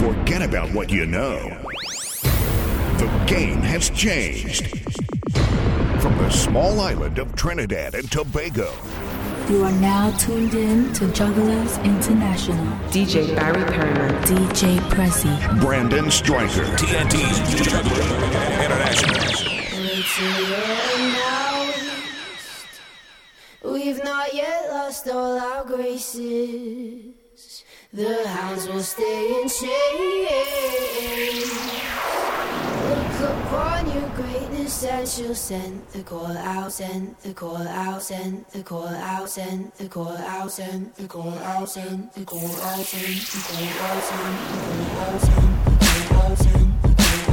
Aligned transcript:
Forget 0.00 0.40
about 0.40 0.72
what 0.72 0.90
you 0.90 1.04
know. 1.04 1.36
The 2.22 3.24
game 3.26 3.60
has 3.60 3.90
changed. 3.90 4.66
From 6.00 6.16
the 6.16 6.30
small 6.30 6.80
island 6.80 7.18
of 7.18 7.36
Trinidad 7.36 7.94
and 7.94 8.10
Tobago 8.10 8.72
You 9.50 9.62
are 9.62 9.72
now 9.72 10.10
tuned 10.16 10.54
in 10.54 10.90
to 10.94 11.12
Jugglers 11.12 11.76
International. 11.84 12.64
DJ 12.88 13.36
Barry 13.36 13.62
Perriman. 13.64 14.10
DJ 14.24 14.78
Prezi. 14.88 15.60
Brandon 15.60 16.10
Striker. 16.10 16.64
TNT's 16.78 17.62
Juggler 17.62 18.00
International. 18.64 19.16
It's 19.20 20.18
a 20.18 20.22
year 20.48 21.12
now 21.12 21.72
east. 22.38 22.80
We've 23.62 24.02
not 24.02 24.32
yet 24.32 24.70
lost 24.70 25.06
all 25.08 25.38
our 25.38 25.66
graces. 25.66 27.19
The 27.92 28.28
hounds 28.28 28.68
will 28.68 28.84
stay 28.84 29.42
in 29.42 29.48
chains. 29.48 29.60
Look 32.88 33.30
upon 33.30 33.90
your 33.92 34.08
greatness 34.10 34.84
and 34.84 35.08
she'll 35.08 35.34
send 35.34 35.84
the 35.88 36.04
call 36.04 36.36
out, 36.36 36.70
send 36.70 37.16
the 37.24 37.34
call 37.34 37.56
out, 37.56 38.00
send 38.00 38.44
the 38.52 38.62
call 38.62 38.86
out, 38.86 39.28
send 39.28 39.72
the 39.78 39.88
call 39.88 40.06
out, 40.06 40.52
send 40.52 40.92
the 40.94 41.08
call 41.08 41.28
out, 41.28 41.68
send 41.68 42.12
the 42.14 42.24
call 42.24 42.46
out, 42.48 42.48
send 42.48 42.62
the 42.62 42.62
call 42.62 42.62
out, 42.62 42.78
send 42.78 43.10
the 43.10 43.58
call 43.58 43.58
out, 45.00 45.20
send 45.20 45.50
the 45.80 46.06
call 46.06 46.30
out, 46.30 46.38
send 46.38 46.60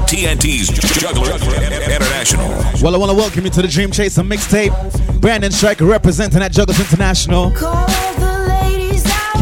TNT's 0.07 0.69
Juggler 0.99 1.35
International. 1.35 2.47
Well, 2.81 2.95
I 2.95 2.97
want 2.97 3.11
to 3.11 3.15
welcome 3.15 3.43
you 3.43 3.51
to 3.51 3.61
the 3.61 3.67
Dream 3.67 3.91
Chaser 3.91 4.23
mixtape. 4.23 5.21
Brandon 5.21 5.51
Striker 5.51 5.85
representing 5.85 6.41
at 6.41 6.51
Jugglers 6.51 6.79
International. 6.79 7.51
Call 7.51 7.85
the 7.85 7.91
ladies 7.91 7.95
out. 7.95 8.06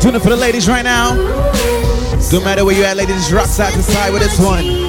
Tune 0.00 0.14
in 0.14 0.20
for 0.20 0.30
the 0.30 0.36
ladies 0.36 0.68
right 0.68 0.84
now. 0.84 1.14
Don't 2.30 2.44
matter 2.44 2.64
where 2.64 2.76
you 2.76 2.84
at, 2.84 2.96
ladies, 2.96 3.32
rock 3.32 3.46
side 3.46 3.72
to 3.74 3.82
side 3.82 4.12
with 4.12 4.22
this 4.22 4.38
one. 4.38 4.87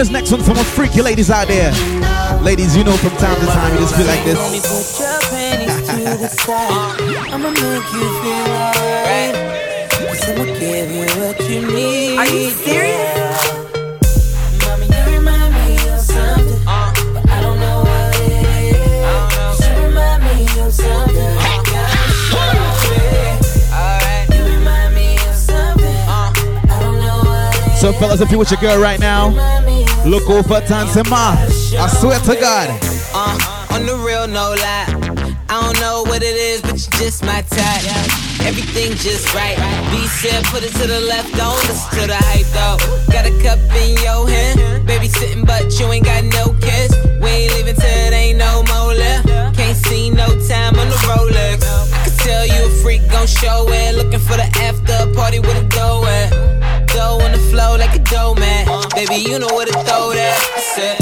this 0.00 0.10
next 0.10 0.32
one 0.32 0.42
for 0.42 0.54
my 0.54 0.64
freaky 0.64 1.02
ladies 1.02 1.30
out 1.30 1.46
there. 1.46 1.70
Ladies, 2.40 2.74
you 2.74 2.82
know 2.84 2.96
from 2.96 3.10
time 3.18 3.38
to 3.38 3.46
time 3.46 3.74
you 3.74 3.80
just 3.80 3.94
feel 3.94 4.06
like 4.06 4.24
this. 4.24 4.38
I'ma 6.48 7.50
make 7.50 7.92
you 7.92 8.08
feel 8.22 8.48
alright. 8.48 9.34
Cause 9.90 10.30
I'ma 10.30 10.44
give 10.58 10.90
you 10.90 11.04
what 11.20 11.38
you 11.50 11.60
need. 11.70 12.16
Are 12.18 12.26
you 12.26 12.48
serious? 12.48 13.58
Uh. 16.66 16.66
Uh. 16.66 16.90
So, 27.80 27.94
fellas, 27.94 28.20
if 28.20 28.30
you 28.30 28.38
with 28.38 28.50
your 28.50 28.60
girl 28.60 28.78
right 28.78 29.00
now, 29.00 29.30
look 30.04 30.28
over 30.30 30.60
Tansema. 30.60 31.36
I 31.78 31.88
swear 31.88 32.18
to 32.20 32.40
God. 32.40 32.68
Uh, 33.14 33.74
on 33.74 33.86
the 33.86 33.96
real, 33.96 34.26
no 34.26 34.54
lie. 34.54 34.86
I 35.48 35.60
don't 35.62 35.80
know 35.80 36.04
what 36.04 36.22
it 36.22 36.36
is, 36.36 36.62
but 36.62 36.74
you 36.74 36.90
just 36.98 37.24
my 37.24 37.42
type. 37.42 37.82
Everything 38.46 38.94
just 38.96 39.34
right. 39.34 39.56
B 39.90 40.06
said, 40.06 40.44
put 40.46 40.62
it 40.62 40.72
to 40.78 40.86
the 40.86 41.00
left, 41.00 41.34
don't 41.36 41.58
listen 41.66 42.00
to 42.00 42.06
the 42.06 42.16
hype 42.16 42.46
though. 42.54 42.78
Got 43.12 43.26
a 43.26 43.34
cup 43.42 43.58
in 43.82 43.98
your 43.98 44.28
hand, 44.28 44.86
baby 44.86 45.08
sitting, 45.08 45.44
but 45.44 45.78
you 45.78 45.86
ain't 45.90 46.04
got 46.04 46.24
no 46.24 46.54
kiss. 46.60 46.94
We 47.20 47.28
ain't 47.28 47.54
leaving 47.54 47.74
till 47.74 47.84
it 47.84 48.12
ain't 48.12 48.38
no 48.38 48.62
more 48.70 48.94
left. 48.94 49.26
Can't 49.56 49.76
see 49.76 50.10
no 50.10 50.26
time 50.46 50.78
on 50.78 50.88
the 50.88 51.00
Rolex. 51.10 51.66
I 51.92 52.04
could 52.04 52.18
tell 52.18 52.46
you 52.46 52.66
a 52.66 52.70
freak 52.82 53.02
gon' 53.10 53.26
show 53.26 53.66
it. 53.68 53.96
Looking 53.96 54.20
for 54.20 54.36
the 54.36 54.46
after 54.62 55.12
party 55.14 55.40
with 55.40 55.56
a 55.56 55.66
dough 55.68 56.04
at 56.06 56.59
dough 56.94 57.18
on 57.22 57.32
the 57.32 57.38
flow 57.50 57.76
like 57.76 57.94
a 57.94 57.98
dough 57.98 58.34
man. 58.34 58.66
Baby, 58.94 59.16
you 59.16 59.38
know 59.38 59.48
where 59.48 59.66
to 59.66 59.72
throw 59.72 60.12
that. 60.12 60.36
I 60.56 60.60
said. 60.60 60.96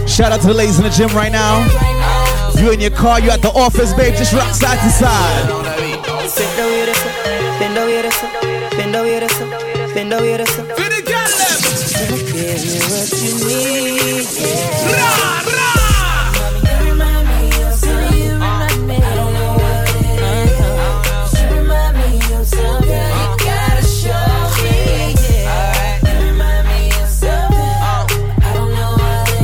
Uh, 0.00 0.06
Shout 0.06 0.32
out 0.32 0.40
to 0.40 0.48
the 0.48 0.54
ladies 0.54 0.78
in 0.78 0.84
the 0.84 0.90
gym 0.90 1.08
right 1.10 1.30
now. 1.30 1.64
You 2.60 2.72
in 2.72 2.80
your 2.80 2.90
car, 2.90 3.20
you 3.20 3.30
at 3.30 3.40
the 3.40 3.50
office, 3.50 3.92
babe. 3.94 4.14
Just 4.16 4.32
rock 4.32 4.52
side 4.52 4.78
to 4.82 4.90
side. 4.90 5.77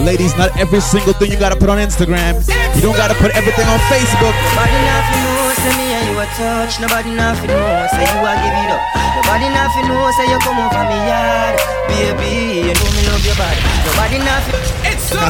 Ladies, 0.05 0.37
not 0.37 0.53
every 0.61 0.81
single 0.85 1.15
thing 1.15 1.33
you 1.33 1.39
gotta 1.39 1.57
put 1.57 1.71
on 1.71 1.79
Instagram. 1.79 2.37
You 2.77 2.83
don't 2.85 2.97
gotta 2.97 3.15
put 3.15 3.33
everything 3.33 3.65
on 3.65 3.81
Facebook. 3.89 4.37
Nobody 4.53 4.77
nothing 4.85 5.21
know, 5.25 5.49
say 5.65 5.73
me 5.81 5.87
and 5.97 6.05
you 6.13 6.21
a 6.21 6.27
touch. 6.37 6.77
Nobody 6.77 7.11
nothing 7.17 7.49
know, 7.49 7.89
say 7.89 8.05
you 8.05 8.21
a 8.21 8.33
give 8.37 8.53
it 8.53 8.69
up. 8.69 8.85
Nobody 9.17 9.49
nothing 9.49 9.89
know, 9.89 10.05
say 10.13 10.29
you 10.29 10.39
come 10.45 10.61
over 10.61 10.85
me 10.93 10.99
yard. 11.09 11.57
Baby, 11.89 12.69
you 12.69 12.75
know 12.77 12.91
me 12.93 13.01
love 13.09 13.25
your 13.25 13.37
body. 13.41 13.61
Nobody 13.89 14.19
nothing. 14.21 14.61
It's 14.85 15.09
a 15.09 15.25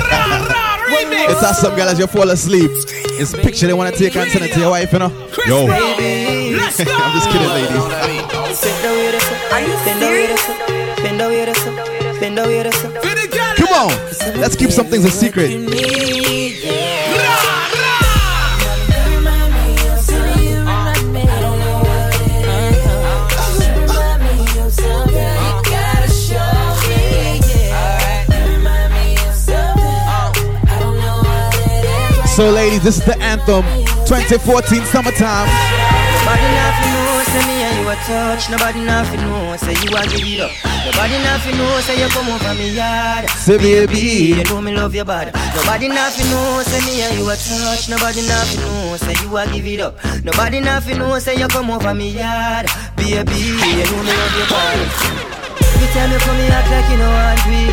It's 1.30 1.40
how 1.40 1.52
some 1.52 1.76
girls 1.76 1.98
you 2.00 2.08
fall 2.08 2.30
asleep. 2.30 2.72
It's 3.14 3.32
a 3.32 3.38
picture 3.38 3.68
they 3.68 3.74
wanna 3.74 3.92
take 3.92 4.16
and 4.16 4.28
send 4.28 4.44
it 4.44 4.52
to 4.54 4.58
your 4.58 4.70
wife, 4.70 4.92
you 4.92 4.98
know. 4.98 5.12
Yo, 5.46 5.70
Baby, 5.70 6.58
I'm 6.58 7.14
just 7.14 7.30
kidding, 7.30 7.46
ladies. 7.46 7.78
bend 8.58 8.86
over 8.90 9.02
your 9.06 9.20
side. 9.22 9.52
Are 9.54 9.60
you 9.62 9.74
Bend 9.86 10.02
over 10.02 10.18
your 10.18 10.34
serious? 10.34 10.98
Bend 10.98 11.20
over 11.22 11.32
your. 11.32 12.18
Bend 12.18 12.38
over 12.40 12.50
your 12.50 12.72
side. 12.72 13.02
Come 13.02 13.23
on. 13.74 14.40
Let's 14.40 14.56
keep 14.56 14.70
some 14.70 14.86
things 14.86 15.04
a 15.04 15.10
secret. 15.10 15.50
So, 32.34 32.50
ladies, 32.50 32.82
this 32.82 32.98
is 32.98 33.04
the 33.04 33.16
anthem 33.20 33.62
2014 34.06 34.84
summertime 34.86 35.83
a 37.94 38.00
a 38.00 38.06
touch. 38.06 38.50
Nobody 38.50 38.80
nothing 38.80 39.20
know, 39.20 39.56
say 39.56 39.72
you 39.72 39.90
a 39.96 40.02
give 40.06 40.26
it 40.26 40.40
up. 40.40 40.50
Nobody 40.84 41.16
nothing 41.22 41.56
know, 41.56 41.80
say 41.80 42.00
you 42.00 42.08
come 42.10 42.28
over 42.28 42.54
me 42.54 42.74
yard. 42.74 43.28
Say 43.30 43.58
baby, 43.58 44.34
you 44.38 44.44
know 44.44 44.60
me 44.60 44.74
love 44.74 44.94
your 44.94 45.04
body. 45.04 45.30
Nobody 45.54 45.88
nothing 45.88 46.28
know, 46.30 46.62
say 46.66 46.80
me 46.86 47.02
and 47.02 47.18
you 47.18 47.28
a 47.30 47.34
touch. 47.36 47.88
Nobody 47.88 48.22
nothing 48.26 48.60
know, 48.60 48.96
say 48.96 49.14
you 49.22 49.36
a 49.36 49.46
give 49.46 49.66
it 49.66 49.80
up. 49.80 49.94
Nobody 50.24 50.60
nothing 50.60 50.98
know, 50.98 51.18
say 51.18 51.36
you 51.38 51.48
come 51.48 51.70
over 51.70 51.94
me 51.94 52.10
yard. 52.10 52.66
Baby, 52.96 53.38
you 53.78 53.84
know 53.86 54.02
me 54.02 54.12
love 54.12 54.34
your 54.38 54.48
body. 54.50 54.86
You 55.80 55.86
tell 55.92 56.08
me 56.08 56.16
come 56.18 56.36
here 56.36 56.52
act 56.52 56.70
like 56.70 56.90
you 56.90 56.98
know 56.98 57.10
want 57.10 57.42
me. 57.48 57.64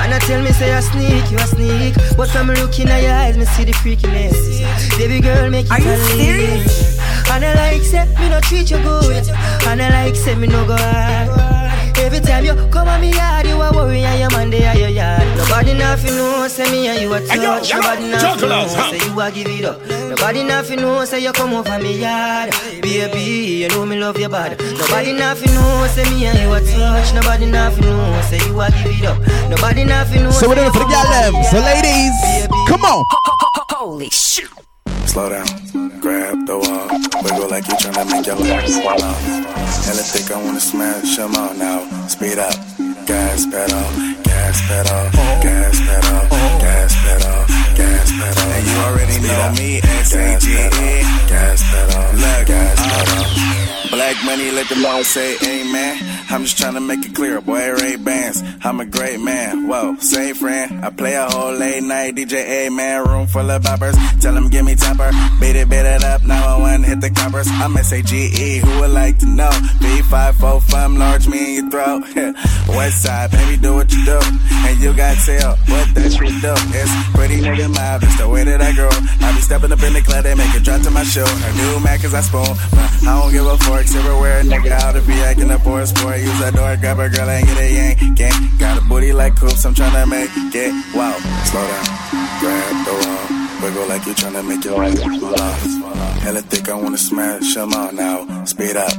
And 0.00 0.14
I 0.14 0.18
tell 0.20 0.40
me 0.42 0.50
say 0.52 0.72
I 0.72 0.80
sneak, 0.80 1.30
you 1.30 1.36
a 1.36 1.46
sneak. 1.46 1.94
But 2.16 2.28
from 2.30 2.48
looking 2.48 2.88
at 2.88 3.02
your 3.02 3.12
eyes, 3.12 3.36
me 3.36 3.44
see 3.44 3.64
the 3.64 3.72
freakiness. 3.72 4.96
Baby 4.96 5.20
girl, 5.20 5.50
make 5.50 5.66
it 5.66 5.72
Are 5.72 5.80
you 5.80 5.96
serious? 6.16 6.89
And 7.32 7.44
I 7.44 7.54
like 7.54 7.82
say 7.82 8.04
me 8.18 8.28
no 8.28 8.40
treat 8.40 8.70
you 8.70 8.78
good. 8.82 9.28
And 9.66 9.80
I 9.82 9.88
like 10.04 10.16
say 10.16 10.34
me 10.34 10.46
no 10.46 10.66
go 10.66 10.76
hard. 10.76 11.28
Every 11.98 12.20
time 12.20 12.44
you 12.44 12.54
come 12.72 12.88
on 12.88 13.00
me 13.00 13.12
yard, 13.12 13.46
you 13.46 13.60
a 13.60 13.70
worry 13.72 14.02
and 14.02 14.18
your 14.20 14.30
man 14.30 14.48
dey 14.50 14.64
at 14.64 14.78
your 14.78 14.88
yard. 14.88 15.22
Nobody 15.36 15.74
nothing 15.74 16.16
know, 16.16 16.48
say 16.48 16.64
me 16.70 16.88
and 16.88 17.00
you 17.02 17.12
a 17.12 17.20
touch. 17.20 17.72
Nobody 17.74 18.08
nothing 18.10 18.48
know, 18.48 18.66
say 18.66 18.98
you 19.06 19.20
a 19.20 19.30
give 19.30 19.46
it 19.46 19.64
up. 19.64 19.80
Nobody 20.08 20.42
nothing 20.44 20.80
know, 20.80 21.04
say 21.04 21.20
you 21.22 21.32
come 21.32 21.52
over 21.52 21.78
me 21.78 22.00
yard. 22.00 22.50
Baby, 22.80 23.20
you 23.62 23.68
know 23.68 23.84
me 23.84 23.98
love 23.98 24.18
your 24.18 24.30
body. 24.30 24.56
Nobody 24.78 25.12
nothing 25.12 25.52
know, 25.54 25.86
say 25.92 26.04
me 26.10 26.24
and 26.26 26.38
you 26.38 26.52
a 26.54 26.60
touch. 26.60 27.12
Nobody 27.14 27.46
nothing 27.46 27.84
know, 27.84 28.20
say 28.22 28.38
you 28.46 28.58
a 28.60 28.70
give 28.70 28.86
it 28.98 29.04
up. 29.04 29.18
Nobody 29.50 29.84
nothing 29.84 30.22
know. 30.22 30.30
So 30.30 30.48
we're 30.48 30.54
doing 30.54 30.68
it 30.68 30.72
for 30.72 30.78
the 30.80 30.86
oh, 30.86 30.88
gal 30.88 31.32
them. 31.32 31.44
So 31.44 31.58
ladies, 31.60 32.48
come 32.66 32.84
on. 32.84 33.04
Holy 33.68 34.08
shit. 34.08 34.48
Slow 35.10 35.28
down, 35.28 35.44
grab 35.98 36.46
the 36.46 36.56
wall, 36.56 36.86
wiggle 37.24 37.50
like 37.50 37.66
you 37.66 37.74
tryna 37.74 38.08
make 38.12 38.26
your 38.26 38.36
fall 38.80 39.02
off. 39.02 39.20
Hella 39.84 40.04
thick, 40.06 40.30
I 40.30 40.40
wanna 40.40 40.60
smash 40.60 41.16
them 41.16 41.34
all 41.34 41.52
now. 41.54 41.80
Speed 42.06 42.38
up, 42.38 42.54
gas 43.06 43.44
pedal, 43.46 43.90
gas 44.22 44.60
pedal, 44.68 45.10
gas 45.42 45.80
pedal, 45.80 45.80
gas 45.80 45.80
pedal, 45.80 46.60
gas 46.60 46.94
pedal. 47.02 47.59
And 47.78 48.66
you 48.66 48.76
already 48.88 49.18
know 49.20 49.52
me, 49.56 49.80
S-A-G-E, 49.82 51.02
gas 51.28 51.62
pedal, 51.70 52.18
look, 52.18 52.46
gas 52.46 52.78
uh, 52.80 53.04
pedal. 53.04 53.50
Black 53.90 54.24
money, 54.24 54.50
let 54.52 54.68
the 54.68 54.76
law 54.76 55.02
say 55.02 55.36
amen. 55.44 55.98
I'm 56.30 56.44
just 56.44 56.56
tryna 56.58 56.86
make 56.86 57.04
it 57.04 57.12
clear, 57.12 57.40
boy, 57.40 57.72
Ray 57.72 57.96
Bans. 57.96 58.40
I'm 58.62 58.78
a 58.78 58.86
great 58.86 59.20
man, 59.20 59.66
whoa, 59.66 59.96
say 59.96 60.32
friend. 60.32 60.84
I 60.84 60.90
play 60.90 61.14
a 61.14 61.26
whole 61.28 61.52
late 61.54 61.82
night 61.82 62.14
DJ, 62.14 62.66
amen. 62.66 63.04
Room 63.04 63.26
full 63.26 63.50
of 63.50 63.62
boppers, 63.62 63.96
tell 64.20 64.32
them 64.34 64.48
give 64.48 64.64
me 64.64 64.76
temper. 64.76 65.10
Beat 65.40 65.56
it, 65.56 65.68
beat 65.68 65.84
it 65.84 66.04
up, 66.04 66.22
now 66.22 66.56
I 66.56 66.60
want 66.60 66.84
hit 66.84 67.00
the 67.00 67.10
coppers. 67.10 67.48
I'm 67.50 67.76
S-A-G-E, 67.76 68.58
who 68.58 68.80
would 68.80 68.90
like 68.90 69.18
to 69.18 69.26
know? 69.26 69.50
B545, 69.82 70.98
large 70.98 71.26
me 71.26 71.58
in 71.58 71.64
your 71.64 71.70
throat. 71.70 72.02
West 72.68 73.02
side, 73.02 73.32
baby, 73.32 73.56
do 73.60 73.74
what 73.74 73.92
you 73.92 74.04
do. 74.04 74.20
And 74.70 74.80
you 74.80 74.94
got 74.94 75.16
tail, 75.26 75.56
what 75.66 75.94
that 75.94 76.12
shit 76.12 76.40
do? 76.40 76.54
It's 76.78 77.10
pretty 77.10 77.42
nigga 77.42 77.59
mob, 77.68 78.00
that's 78.00 78.16
the 78.18 78.28
way 78.28 78.44
that 78.44 78.60
I 78.62 78.72
grow. 78.72 78.90
I 79.20 79.34
be 79.34 79.40
stepping 79.40 79.72
up 79.72 79.82
in 79.82 79.92
the 79.92 80.00
club, 80.00 80.24
they 80.24 80.34
make 80.34 80.54
it 80.54 80.64
drop 80.64 80.80
to 80.82 80.90
my 80.90 81.04
show. 81.04 81.26
I 81.26 81.50
do 81.56 81.80
Mac 81.84 82.00
cause 82.00 82.14
I 82.14 82.22
spoon, 82.22 82.56
but 82.70 82.88
I 83.04 83.20
don't 83.20 83.32
give 83.32 83.46
a 83.46 83.56
forks 83.58 83.94
everywhere. 83.94 84.42
Nigga, 84.42 84.70
out 84.70 84.92
to 84.92 85.02
be 85.02 85.14
acting 85.20 85.50
up 85.50 85.62
for 85.62 85.80
a 85.80 85.86
sport. 85.86 86.18
Use 86.18 86.38
that 86.40 86.54
door, 86.54 86.76
grab 86.76 86.98
a 86.98 87.08
girl 87.08 87.28
and 87.28 87.46
get 87.46 87.58
a 87.58 87.68
yank. 87.68 88.16
Gang, 88.16 88.58
got 88.58 88.78
a 88.78 88.82
booty 88.86 89.12
like 89.12 89.36
coops, 89.36 89.64
I'm 89.64 89.74
tryna 89.74 90.08
make 90.08 90.30
it. 90.54 90.72
Wow, 90.94 91.16
slow 91.44 91.64
down, 91.66 91.86
grab 92.40 92.74
the 92.86 92.94
wall. 93.02 93.26
Wiggle 93.62 93.88
like 93.88 94.06
you 94.06 94.14
tryna 94.14 94.46
make 94.46 94.64
your 94.64 94.78
life 94.78 94.98
fall 95.20 95.40
off. 95.40 95.62
Hella 96.22 96.42
thick, 96.42 96.68
I 96.68 96.74
wanna 96.74 96.98
smash 96.98 97.54
them 97.54 97.74
all 97.74 97.92
now. 97.92 98.44
Speed 98.44 98.76
up, 98.76 98.92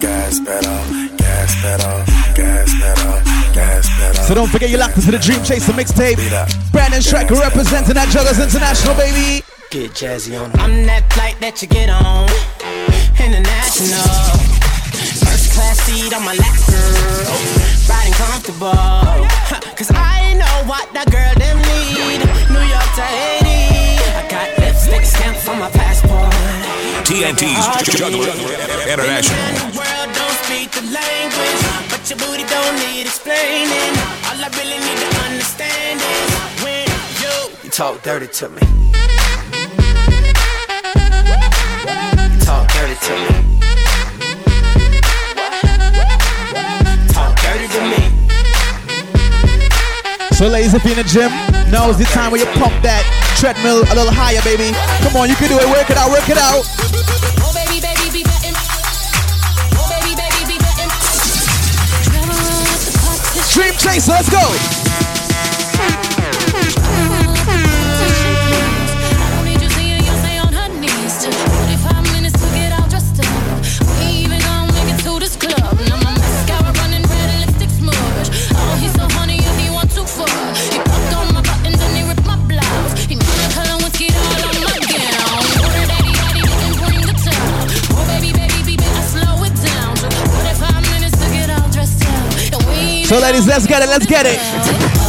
gas 0.00 0.40
pedal, 0.40 1.16
gas 1.16 1.54
pedal, 1.62 2.04
gas 2.34 2.70
pedal, 2.80 3.12
gas 3.54 3.88
pedal. 3.98 4.24
So 4.24 4.34
don't 4.34 4.48
forget 4.48 4.70
you're 4.70 4.80
locked 4.80 4.96
into 4.96 5.10
the 5.10 5.18
Dream 5.18 5.42
Chaser 5.42 5.72
mixtape. 5.72 6.18
Brandon 6.72 7.00
Striker 7.02 7.34
representing 7.34 7.94
that 7.94 8.08
Jugglers 8.10 8.38
International, 8.38 8.94
baby. 8.94 9.44
Get 9.70 9.90
jazzy 9.92 10.38
on 10.38 10.54
I'm 10.60 10.86
that 10.86 11.10
flight 11.12 11.36
that 11.40 11.60
you 11.62 11.68
get 11.68 11.88
on. 11.90 12.28
International. 13.18 14.36
First 15.24 15.52
class 15.54 15.80
seat 15.82 16.12
on 16.14 16.22
my 16.24 16.34
lap, 16.34 16.56
girl. 16.70 17.34
Riding 17.88 18.14
comfortable. 18.14 19.26
Cause 19.76 19.90
I 19.90 20.34
know 20.34 20.56
what 20.68 20.86
that 20.94 21.10
girl 21.10 21.32
them 21.40 21.56
need. 21.66 22.20
New 22.52 22.64
York 22.64 22.90
to 22.94 23.04
Haiti. 23.04 23.98
I 24.14 24.22
got 24.28 24.48
lipstick 24.58 25.04
stamp 25.04 25.36
on 25.48 25.58
my 25.58 25.70
passport. 25.70 26.32
TNT's 27.06 27.66
Juggler 27.96 28.34
International. 28.90 29.85
The 30.76 30.82
world 30.82 30.92
don't 30.92 30.92
speak 30.92 30.92
the 30.92 30.92
language, 30.92 31.62
but 31.88 32.04
your 32.10 32.18
booty 32.18 32.44
don't 32.44 32.76
need 32.76 33.06
explaining. 33.06 33.92
All 34.28 34.36
I 34.36 34.48
really 34.56 34.76
need 34.76 34.98
to 35.00 35.08
understand 35.24 36.00
is 36.00 36.30
when 36.62 36.84
you, 37.20 37.32
You 37.64 37.70
talk 37.70 38.02
dirty 38.02 38.26
to 38.26 38.48
me. 38.48 38.60
You 42.28 42.40
talk 42.44 42.68
dirty 42.72 42.94
to 42.94 43.12
me. 43.16 43.32
Talk 47.08 47.36
dirty 47.40 47.68
to 47.68 47.80
me. 47.88 48.00
So 50.32 50.48
ladies, 50.48 50.74
if 50.74 50.84
you're 50.84 50.92
in 50.92 50.98
the 50.98 51.08
gym, 51.08 51.30
now's 51.70 51.96
the 51.96 52.04
time 52.12 52.30
where 52.32 52.40
you 52.40 52.46
pump 52.58 52.74
that 52.82 53.02
treadmill 53.38 53.82
a 53.82 53.94
little 53.94 54.12
higher, 54.12 54.42
baby. 54.42 54.76
Come 55.00 55.16
on, 55.16 55.28
you 55.30 55.36
can 55.36 55.48
do 55.48 55.56
it. 55.58 55.66
Work 55.70 55.88
it 55.88 55.96
out, 55.96 56.10
work 56.10 56.28
it 56.28 56.36
out. 56.36 56.64
Dream 63.56 63.72
Chaser, 63.72 64.12
let's 64.12 64.28
go. 64.28 64.75
So 93.06 93.20
ladies, 93.20 93.46
let's 93.46 93.68
get 93.68 93.84
it, 93.84 93.88
let's 93.88 94.04
get 94.04 94.26
it. 94.26 95.05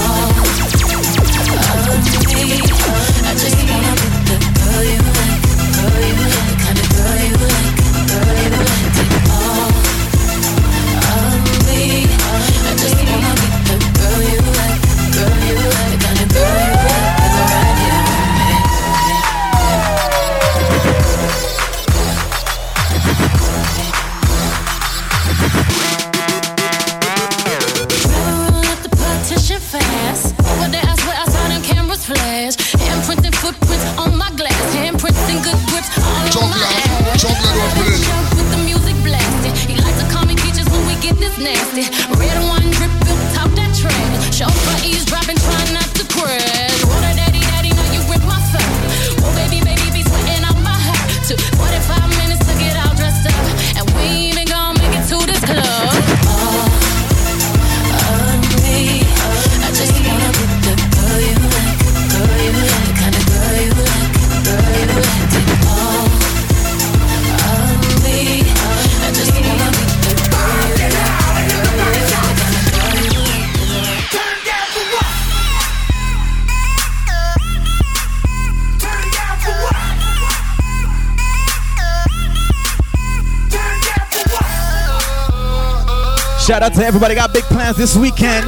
Shout 86.48 86.63
out 86.63 86.74
to 86.75 86.86
everybody 86.86 87.13
got 87.13 87.34
big 87.34 87.44
plans 87.44 87.75
this 87.75 87.98
weekend. 87.98 88.46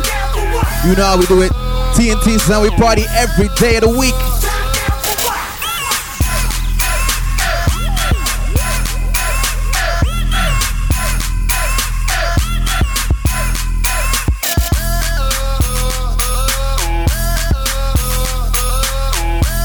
You 0.86 0.96
know 0.96 1.04
how 1.04 1.18
we 1.20 1.26
do 1.26 1.42
it. 1.42 1.52
TNT 2.00 2.40
son, 2.40 2.62
we 2.62 2.70
party 2.70 3.04
every 3.10 3.50
day 3.60 3.76
of 3.76 3.82
the 3.82 3.90
week. 3.90 4.14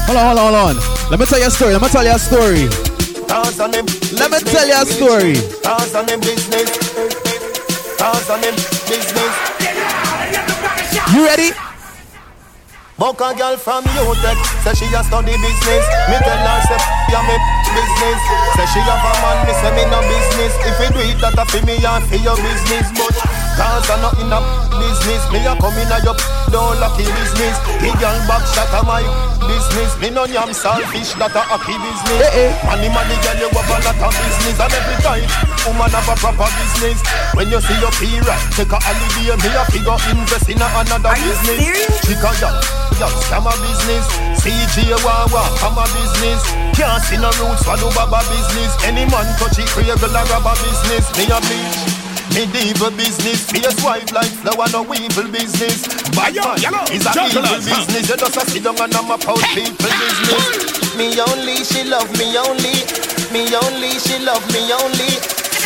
Hold 0.07 0.17
on, 0.17 0.25
hold 0.25 0.39
on, 0.39 0.53
hold 0.53 0.77
on. 0.77 1.09
Let 1.09 1.21
me 1.21 1.25
tell 1.25 1.39
you 1.39 1.47
a 1.47 1.49
story. 1.49 1.71
Let 1.71 1.81
me 1.81 1.87
tell 1.87 2.03
you 2.03 2.11
a 2.11 2.19
story. 2.19 2.67
Let 4.17 4.29
me 4.29 4.39
tell 4.39 4.67
you 4.67 4.75
a 4.75 4.85
story. 4.85 5.35
You 11.09 11.25
ready? 11.25 11.49
Buck 12.97 13.19
a 13.19 13.33
girl 13.33 13.57
from 13.57 13.83
UTech, 13.83 14.37
say 14.63 14.73
she 14.77 14.85
a 14.93 15.03
study 15.03 15.33
business. 15.41 15.85
Me 16.07 16.17
tell 16.21 16.37
her 16.37 16.61
say 16.69 16.77
ya 17.09 17.19
me 17.25 17.35
business. 17.73 18.21
Say 18.53 18.65
she 18.71 18.79
have 18.85 19.01
a 19.01 19.11
man, 19.25 19.37
me 19.49 19.53
say 19.57 19.73
me 19.73 19.83
no 19.89 19.99
business. 20.05 20.53
If 20.69 20.77
you 20.79 20.89
do 20.93 21.01
it, 21.01 21.17
that 21.19 21.33
a 21.33 21.45
fi 21.49 21.65
me 21.65 21.81
and 21.81 22.05
fi 22.05 22.17
your 22.21 22.37
business. 22.37 22.93
But 22.93 23.44
cause 23.55 23.89
I 23.89 23.95
not 24.03 24.15
in 24.19 24.31
a 24.31 24.39
business, 24.75 25.23
me 25.31 25.39
a 25.47 25.55
come 25.55 25.75
in 25.79 25.91
a 25.91 25.97
your 26.03 26.15
don't 26.51 26.77
lucky 26.79 27.07
business. 27.07 27.55
The 27.79 27.89
girl 27.99 28.17
back 28.27 28.43
shot 28.51 28.71
a 28.75 28.81
my 28.83 29.03
business. 29.43 29.91
Me 29.99 30.09
no 30.11 30.27
yam 30.27 30.51
selfish, 30.51 31.15
that 31.19 31.35
a 31.35 31.41
happy 31.41 31.75
business. 31.79 32.19
Eh, 32.21 32.47
eh. 32.47 32.51
Money, 32.67 32.89
money, 32.91 33.17
girl, 33.23 33.37
you 33.39 33.49
have 33.49 33.71
a 33.71 33.77
lot 33.81 33.99
of 33.99 34.13
business, 34.13 34.57
and 34.59 34.73
every 34.75 34.97
time 35.03 35.27
woman 35.65 35.91
have 35.91 36.09
a 36.11 36.15
proper 36.19 36.49
business. 36.59 36.99
When 37.33 37.47
you 37.49 37.59
see 37.63 37.77
your 37.79 37.93
period, 37.97 38.39
take 38.55 38.71
a 38.71 38.79
holiday, 38.79 39.35
me 39.39 39.49
a 39.55 39.63
figure 39.71 39.99
invest 40.11 40.47
in 40.51 40.61
a 40.61 40.67
another 40.79 41.15
business. 41.15 41.59
Chica, 42.05 42.31
girl, 42.39 42.55
girl, 42.99 43.13
scam 43.25 43.47
a 43.47 43.53
business. 43.63 44.05
CJ 44.43 44.93
Wawa, 45.01 45.43
I'm 45.63 45.79
a 45.79 45.85
business. 45.95 46.41
Can't 46.77 47.01
see 47.01 47.17
no 47.17 47.31
roots 47.41 47.65
do 47.65 47.87
baba 47.95 48.21
business. 48.29 48.71
Any 48.83 49.07
man 49.09 49.25
touch 49.39 49.57
it, 49.57 49.67
create 49.73 49.95
a 49.95 49.97
business. 49.97 51.05
Me 51.17 51.25
a 51.31 51.39
bleach. 51.41 52.04
Medieval 52.33 52.91
business, 52.97 53.49
face 53.51 53.77
wife 53.83 54.11
like 54.11 54.31
flower, 54.41 54.67
no 54.71 54.81
evil 54.93 55.27
business. 55.29 55.85
Bad 56.15 56.35
man 56.35 56.57
is 56.89 57.05
a 57.05 57.11
evil 57.13 57.43
business. 57.43 58.09
You 58.09 58.15
just 58.17 58.37
a 58.37 58.41
sit 58.49 58.63
down 58.63 58.79
and 58.81 58.95
I'm 58.95 59.11
a 59.11 59.17
proud 59.17 59.43
people 59.53 59.91
business. 59.91 60.95
Me 60.97 61.11
only, 61.19 61.63
she 61.63 61.83
love 61.85 62.09
me 62.17 62.33
only. 62.37 62.81
Me 63.31 63.45
only, 63.51 63.91
she 63.99 64.17
love 64.23 64.43
me 64.51 64.63
only. 64.71 65.11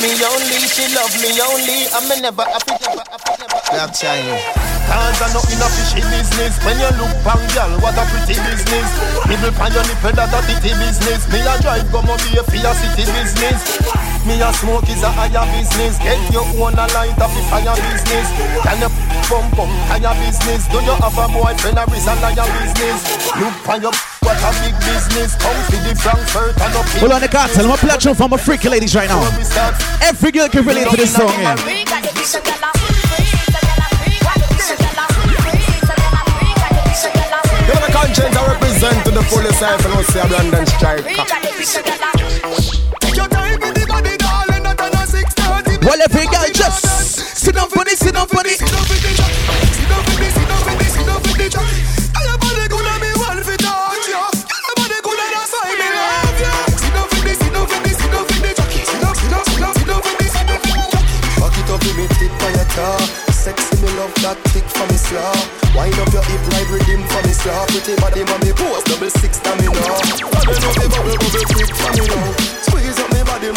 Me 0.01 0.11
only, 0.25 0.59
she 0.67 0.89
love 0.95 1.13
me 1.21 1.31
only. 1.39 1.87
I'm 1.93 2.09
a 2.11 2.15
never 2.21 2.43
happy, 2.43 2.75
never 2.81 3.03
happy, 3.07 3.33
never 3.39 3.59
Black 3.71 3.93
China. 3.93 4.69
Cause 4.89 5.21
I 5.21 5.29
know 5.29 5.45
in 5.53 5.61
a 5.61 5.69
fishy 5.69 6.01
business 6.01 6.57
When 6.65 6.73
you 6.81 6.89
look 6.97 7.13
pan 7.21 7.37
girl, 7.53 7.77
what 7.77 7.93
a 7.93 8.03
pretty 8.09 8.33
business 8.41 8.89
People 9.29 9.53
pan 9.53 9.69
your 9.69 9.85
nipple, 9.85 10.17
that 10.17 10.33
a 10.33 10.39
titty 10.49 10.73
business 10.81 11.29
Me 11.29 11.45
a 11.45 11.53
drive, 11.61 11.85
go 11.93 12.01
mo 12.01 12.17
be 12.25 12.33
a 12.33 12.43
fear 12.49 12.73
city 12.73 13.05
business 13.13 14.08
Me 14.27 14.35
a 14.41 14.51
smoke 14.51 14.89
is 14.89 15.01
a 15.01 15.09
higher 15.09 15.45
business 15.55 15.97
Get 15.99 16.19
your 16.33 16.43
own 16.59 16.75
a 16.75 16.85
light 16.91 17.15
up 17.19 17.31
if 17.31 17.47
fire 17.47 17.75
business 17.87 18.27
Can 18.67 18.77
you 18.83 18.91
pump 19.31 19.55
pump, 19.55 19.71
higher 19.87 20.13
business 20.19 20.67
Do 20.67 20.77
you 20.83 20.95
have 20.99 21.15
a 21.15 21.25
boyfriend 21.31 21.79
or 21.79 21.87
is 21.95 22.03
a 22.03 22.13
liar 22.19 22.47
business 22.59 22.99
Look 23.39 23.55
pan 23.63 23.81
your 23.81 23.95
what 24.19 24.35
a 24.43 24.51
big 24.61 24.75
business 24.83 25.35
Come 25.39 25.55
for 25.65 25.79
the 25.81 25.95
Frankfurt 25.95 26.59
and 26.59 26.75
up 26.75 26.85
Hold 26.99 27.11
on, 27.13 27.21
the 27.21 27.27
cartel. 27.27 27.65
I'm 27.65 27.71
a 27.71 27.77
play 27.77 27.95
a 27.95 28.15
for 28.15 28.27
my 28.27 28.37
freaky 28.37 28.69
ladies 28.69 28.93
right 28.95 29.09
now. 29.09 29.23
Every 30.03 30.31
girl 30.31 30.47
can 30.49 30.65
relate 30.65 30.89
to 30.89 30.97
this 30.97 31.15
song, 31.15 31.29
yeah. 31.29 31.55
You 37.69 37.75
the 37.79 37.91
conscience 37.91 38.35
I 38.35 38.47
represent 38.53 39.05
to 39.05 39.11
the 39.11 39.23
fullest 39.23 39.63
I 39.63 39.77
know 39.87 40.01
say 40.03 40.27
Brandon 40.27 40.65
Striker 40.67 41.09
Well, 45.81 46.01
every 46.01 46.25
girl 46.27 46.45
just 46.53 46.83
sit 47.37 47.55
down 47.55 47.69
for 47.69 47.83
this, 47.85 47.99
sit 47.99 48.13
down 48.13 48.27
for 48.27 48.43
this. 48.43 48.59
Fuck 61.39 61.55
it 61.55 61.69
up 61.71 61.81
me 61.95 62.07
tip 62.19 62.31
on 62.43 62.51
your 62.55 62.67
car 62.75 62.99
Sexy 63.31 63.75
me 63.81 63.87
love 63.95 64.13
that 64.19 64.37
thick 64.51 64.67
for 64.67 64.85
me 64.91 64.99
slaw 64.99 65.31
Wind 65.75 65.95
up 65.99 66.11
your 66.11 66.23
hip 66.27 66.43
like 66.51 66.67
rhythm 66.67 67.03
for 67.07 67.23
me 67.23 67.31
slaw 67.31 67.63
Pretty 67.71 67.95
body 67.99 68.23
mommy 68.27 68.51
pose 68.51 68.83
double 68.83 69.11
six 69.19 69.39
to 69.39 69.51
me 69.59 69.71
now 69.71 69.99
Bubble 70.27 70.59
up 70.59 70.75
the 70.75 70.87
bubble 70.91 71.15
bubble 71.15 71.47
quick 71.55 71.71
for 71.71 71.91
me 71.95 72.03
now 72.07 72.35
Squeeze 72.67 72.99
up 72.99 73.11
me 73.15 73.23
body 73.23 73.51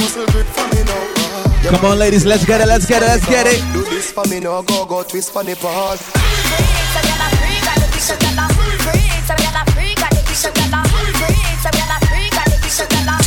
Come 1.72 1.86
on, 1.86 1.98
ladies, 1.98 2.26
let's 2.26 2.44
get 2.44 2.60
it, 2.60 2.68
let's 2.68 2.84
get 2.84 3.02
it, 3.02 3.06
let's 3.06 3.26
get 3.26 3.46
it. 3.46 3.58
Do 3.72 3.82
this 3.84 4.12
for 4.12 4.28
me 4.28 4.40
now, 4.40 4.60
go 4.60 4.84
go 4.84 5.02
twist 5.02 5.32
for 5.32 5.42
the 5.42 5.56
ball 5.56 5.96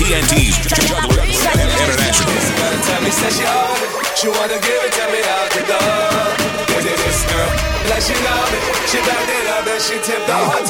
TNT's 0.05 0.61
Juggler 0.69 1.25
International. 1.25 2.37
Tell 2.85 3.01
me, 3.01 3.09
say 3.09 3.31
she 3.33 3.45
on 3.49 3.81
it. 3.81 3.89
She 4.13 4.27
wanna 4.29 4.59
give 4.61 4.83
it, 4.85 4.91
tell 4.93 5.09
me 5.09 5.21
how 5.25 5.49
to 5.49 5.61
go. 5.65 5.79
Is 6.77 6.85
it 6.85 6.97
this 7.01 7.25
girl? 7.25 7.49
Like 7.89 8.03
she 8.05 8.13
love 8.21 8.53
it. 8.53 8.61
She 8.85 8.97
backed 9.01 9.31
it 9.33 9.47
up 9.49 9.65
and 9.65 9.81
she 9.81 9.95
tipped 10.05 10.27
the 10.27 10.35
hot 10.35 10.67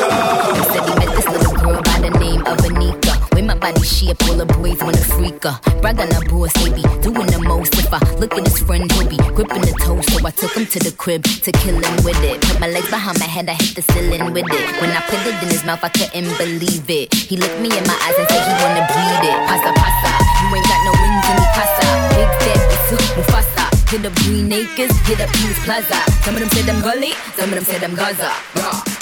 Said 0.71 0.87
he 0.87 0.93
met 0.95 1.15
this 1.15 1.27
little 1.27 1.53
girl 1.59 1.81
by 1.83 1.99
the 1.99 2.11
name 2.19 2.41
of 2.47 2.57
Anika. 2.63 3.34
My 3.45 3.53
body 3.53 3.83
shape, 3.83 4.17
all 4.25 4.33
the 4.33 4.45
boys 4.57 4.81
wanna 4.81 4.97
freak 4.97 5.43
her. 5.43 5.53
Brag 5.77 6.01
on 6.01 6.09
her 6.09 6.25
boss, 6.25 6.49
be 6.65 6.81
doing 7.05 7.29
the 7.29 7.37
most. 7.45 7.77
If 7.77 7.93
I 7.93 8.01
look 8.17 8.33
at 8.33 8.41
his 8.41 8.57
friend, 8.57 8.89
he'll 8.91 9.05
be 9.05 9.17
gripping 9.37 9.61
the 9.61 9.73
toe. 9.85 10.01
So 10.01 10.25
I 10.25 10.31
took 10.31 10.57
him 10.57 10.65
to 10.65 10.79
the 10.81 10.89
crib 10.97 11.21
to 11.45 11.51
kill 11.51 11.77
him 11.77 11.95
with 12.01 12.17
it. 12.25 12.41
Put 12.41 12.59
my 12.59 12.65
legs 12.65 12.89
behind 12.89 13.19
my 13.19 13.29
head, 13.29 13.45
I 13.47 13.53
hit 13.53 13.77
the 13.77 13.83
ceiling 13.93 14.33
with 14.33 14.49
it. 14.49 14.65
When 14.81 14.89
I 14.89 15.01
put 15.05 15.21
it 15.29 15.37
in 15.45 15.49
his 15.53 15.63
mouth, 15.63 15.83
I 15.85 15.89
couldn't 15.93 16.33
believe 16.41 16.89
it. 16.89 17.13
He 17.13 17.37
looked 17.37 17.61
me 17.61 17.69
in 17.69 17.85
my 17.85 17.93
eyes 18.01 18.17
and 18.17 18.25
said 18.33 18.41
he 18.49 18.53
wanna 18.65 18.81
bleed 18.89 19.29
it. 19.29 19.37
Pasa 19.45 19.69
pasa, 19.77 20.11
you 20.41 20.47
ain't 20.49 20.65
got 20.65 20.81
no 20.81 20.91
wings 20.97 21.25
in 21.29 21.35
me, 21.37 21.45
casa. 21.53 21.85
Big 22.17 22.31
it's 22.49 22.89
Mufasa. 23.13 23.65
Hit 23.93 24.01
the 24.01 24.11
Green 24.25 24.49
Acres, 24.49 24.89
hit 25.05 25.21
up 25.21 25.29
Peace 25.37 25.61
Plaza. 25.61 26.01
Some 26.25 26.33
of 26.33 26.41
them 26.41 26.49
said 26.49 26.65
them 26.65 26.81
gully, 26.81 27.13
some 27.37 27.53
of 27.53 27.61
them 27.61 27.65
said 27.69 27.81
them 27.85 27.93
Gaza. 27.93 28.33
Yeah. 28.57 28.95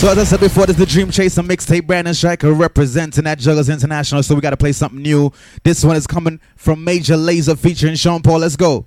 So 0.00 0.08
as 0.08 0.18
I 0.18 0.24
said 0.24 0.40
before, 0.40 0.66
this 0.66 0.76
is 0.76 0.80
the 0.80 0.86
Dream 0.86 1.10
Chaser 1.10 1.42
mixtape. 1.42 1.86
Brandon 1.86 2.14
Striker 2.14 2.52
representing 2.52 3.24
that 3.24 3.38
Jugglers 3.38 3.68
International. 3.68 4.22
So 4.22 4.34
we 4.34 4.40
got 4.40 4.50
to 4.50 4.56
play 4.56 4.72
something 4.72 5.00
new. 5.00 5.30
This 5.62 5.84
one 5.84 5.94
is 5.94 6.06
coming 6.06 6.40
from 6.56 6.82
Major 6.82 7.16
Lazer 7.16 7.56
featuring 7.56 7.96
Sean 7.96 8.22
Paul. 8.22 8.38
Let's 8.38 8.56
go. 8.56 8.86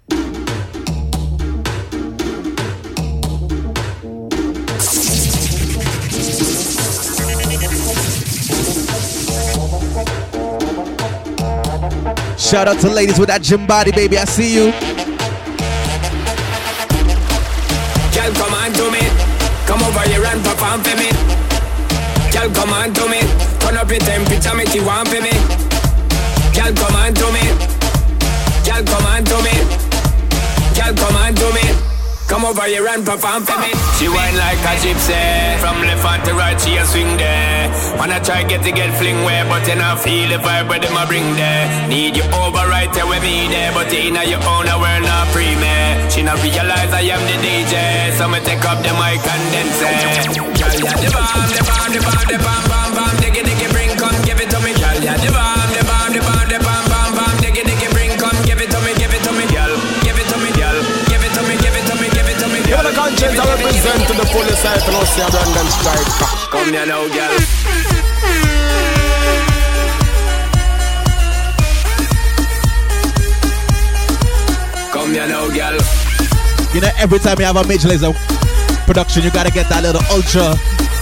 Shout 12.43 12.67
out 12.67 12.77
to 12.81 12.89
ladies 12.89 13.17
with 13.17 13.29
that 13.29 13.41
gym 13.41 13.65
body, 13.65 13.95
baby. 13.95 14.17
I 14.19 14.25
see 14.25 14.51
you. 14.51 14.75
Girl, 18.11 18.31
come 18.35 18.51
on 18.51 18.69
to 18.75 18.91
me. 18.91 18.99
Come 19.63 19.79
over 19.79 20.03
here 20.11 20.19
and 20.27 20.43
perform 20.43 20.83
for 20.83 20.91
me. 20.99 21.07
Girl, 22.35 22.51
come 22.51 22.75
on 22.75 22.91
to 22.99 23.07
me. 23.07 23.23
Turn 23.63 23.79
up 23.79 23.87
your 23.87 24.03
temperature, 24.03 24.53
make 24.59 24.75
you 24.75 24.83
want 24.83 25.07
for 25.07 25.23
me. 25.23 25.31
Girl, 26.51 26.75
come 26.75 26.95
on 26.99 27.15
to 27.15 27.27
me. 27.31 27.47
Girl, 28.67 28.83
come 28.91 29.05
on 29.07 29.23
to 29.23 29.37
me. 29.39 29.62
Come 32.43 32.59
over 32.59 32.67
here 32.67 32.85
and 32.91 33.05
perform 33.07 33.47
for 33.47 33.55
me. 33.63 33.71
She 33.95 34.11
whine 34.11 34.35
like 34.35 34.59
a 34.67 34.75
gypsy. 34.83 35.15
From 35.63 35.79
left 35.79 36.03
hand 36.03 36.27
to 36.27 36.35
right, 36.35 36.59
she 36.59 36.75
a 36.75 36.83
swing 36.83 37.15
there. 37.15 37.71
Wanna 37.95 38.19
try 38.19 38.43
get 38.43 38.67
to 38.67 38.71
get 38.75 38.91
fling 38.99 39.15
where, 39.23 39.47
but 39.47 39.63
you 39.63 39.79
not 39.79 40.03
feel 40.03 40.27
the 40.27 40.43
vibe 40.43 40.67
where 40.67 40.83
them 40.83 40.91
a 40.91 41.07
bring 41.07 41.23
there. 41.39 41.87
Need 41.87 42.17
you 42.19 42.27
over 42.35 42.67
right 42.67 42.91
there 42.91 43.07
with 43.07 43.23
me 43.23 43.47
there, 43.47 43.71
but 43.71 43.87
in 43.95 44.19
your 44.27 44.43
own 44.43 44.67
a 44.67 44.75
world 44.75 45.07
not 45.07 45.31
free 45.31 45.55
me. 45.55 45.71
She 46.11 46.19
not 46.19 46.35
realize 46.43 46.91
I 46.91 47.07
am 47.15 47.23
the 47.31 47.39
DJ, 47.39 48.11
so 48.19 48.27
me 48.27 48.43
take 48.43 48.59
up 48.67 48.83
the 48.83 48.91
mic 48.99 49.23
and 49.23 49.43
then 49.55 49.69
say, 49.79 49.95
Girl, 50.35 50.75
yeah, 50.83 50.99
the 50.99 51.15
bomb, 51.15 51.47
the 51.47 51.63
bomb, 51.63 51.91
the 51.95 51.99
bomb, 52.03 52.27
the 52.27 52.37
bomb, 52.43 52.63
bomb, 52.67 52.91
bomb, 52.91 53.15
diggy, 53.23 53.39
diggy, 53.39 53.52
I 63.43 63.55
represent 63.57 64.07
to 64.07 64.13
the 64.13 64.25
fullest 64.31 64.61
side 64.63 64.81
and 64.87 64.95
I'll 64.95 65.05
see 65.05 65.21
a 65.21 65.27
Brandon 65.29 65.67
strike. 65.67 66.07
Come 66.49 66.71
here 66.71 66.85
now, 66.85 67.03
girl. 67.11 67.35
Come 74.93 75.11
here 75.11 75.27
now, 75.27 75.47
girl. 75.49 75.77
You 76.73 76.81
know, 76.81 76.91
every 76.97 77.19
time 77.19 77.37
you 77.39 77.45
have 77.45 77.57
a 77.57 77.67
Major 77.67 77.89
Lazer 77.89 78.15
production, 78.85 79.23
you 79.23 79.31
gotta 79.31 79.51
get 79.51 79.67
that 79.67 79.83
little 79.83 80.01
ultra, 80.09 80.55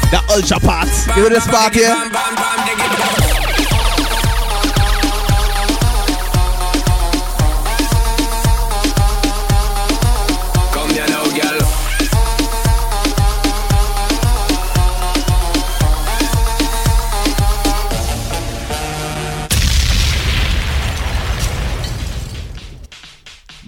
that 0.10 0.26
ultra 0.34 0.60
part. 0.60 0.90
Give 1.16 1.26
it 1.26 1.34
a 1.34 1.42
spark 1.42 1.76
here. 1.76 3.21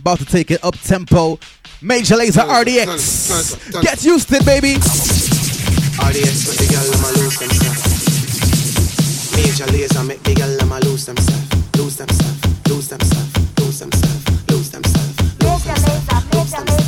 About 0.03 0.19
to 0.19 0.25
take 0.25 0.51
it 0.51 0.59
up 0.65 0.75
tempo. 0.83 1.39
Major 1.79 2.19
Lazer 2.19 2.43
RDX. 2.43 3.71
Get 3.81 4.03
used 4.03 4.27
to 4.27 4.35
it, 4.35 4.43
baby. 4.43 4.75
RDX 4.75 6.43
make 6.43 6.59
the 6.59 6.67
girl 6.67 6.83
them 6.91 7.07
a 7.07 7.11
lose 7.23 7.39
themselves. 7.39 7.87
Major 9.31 9.63
Lazer 9.71 10.03
make 10.03 10.19
the 10.27 10.35
girl 10.35 10.51
them 10.59 10.75
a 10.75 10.79
lose 10.83 11.05
themselves, 11.07 11.47
lose 11.79 11.95
themselves, 11.95 12.35
lose 12.67 12.89
themselves, 12.91 13.31
lose 13.63 13.79
themselves, 13.79 14.27
lose 14.51 14.75
themselves, 14.75 15.15
lose 15.39 16.51
themselves. 16.51 16.83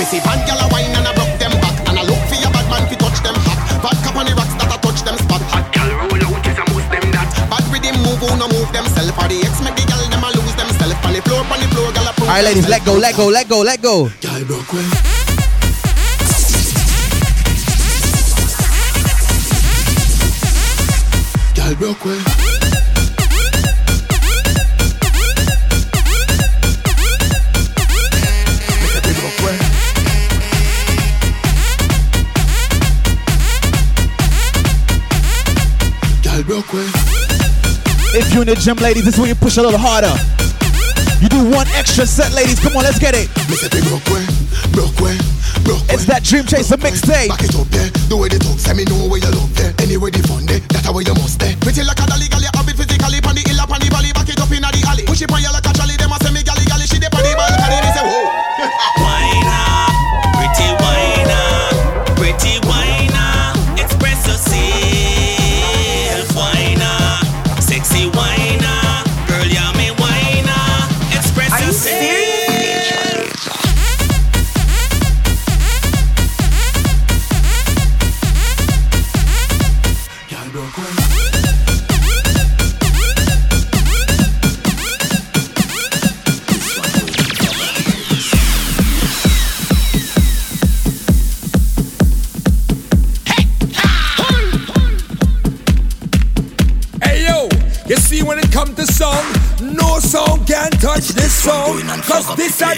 Me 0.00 0.04
see 0.08 0.24
bad 0.24 0.40
gyal 0.48 0.56
a 0.56 0.72
wine 0.72 0.88
and 0.88 1.04
a 1.04 1.12
broke 1.12 1.36
them 1.36 1.52
back. 1.60 1.76
And 1.84 2.00
I 2.00 2.02
look 2.08 2.24
for 2.32 2.40
your 2.40 2.48
bad 2.48 2.64
man 2.72 2.88
fi 2.88 2.96
touch 2.96 3.20
them 3.20 3.36
hot 3.44 3.60
Bad 3.84 3.96
cap 4.00 4.16
on 4.16 4.24
the 4.24 4.32
rocks 4.32 4.56
that 4.56 4.72
a 4.72 4.80
touch 4.80 5.04
them 5.04 5.20
spot. 5.20 5.44
Hot 5.52 5.68
gyal 5.68 5.92
roll 6.00 6.16
out 6.32 6.48
is 6.48 6.56
a 6.56 6.64
most 6.72 6.88
them 6.88 7.04
that 7.12 7.28
Bad 7.52 7.68
rhythm 7.68 8.00
move 8.08 8.24
who 8.24 8.32
no 8.40 8.48
move 8.48 8.72
themself. 8.72 9.12
Or 9.20 9.28
the 9.28 9.44
X 9.44 9.60
make 9.60 9.76
the 9.76 9.84
gyal 9.84 9.99
On 11.52 11.58
the 11.58 11.66
floor, 11.66 11.86
on 11.86 11.94
the 11.94 12.00
floor, 12.00 12.04
gyal 12.04 12.10
a 12.10 12.12
prove 12.14 12.28
Alright, 12.28 12.44
ladies, 12.44 12.68
let 12.68 12.84
go, 12.84 12.94
let 12.94 13.16
go, 13.16 13.26
let 13.28 13.48
go, 13.48 13.60
let 13.62 13.82
go. 13.82 14.08
Gyal 14.20 14.46
broke 14.46 14.72
way. 14.72 14.84
Gyal 21.54 21.76
broke 21.78 22.04
way. 22.04 22.18
Gyal 36.22 36.46
broke 36.46 36.72
way. 36.72 36.86
If 38.12 38.32
you're 38.32 38.42
in 38.42 38.48
the 38.48 38.54
gym, 38.56 38.76
ladies, 38.78 39.04
this 39.04 39.14
is 39.14 39.20
when 39.20 39.28
you 39.28 39.34
push 39.34 39.56
a 39.56 39.62
little 39.62 39.78
harder. 39.78 40.14
You 41.20 41.28
do 41.28 41.44
one 41.52 41.68
extra 41.76 42.06
set, 42.06 42.32
ladies. 42.32 42.58
Come 42.60 42.76
on, 42.76 42.84
let's 42.84 42.98
get 42.98 43.12
it. 43.14 43.28
broke 43.84 44.08
way, 44.08 44.24
broke 44.72 44.96
way, 45.04 45.16
broke 45.68 45.84
It's 45.92 46.06
that 46.08 46.24
Dream 46.24 46.48
Chaser 46.48 46.80
mixtape. 46.80 47.28
Back 47.28 47.44
it 47.44 47.54
up 47.54 47.68
there, 47.68 47.92
the 48.08 48.16
way 48.16 48.32
they 48.32 48.40
talk, 48.40 48.58
say 48.58 48.72
me 48.72 48.84
know 48.88 49.04
where 49.04 49.20
you 49.20 49.28
love 49.28 49.52
there. 49.54 49.74
Anyway, 49.84 50.08
the 50.10 50.24
fun 50.24 50.46
there, 50.46 50.60
that's 50.72 50.88
how 50.88 50.96
you 50.96 51.12
must 51.20 51.38
there. 51.38 51.52
Pretty 51.60 51.84
like 51.84 52.00
a 52.00 52.06
dolly, 52.08 52.24
gal, 52.32 52.40
you 52.40 52.48
have 52.56 52.68
it 52.68 52.89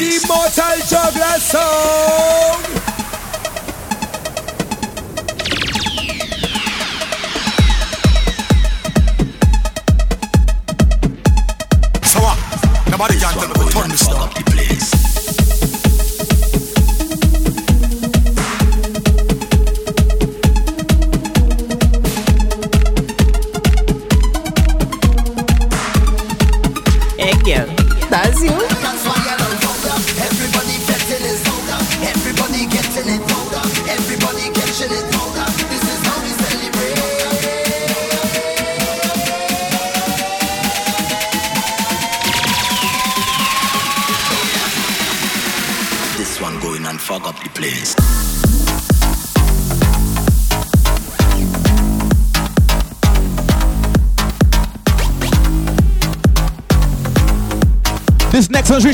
cause 0.03 0.25
this 0.27 0.31
are 0.31 0.62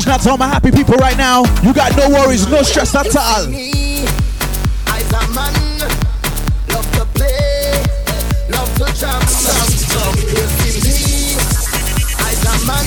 reaching 0.09 0.21
out 0.21 0.23
to 0.23 0.29
all 0.31 0.37
my 0.37 0.47
happy 0.47 0.71
people 0.71 0.95
right 0.95 1.17
now. 1.17 1.43
You 1.63 1.73
got 1.73 1.95
no 1.95 2.09
worries, 2.09 2.47
no 2.47 2.63
stress 2.63 2.95
at 2.95 3.15
all. 3.15 3.47
Me, 3.47 4.05
man. 5.35 5.53
Love 6.69 6.91
to 6.93 7.05
play. 7.13 7.83
Love 8.49 8.73
to 8.77 8.85
jam. 8.99 9.21
You 9.21 10.45
see 10.57 10.81
me. 10.81 11.37
Man. 12.65 12.85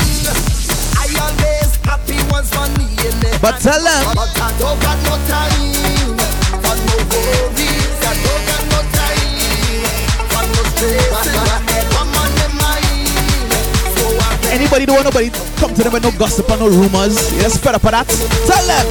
I 0.98 1.06
always 1.20 1.76
happy 1.85 2.18
once 2.30 2.54
money 2.54 2.85
in 2.85 3.40
But 3.40 3.58
tell 3.61 3.82
them. 3.82 4.41
Don't 14.92 15.05
want 15.05 15.14
nobody 15.14 15.31
come 15.57 15.72
to 15.74 15.83
them 15.83 15.92
with 15.92 16.02
no 16.02 16.11
gossip 16.18 16.50
or 16.50 16.57
no 16.59 16.68
rumors. 16.68 17.33
You 17.33 17.40
just 17.42 17.62
fed 17.62 17.74
up 17.74 17.85
of 17.85 17.90
that. 17.92 18.09
Tell 18.46 18.66
them. 18.66 18.87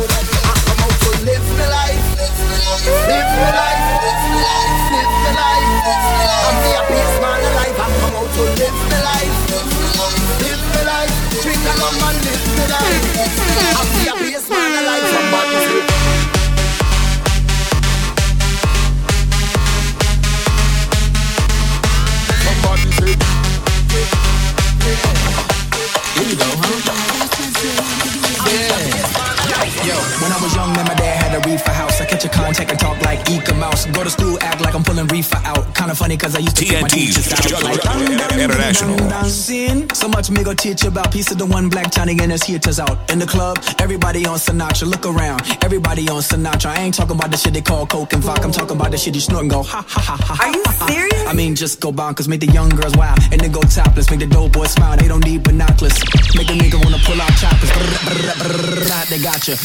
Catch 32.54 32.74
a 32.74 32.76
talk 32.76 33.01
like 33.32 33.48
Eek-A-Mouse. 33.48 33.86
Go 33.88 34.04
to 34.04 34.10
school, 34.10 34.38
act 34.42 34.62
like 34.62 34.74
I'm 34.76 34.84
pulling 34.84 35.08
reefer 35.08 35.40
out. 35.44 35.74
Kinda 35.76 35.96
funny 35.96 36.18
cause 36.18 36.36
I 36.36 36.40
used 36.40 36.56
to 36.58 36.66
take 36.66 36.82
my 36.82 36.88
TNT's 36.88 37.16
teachers 37.16 37.54
out. 37.54 37.64
Like, 37.64 37.82
dun, 37.82 38.18
dun, 38.18 38.40
International. 38.40 38.98
dun, 38.98 39.10
dun, 39.10 39.30
sin. 39.30 39.90
So 39.94 40.08
much 40.08 40.30
me 40.30 40.44
go 40.44 40.54
teach 40.54 40.84
you 40.84 40.90
about 40.90 41.12
piece 41.12 41.32
of 41.32 41.38
the 41.38 41.46
one 41.46 41.70
black 41.70 41.92
Johnny 41.92 42.18
and 42.20 42.32
his 42.32 42.44
hitters 42.44 42.80
out. 42.80 43.10
In 43.12 43.20
the 43.20 43.26
club, 43.26 43.58
everybody 43.80 44.26
on 44.26 44.38
Sinatra. 44.38 44.88
Look 44.90 45.06
around, 45.06 45.42
everybody 45.64 46.08
on 46.10 46.22
Sinatra. 46.22 46.68
I 46.68 46.82
ain't 46.82 46.96
talking 46.96 47.16
about 47.16 47.32
the 47.32 47.38
shit 47.38 47.54
they 47.54 47.62
call 47.62 47.86
coke 47.86 48.14
and 48.14 48.24
vodka. 48.24 48.44
I'm 48.44 48.52
talking 48.52 48.76
about 48.76 48.92
the 48.92 48.98
shit 48.98 49.16
you 49.16 49.22
snort 49.22 49.44
and 49.44 49.52
go 49.52 49.64
ha 49.64 49.84
ha 49.88 50.02
ha 50.02 50.18
ha. 50.20 50.34
Are 50.42 50.52
you 50.52 50.64
serious? 50.94 51.28
I 51.28 51.34
mean, 51.34 51.56
just 51.56 51.80
go 51.80 51.92
bonkers, 51.92 52.28
make 52.28 52.42
the 52.42 52.48
young 52.48 52.70
girls 52.70 52.96
wild, 52.96 53.20
and 53.32 53.40
then 53.40 53.52
go 53.52 53.62
topless, 53.62 54.10
make 54.10 54.20
the 54.20 54.28
dope 54.28 54.52
boys 54.54 54.72
smile. 54.72 54.98
They 54.98 55.08
don't 55.08 55.24
need 55.26 55.44
binoculars. 55.44 55.98
Make 56.36 56.50
a 56.50 56.54
nigga 56.54 56.84
wanna 56.84 57.00
pull 57.06 57.22
out 57.22 57.32
choppers. 57.38 57.72
Brr, 57.72 57.86
brr, 58.06 58.36
brr, 58.42 58.86
brr, 58.86 59.06
They 59.10 59.20
got 59.22 59.48
you. 59.48 59.56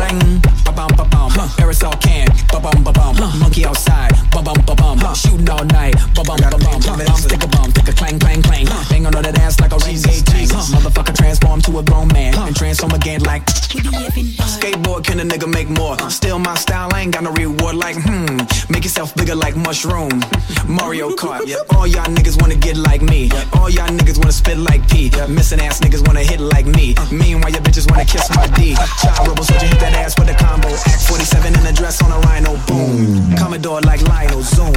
Ring, 0.00 0.40
ba 0.64 0.72
bum 0.72 0.90
ba 0.96 1.04
bum. 1.04 1.30
Aerosol 1.58 2.00
can, 2.00 2.28
ba 2.52 2.60
bum 2.60 2.82
ba 2.84 2.92
bum. 2.92 3.15
Monkey 3.16 3.64
outside, 3.64 4.12
ba 4.30 4.42
bum 4.42 4.56
ba 4.66 4.74
bum. 4.74 4.98
Shooting 5.14 5.48
all 5.48 5.64
night, 5.64 5.94
ba 6.14 6.22
bum 6.22 6.36
ba 6.36 6.50
bum. 6.50 6.80
Bum 6.80 7.16
stick 7.16 7.42
a 7.42 7.48
bum, 7.48 7.70
stick 7.70 7.88
a 7.88 7.92
clang 7.92 8.18
clang 8.18 8.42
clang. 8.42 8.66
Bang 8.90 9.06
on 9.06 9.12
the 9.12 9.32
dance 9.32 9.58
like 9.60 9.72
a 9.72 9.76
reggae 9.76 10.22
tank. 10.24 10.50
Motherfucker 10.50 11.16
transform 11.16 11.60
to 11.62 11.78
a 11.78 11.82
grown 11.82 12.08
man 12.08 12.34
and 12.34 12.54
transform 12.54 12.92
again 12.92 13.22
like. 13.22 13.44
Skateboard 13.46 15.04
can 15.04 15.20
a 15.20 15.24
nigga 15.24 15.48
make 15.52 15.68
more? 15.68 15.98
Still 16.10 16.38
my 16.38 16.54
style, 16.56 16.90
I 16.92 17.02
ain't 17.02 17.12
got 17.12 17.24
no 17.24 17.32
reward 17.32 17.76
like 17.76 17.96
hmm. 17.96 18.36
Make 18.68 18.84
yourself 18.84 19.14
bigger 19.14 19.34
like 19.34 19.56
mushroom. 19.56 20.10
Mario 20.66 21.10
Kart. 21.10 21.42
All 21.76 21.86
y'all 21.86 22.04
niggas 22.06 22.40
wanna 22.40 22.56
get 22.56 22.76
like 22.76 23.02
me. 23.02 23.30
All 23.54 23.70
y'all 23.70 23.88
niggas 23.88 24.18
wanna 24.18 24.32
spit 24.32 24.58
like 24.58 24.86
P. 24.88 25.10
Missing 25.28 25.60
ass 25.60 25.80
niggas 25.80 26.06
wanna 26.06 26.22
hit 26.22 26.40
like 26.40 26.66
me. 26.66 26.94
Meanwhile, 27.10 27.52
your 27.52 27.62
bitches 27.62 27.90
wanna 27.90 28.04
kiss 28.04 28.28
my 28.34 28.46
D. 28.48 28.74
Child 29.02 29.28
rebel 29.28 29.44
soldier 29.44 29.66
hit 29.66 29.80
that 29.80 29.94
ass 29.94 30.18
with 30.18 30.28
a 30.28 30.34
combo. 30.34 30.68
Act 30.68 31.08
47 31.08 31.54
in 31.54 31.66
a 31.66 31.72
dress 31.72 32.02
on 32.02 32.10
a 32.12 32.18
rhino. 32.26 32.56
Boom. 32.66 33.05
Commodore 33.38 33.80
like 33.82 34.02
Lionel. 34.02 34.42
Zoom. 34.42 34.72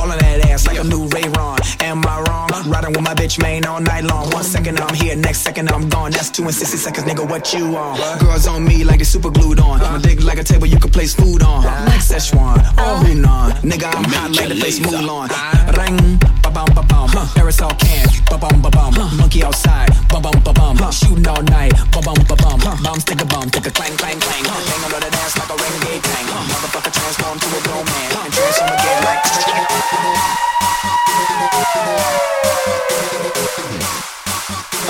Hauling 0.00 0.16
that 0.16 0.48
ass 0.48 0.66
like 0.66 0.80
a 0.80 0.84
new 0.84 1.04
Ray 1.12 1.28
Ron. 1.36 1.60
Am 1.80 2.00
I 2.08 2.24
wrong? 2.24 2.48
Riding 2.72 2.92
with 2.96 3.04
my 3.04 3.12
bitch 3.12 3.36
main 3.36 3.66
all 3.66 3.80
night 3.80 4.04
long. 4.04 4.30
One 4.32 4.44
second 4.44 4.80
I'm 4.80 4.94
here, 4.94 5.14
next 5.14 5.40
second 5.40 5.70
I'm 5.70 5.90
gone. 5.90 6.12
That's 6.12 6.30
two 6.30 6.44
and 6.44 6.54
sixty 6.54 6.78
seconds, 6.78 7.04
nigga. 7.04 7.28
What 7.28 7.52
you 7.52 7.76
on? 7.76 8.18
Girls 8.18 8.46
on 8.46 8.64
me 8.64 8.82
like 8.82 8.98
they 8.98 9.04
super 9.04 9.28
glued 9.28 9.60
on. 9.60 9.80
My 9.80 9.98
dick 10.00 10.24
like 10.24 10.38
a 10.38 10.44
table 10.44 10.66
you 10.66 10.80
can 10.80 10.90
place 10.90 11.12
food 11.14 11.42
on. 11.42 11.64
Like 11.64 12.00
Szechuan 12.00 12.56
or 12.80 12.96
oh. 12.96 13.04
Hunan. 13.04 13.52
Nigga, 13.60 13.92
I'm 13.92 14.04
hot 14.08 14.32
like 14.32 14.48
the 14.48 14.56
place 14.56 14.80
Mulan. 14.80 15.28
Ring, 15.76 16.16
ba 16.40 16.48
bum 16.48 16.72
ba 16.72 16.82
bum. 16.88 17.10
Aerosol 17.36 17.76
can, 17.78 18.08
ba 18.24 18.38
bum 18.38 18.62
ba 18.62 18.70
bum. 18.70 18.96
Monkey 19.20 19.44
outside, 19.44 19.92
ba 20.08 20.18
bum 20.18 20.40
ba 20.40 20.52
bum. 20.54 20.80
Shooting 20.90 21.28
all 21.28 21.42
night, 21.42 21.76
ba 21.92 22.00
bum 22.00 22.16
ba 22.24 22.36
bum. 22.40 22.58
Bum 22.82 22.98
stick 23.00 23.20
a 23.20 23.26
bum, 23.26 23.48
stick 23.48 23.66
a 23.66 23.70
clang 23.70 23.96
clang 24.00 24.18
clang. 24.18 24.44
Bang 24.48 24.80
on 24.80 25.00
the 25.04 25.10
dance 25.12 25.36
like 25.36 25.50
a 25.52 25.56
reggae 25.60 26.00
tang. 26.00 26.26
Motherfucker 26.48 26.88
transform 26.88 27.38
to 27.38 27.48
a 27.52 27.60
grown 27.68 27.84
man 27.84 28.09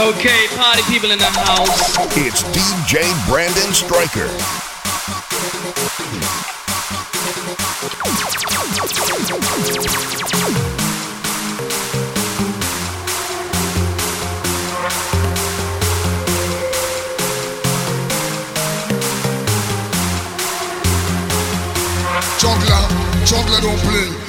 Okay, 0.00 0.46
party 0.56 0.80
people 0.84 1.10
in 1.10 1.18
the 1.18 1.26
house. 1.26 1.94
It's 2.16 2.42
DJ 2.54 3.04
Brandon 3.28 3.74
Striker. 3.74 4.28
Juggler, 22.38 23.26
juggler 23.26 23.60
don't 23.60 23.78
play. 23.80 24.19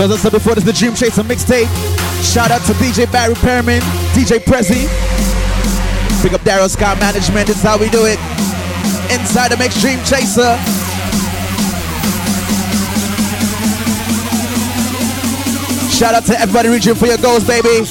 So 0.00 0.06
as 0.06 0.12
I 0.12 0.16
said 0.16 0.32
before, 0.32 0.54
this 0.54 0.64
is 0.64 0.72
the 0.72 0.72
Dream 0.72 0.94
Chaser 0.94 1.22
mixtape. 1.22 1.68
Shout 2.24 2.50
out 2.50 2.62
to 2.62 2.72
DJ 2.80 3.04
Barry 3.12 3.34
Perriman, 3.34 3.80
DJ 4.16 4.38
Prezi. 4.38 4.88
Pick 6.22 6.32
up 6.32 6.40
Daryl 6.40 6.70
Scott 6.70 6.98
Management. 6.98 7.48
This 7.48 7.58
is 7.58 7.62
how 7.62 7.76
we 7.76 7.90
do 7.90 8.06
it. 8.06 8.18
Inside 9.12 9.50
the 9.50 9.58
mix 9.58 9.78
Dream 9.78 9.98
Chaser. 10.08 10.56
Shout 15.92 16.14
out 16.14 16.24
to 16.24 16.40
everybody 16.40 16.70
reaching 16.70 16.94
for 16.94 17.04
your 17.04 17.18
goals, 17.18 17.46
baby. 17.46 17.84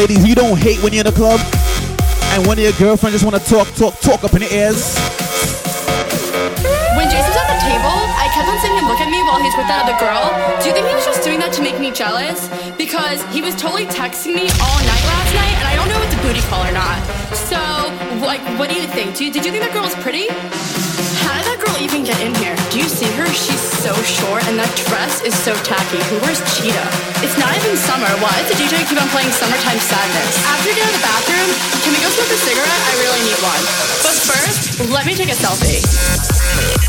Ladies, 0.00 0.26
you 0.26 0.34
don't 0.34 0.56
hate 0.56 0.82
when 0.82 0.94
you're 0.94 1.04
in 1.04 1.12
a 1.12 1.12
club 1.12 1.38
and 2.32 2.46
one 2.46 2.56
of 2.56 2.64
your 2.64 2.72
girlfriends 2.80 3.20
just 3.20 3.22
want 3.22 3.36
to 3.36 3.44
talk, 3.44 3.68
talk, 3.76 4.00
talk 4.00 4.24
up 4.24 4.32
in 4.32 4.40
the 4.40 4.48
ears. 4.48 4.96
When 6.96 7.04
Jason's 7.12 7.36
at 7.36 7.52
the 7.52 7.60
table, 7.60 8.00
I 8.16 8.32
kept 8.32 8.48
on 8.48 8.56
seeing 8.64 8.80
him 8.80 8.88
look 8.88 8.96
at 8.96 9.12
me 9.12 9.20
while 9.28 9.44
he's 9.44 9.52
with 9.60 9.68
that 9.68 9.84
other 9.84 10.00
girl. 10.00 10.24
Do 10.56 10.68
you 10.68 10.72
think 10.72 10.88
he 10.88 10.94
was 10.96 11.04
just 11.04 11.22
doing 11.22 11.38
that 11.40 11.52
to 11.52 11.60
make 11.60 11.78
me 11.78 11.92
jealous? 11.92 12.48
Because 12.80 13.20
he 13.28 13.44
was 13.44 13.52
totally 13.60 13.84
texting 13.84 14.32
me 14.32 14.48
all 14.56 14.80
night 14.88 15.04
last 15.04 15.32
night, 15.36 15.52
and 15.60 15.68
I 15.68 15.76
don't 15.76 15.84
know 15.92 16.00
if 16.00 16.08
it's 16.08 16.16
a 16.16 16.22
booty 16.24 16.40
call 16.48 16.64
or 16.64 16.72
not. 16.72 16.96
So, 17.36 17.60
like, 18.24 18.40
what 18.56 18.72
do 18.72 18.74
you 18.80 18.88
think? 18.88 19.12
Do 19.20 19.28
you, 19.28 19.30
did 19.30 19.44
you 19.44 19.52
think 19.52 19.68
that 19.68 19.76
girl 19.76 19.84
was 19.84 19.92
pretty? 20.00 20.32
How 21.20 21.36
did 21.36 21.44
that 21.44 21.60
girl 21.60 21.76
even 21.76 22.08
get 22.08 22.16
in 22.24 22.32
here? 22.40 22.56
Do 22.72 22.80
you 22.80 22.88
see 22.88 23.04
her? 23.20 23.28
She's 23.36 23.60
so 23.60 23.92
short, 24.00 24.48
and 24.48 24.56
that 24.56 24.72
dress 24.88 25.20
is 25.20 25.36
so 25.36 25.52
tacky. 25.60 26.00
Who 26.08 26.24
wears 26.24 26.40
cheetah? 26.56 26.88
It's 27.20 27.36
not 27.36 27.52
even 27.52 27.76
summer. 27.76 28.08
Why 28.24 28.32
does 28.40 28.48
the 28.48 28.56
DJ 28.56 28.80
keep 28.88 28.96
on 28.96 29.12
playing 29.12 29.28
Summertime 29.28 29.76
Sadness? 29.76 30.40
After 30.48 30.72
you 30.72 30.80
get 30.80 30.88
out 30.88 30.96
of 30.96 30.96
the 30.96 31.04
bathroom, 31.04 31.48
can 31.84 31.92
we 31.92 32.00
go 32.00 32.08
smoke 32.08 32.32
a 32.32 32.40
cigarette? 32.48 32.80
I 32.80 32.92
really 32.96 33.22
need 33.28 33.40
one. 33.44 33.60
But 34.08 34.16
first, 34.24 34.88
let 34.88 35.04
me 35.04 35.12
take 35.12 35.28
a 35.28 35.36
selfie. 35.36 36.79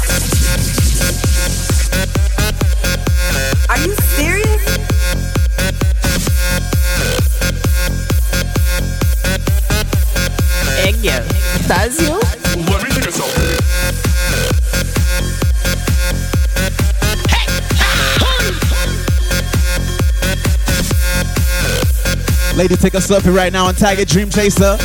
Lady, 22.62 22.78
take 22.78 22.94
a 22.94 23.02
selfie 23.02 23.34
right 23.34 23.50
now 23.50 23.74
and 23.74 23.76
tag 23.76 23.98
it 23.98 24.06
Dream 24.06 24.30
Chaser. 24.30 24.78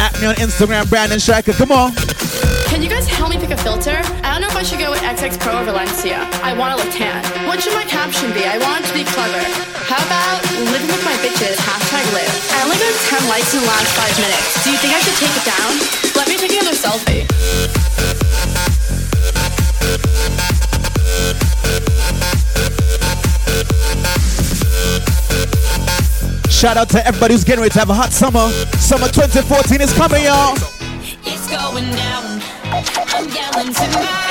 At 0.00 0.16
me 0.24 0.24
on 0.24 0.40
Instagram, 0.40 0.88
Brandon 0.88 1.20
Striker. 1.20 1.52
Come 1.52 1.68
on. 1.68 1.92
Can 2.72 2.80
you 2.80 2.88
guys 2.88 3.04
help 3.04 3.28
me 3.28 3.36
pick 3.36 3.52
a 3.52 3.60
filter? 3.60 4.00
I 4.24 4.32
don't 4.32 4.40
know 4.40 4.48
if 4.48 4.56
I 4.56 4.64
should 4.64 4.80
go 4.80 4.88
with 4.88 5.04
XX 5.04 5.36
Pro 5.36 5.60
or 5.60 5.64
Valencia. 5.68 6.24
I 6.40 6.56
want 6.56 6.72
to 6.72 6.80
look 6.80 6.88
tan. 6.96 7.20
What 7.44 7.60
should 7.60 7.76
my 7.76 7.84
caption 7.84 8.32
be? 8.32 8.48
I 8.48 8.56
want 8.56 8.80
it 8.80 8.88
to 8.88 8.94
be 8.96 9.04
clever. 9.04 9.44
How 9.84 10.00
about 10.00 10.40
living 10.72 10.88
with 10.88 11.04
my 11.04 11.12
bitches, 11.20 11.60
hashtag 11.60 12.08
live. 12.16 12.32
I 12.56 12.64
only 12.64 12.80
got 12.80 12.96
10 13.20 13.28
likes 13.28 13.52
in 13.52 13.60
the 13.60 13.68
last 13.68 13.92
five 13.92 14.16
minutes. 14.16 14.64
Do 14.64 14.72
you 14.72 14.80
think 14.80 14.96
I 14.96 15.00
should 15.04 15.20
take 15.20 15.36
it 15.36 15.44
down? 15.44 15.72
Let 16.16 16.24
me 16.32 16.40
take 16.40 16.56
another 16.56 16.72
selfie. 16.72 17.93
Shout 26.64 26.78
out 26.78 26.88
to 26.88 27.06
everybody 27.06 27.34
who's 27.34 27.44
getting 27.44 27.60
ready 27.60 27.74
to 27.74 27.78
have 27.78 27.90
a 27.90 27.94
hot 27.94 28.10
summer. 28.10 28.48
Summer 28.80 29.06
2014 29.08 29.82
is 29.82 29.92
coming, 29.92 30.24
y'all. 30.24 30.56
It's 31.22 31.46
going 31.50 31.84
down. 31.92 32.40
I'm 33.12 33.28
yelling 33.28 34.23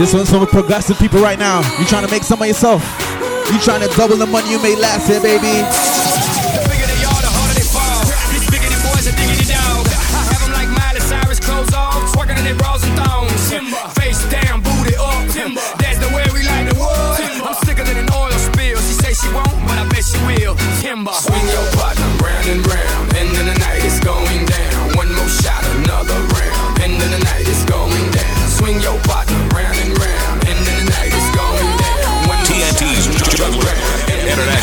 This 0.00 0.14
one's 0.14 0.30
from 0.30 0.40
a 0.40 0.46
progressive 0.46 0.98
people 0.98 1.20
right 1.20 1.38
now. 1.38 1.60
You 1.78 1.84
trying 1.84 2.06
to 2.06 2.10
make 2.10 2.22
some 2.22 2.40
of 2.40 2.48
yourself. 2.48 2.82
You 3.52 3.60
trying 3.60 3.86
to 3.86 3.96
double 3.98 4.16
the 4.16 4.24
money 4.24 4.50
you 4.50 4.62
made 4.62 4.78
last 4.78 5.10
year, 5.10 5.20
baby. 5.20 5.99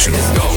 Let's 0.09 0.31
go. 0.37 0.56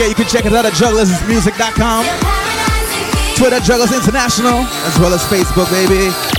forget 0.00 0.18
you 0.18 0.24
can 0.24 0.32
check 0.32 0.46
us 0.46 0.52
out 0.54 0.64
at 0.64 0.72
jugglersmusic.com, 0.72 2.04
Twitter 3.36 3.60
Jugglers 3.60 3.92
International, 3.92 4.60
as 4.86 4.98
well 4.98 5.12
as 5.12 5.22
Facebook, 5.24 5.70
baby. 5.70 6.29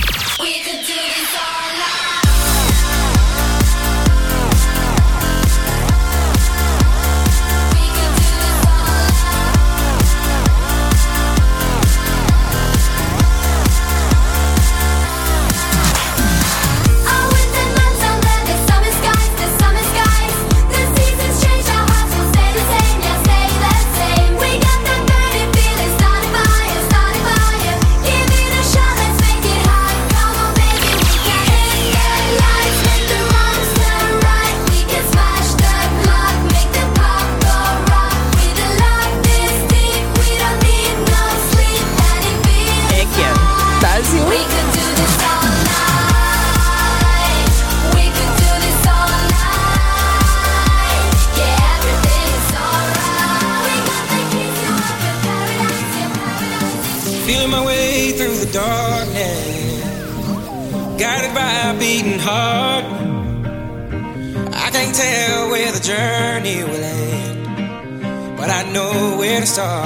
star. 69.52 69.84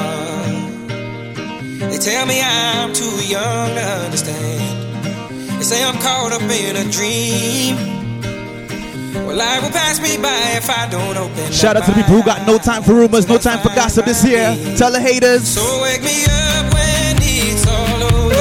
They 1.91 1.99
tell 1.99 2.25
me 2.27 2.41
I'm 2.41 2.93
too 2.95 3.17
young 3.27 3.69
to 3.75 3.87
understand. 4.07 5.59
They 5.59 5.65
say 5.65 5.83
I'm 5.83 5.99
caught 5.99 6.33
up 6.33 6.43
in 6.43 6.77
a 6.77 6.85
dream. 6.91 7.75
Well, 9.27 9.37
life 9.37 9.63
will 9.63 9.71
pass 9.71 10.01
me 10.01 10.17
by 10.23 10.39
if 10.55 10.71
I 10.71 10.89
don't 10.89 11.17
open 11.17 11.53
Shout 11.53 11.77
out 11.77 11.85
to 11.85 11.91
the 11.91 11.97
people 11.97 12.15
who 12.15 12.23
got 12.23 12.47
no 12.47 12.59
time 12.59 12.83
for 12.85 12.95
rumors, 12.95 13.27
no 13.29 13.39
time 13.39 13.59
for 13.59 13.75
gossip 13.75 14.05
this 14.05 14.25
year. 14.25 14.55
Tell 14.77 14.93
the 14.93 15.01
haters. 15.01 15.49
So 15.49 15.83
wake 15.83 16.03
me 16.03 16.25
up 16.25 16.73
when 16.73 17.17
it's 17.19 17.67
all 17.67 18.03
over. 18.05 18.37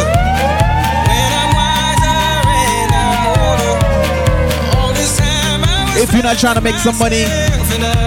If 5.98 6.14
you're 6.14 6.22
not 6.22 6.38
trying 6.38 6.56
to 6.56 6.62
make 6.62 6.76
some 6.76 6.98
money, 7.00 7.24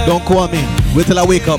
don't 0.06 0.24
call 0.24 0.46
me. 0.46 0.62
Wait 0.94 1.06
till 1.06 1.18
I 1.18 1.26
wake 1.26 1.48
up. 1.48 1.58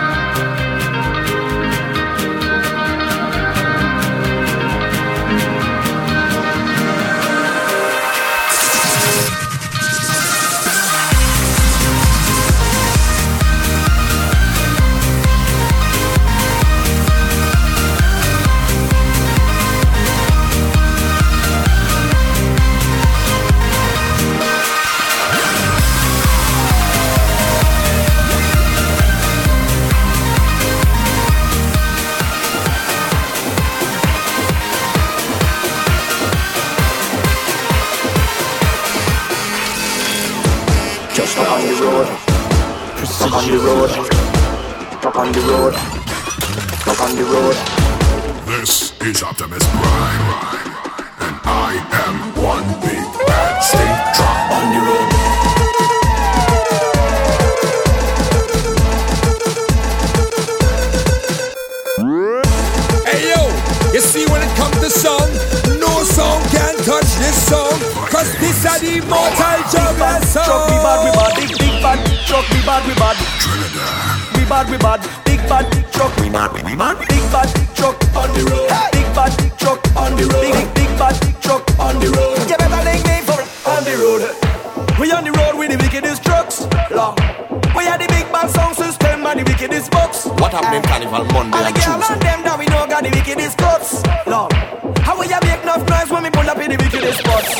the 96.71 96.83
wickedest 96.83 97.19
spots. 97.19 97.51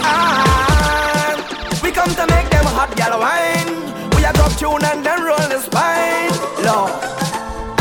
Ah, 0.00 1.36
we 1.82 1.92
come 1.92 2.08
to 2.08 2.24
make 2.32 2.48
them 2.48 2.64
hot 2.64 2.88
gal 2.96 3.20
wine. 3.20 3.68
We 4.16 4.24
a 4.24 4.32
top 4.32 4.52
tune 4.56 4.80
and 4.80 5.04
then 5.04 5.20
roll 5.20 5.44
the 5.44 5.60
spine. 5.60 6.32
Lord, 6.64 6.92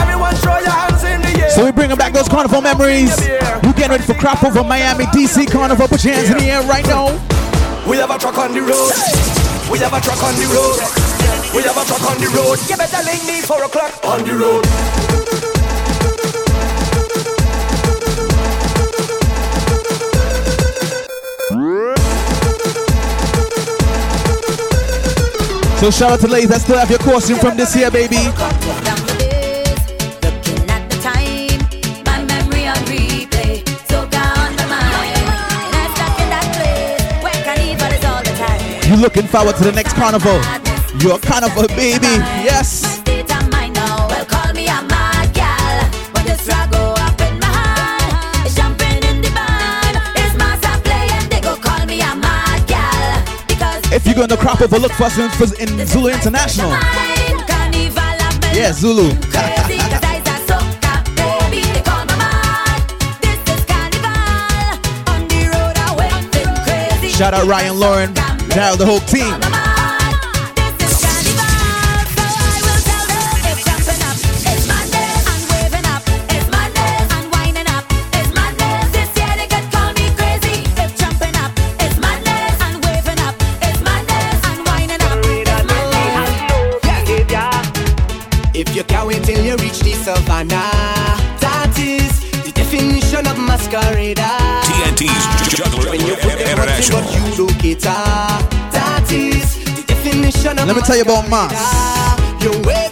everyone 0.04 0.36
throw 0.44 0.60
your 0.60 0.76
hands 0.76 1.04
in 1.08 1.22
the 1.24 1.32
air. 1.44 1.50
So 1.52 1.64
we 1.64 1.72
bringing 1.72 1.96
back 1.96 2.12
those 2.12 2.28
carnival 2.28 2.62
memories. 2.62 3.16
You 3.64 3.72
getting 3.72 3.96
ready 3.96 4.04
for 4.04 4.16
crop 4.16 4.44
over 4.44 4.64
Miami, 4.64 5.06
DC 5.16 5.48
Carnival. 5.48 5.88
Put 5.88 6.04
your 6.04 6.14
hands 6.14 6.30
in 6.30 6.38
the 6.38 6.52
air 6.52 6.64
right 6.64 6.86
now. 6.86 7.16
We 7.88 7.98
have 7.98 8.12
a 8.12 8.20
truck 8.20 8.38
on 8.38 8.52
the 8.52 8.62
road. 8.62 8.92
We 9.72 9.80
have 9.80 9.96
a 9.96 10.02
truck 10.04 10.22
on 10.24 10.36
the 10.36 10.48
road. 10.52 10.80
We 11.56 11.64
have 11.64 11.78
a 11.80 11.86
truck 11.88 12.04
on 12.04 12.20
the 12.20 12.28
road. 12.36 12.60
You 12.68 12.76
better 12.76 13.04
link 13.08 13.24
me 13.24 13.40
four 13.42 13.64
o'clock 13.64 13.96
on 14.04 14.28
the 14.28 14.36
road. 14.36 15.07
So 25.78 25.92
shout 25.92 26.12
out 26.12 26.20
to 26.22 26.28
ladies 26.28 26.50
that 26.50 26.62
still 26.62 26.76
have 26.78 26.90
your 26.90 26.98
costume 26.98 27.38
from 27.38 27.56
this 27.56 27.76
year, 27.76 27.92
baby. 27.92 28.18
Looking 28.18 28.34
at 30.74 30.90
the 30.90 30.98
time, 31.06 31.62
my 32.02 32.26
memory 32.26 32.66
on 32.66 32.82
replay. 32.90 33.62
So 33.86 34.02
on 34.02 34.10
my 34.58 34.66
mind. 34.74 35.22
And 35.22 35.78
I'm 35.78 35.94
stuck 35.94 36.18
in 36.18 36.34
that 36.34 36.50
place 36.58 36.98
where 37.22 37.38
carnival 37.46 37.94
is 37.94 38.04
all 38.10 38.26
the 38.26 38.34
time. 38.42 38.90
You 38.90 38.98
looking 38.98 39.28
forward 39.30 39.56
to 39.58 39.64
the 39.66 39.72
next 39.72 39.94
carnival? 39.94 40.42
Your 40.98 41.20
carnival, 41.20 41.68
baby. 41.78 42.10
Yes. 42.42 42.77
If 53.98 54.06
you're 54.06 54.14
going 54.14 54.30
to 54.30 54.38
crop 54.38 54.62
over, 54.62 54.78
look 54.78 54.92
for 54.92 55.06
us 55.06 55.18
in, 55.18 55.26
in 55.60 55.88
Zulu 55.88 56.10
International. 56.10 56.70
Yeah, 58.54 58.72
Zulu. 58.72 59.10
Shout 67.10 67.34
out 67.34 67.48
Ryan 67.48 67.80
Lauren, 67.80 68.14
Daryl, 68.14 68.78
the 68.78 68.86
whole 68.86 69.00
team. 69.00 69.57
Let 100.68 100.76
me 100.76 100.82
tell 100.82 100.98
you 100.98 101.04
about 101.04 101.30
Mas. 101.30 102.87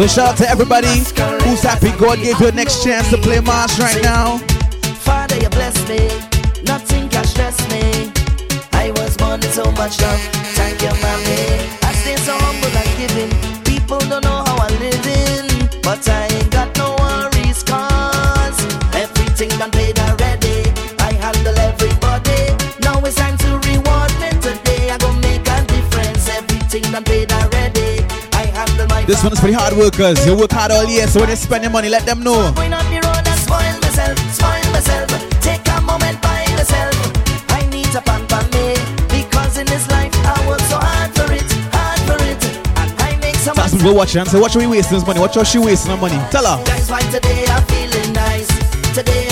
So 0.00 0.06
shout 0.06 0.28
out 0.30 0.36
to 0.38 0.48
everybody 0.48 0.88
who's 1.44 1.62
happy 1.62 1.90
God 1.98 2.20
gave 2.22 2.40
you 2.40 2.48
a 2.48 2.52
next 2.52 2.82
chance 2.82 3.10
to 3.10 3.18
play 3.18 3.38
March 3.40 3.78
right 3.78 4.02
now. 4.02 4.38
Father, 5.04 5.36
you 5.36 5.50
bless 5.50 5.76
me. 5.90 6.08
Nothing 6.62 7.06
can 7.10 7.22
stress 7.26 7.60
me. 7.68 8.10
I 8.72 8.92
was 8.92 9.14
born 9.18 9.40
with 9.40 9.52
so 9.52 9.70
much 9.72 10.00
love. 10.00 10.18
Thank 10.56 10.80
you, 10.80 10.88
mommy. 10.88 11.68
I 11.82 11.92
stay 12.00 12.16
so 12.16 12.32
humble 12.32 12.72
and 12.80 12.90
giving. 12.96 13.62
People 13.64 13.98
don't 14.08 14.24
know 14.24 14.42
how 14.46 14.56
I'm 14.56 14.72
living. 14.80 15.68
But 15.82 16.08
I 16.08 16.29
This 29.10 29.24
one 29.24 29.32
is 29.32 29.40
for 29.40 29.48
the 29.48 29.54
hard 29.54 29.74
workers. 29.74 30.24
You 30.24 30.36
work 30.38 30.52
hard 30.52 30.70
all 30.70 30.86
year, 30.86 31.04
so 31.08 31.18
when 31.18 31.30
you 31.30 31.34
spend 31.34 31.64
your 31.64 31.72
money, 31.72 31.88
let 31.88 32.06
them 32.06 32.22
know. 32.22 32.54
Going 32.54 32.72
on 32.72 32.86
the 32.94 33.02
road 33.02 33.26
and 33.26 33.40
spoil 33.42 33.74
myself, 33.82 34.14
spoil 34.30 34.62
myself. 34.70 35.10
Take 35.42 35.66
a 35.66 35.82
moment 35.82 36.22
by 36.22 36.46
myself. 36.54 36.94
I 37.50 37.66
need 37.74 37.90
to 37.90 38.00
pamper 38.06 38.38
me 38.54 38.78
because 39.10 39.58
in 39.58 39.66
this 39.66 39.82
life 39.90 40.14
I 40.22 40.38
work 40.46 40.62
so 40.70 40.78
hard 40.78 41.10
for 41.10 41.26
it, 41.26 41.42
hard 41.74 41.98
for 42.06 42.22
it, 42.22 42.38
I 43.02 43.18
make 43.18 43.34
some. 43.34 43.56
So 43.58 43.62
ask 43.62 43.74
people 43.74 43.96
watching 43.96 44.20
and 44.20 44.30
say, 44.30 44.38
What 44.38 44.54
are 44.54 44.60
we 44.60 44.68
wasting 44.78 44.98
this 45.02 45.06
money? 45.08 45.18
What 45.18 45.36
are 45.36 45.44
she 45.44 45.58
wasting 45.58 45.90
her 45.90 45.98
money? 45.98 46.14
Tell 46.30 46.46
her. 46.46 46.62
That's 46.62 46.88
why 46.88 47.02
today 47.10 47.50
I'm 47.50 47.66
feeling 47.66 48.14
nice. 48.14 48.46
Today 48.94 49.26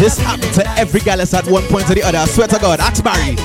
This 0.00 0.16
happened 0.16 0.54
to 0.54 0.66
every 0.80 1.00
gal 1.00 1.20
at 1.20 1.46
one 1.46 1.62
point 1.64 1.90
or 1.90 1.94
the 1.94 2.02
other. 2.02 2.16
I 2.16 2.24
swear 2.24 2.48
to 2.48 2.58
God. 2.58 2.80
Ask 2.80 3.04
Barry. 3.04 3.36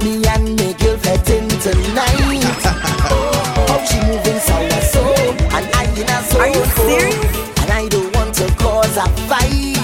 Me 0.00 0.24
and 0.24 0.56
me 0.56 0.72
girl 0.80 0.96
fetting 0.96 1.52
tonight. 1.60 2.16
oh, 3.12 3.28
how 3.68 3.84
she 3.84 4.00
moving 4.08 4.40
so 4.40 4.56
so, 4.88 5.04
and 5.52 5.68
I 5.76 5.84
in 6.00 6.08
a 6.08 6.16
so. 6.24 6.40
Are 6.40 6.48
you 6.48 6.64
serious? 6.88 7.60
And 7.60 7.70
I 7.76 7.88
don't 7.88 8.08
want 8.16 8.32
to 8.36 8.48
cause 8.56 8.96
a 8.96 9.04
fight. 9.28 9.76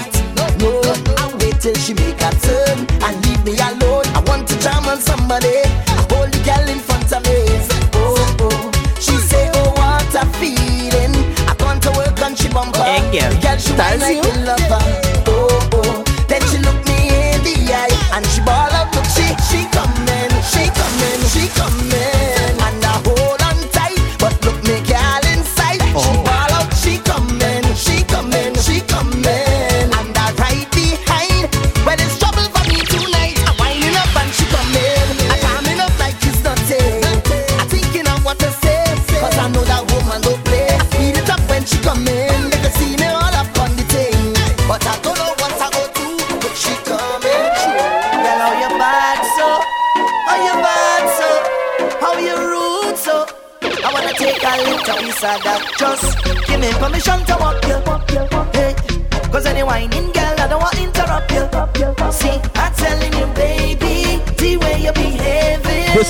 No, 0.57 0.81
I 0.81 1.37
wait 1.37 1.61
till 1.61 1.75
she 1.75 1.93
make 1.93 2.17
a 2.25 2.33
turn 2.41 2.77
and 3.05 3.13
leave 3.29 3.45
me 3.45 3.53
alone. 3.61 4.09
I 4.17 4.23
want 4.25 4.47
to 4.47 4.57
jam 4.57 4.83
on 4.89 4.97
somebody. 4.97 5.61
Hold 6.09 6.33
the 6.33 6.41
girl 6.41 6.67
in 6.73 6.79
front 6.79 7.13
of 7.13 7.21
me. 7.21 7.45
Oh, 7.93 8.49
oh. 8.49 8.71
She 8.99 9.13
say, 9.29 9.51
oh, 9.53 9.69
what 9.77 10.09
a 10.09 10.25
feeling. 10.41 11.13
I 11.45 11.53
gone 11.59 11.79
to 11.81 11.91
work 11.91 12.19
and 12.21 12.35
she 12.35 12.49
bumper. 12.49 12.81
Thank 12.81 13.13
you. 13.13 13.29
The 13.29 13.37
girl 13.45 13.57
she 13.59 13.73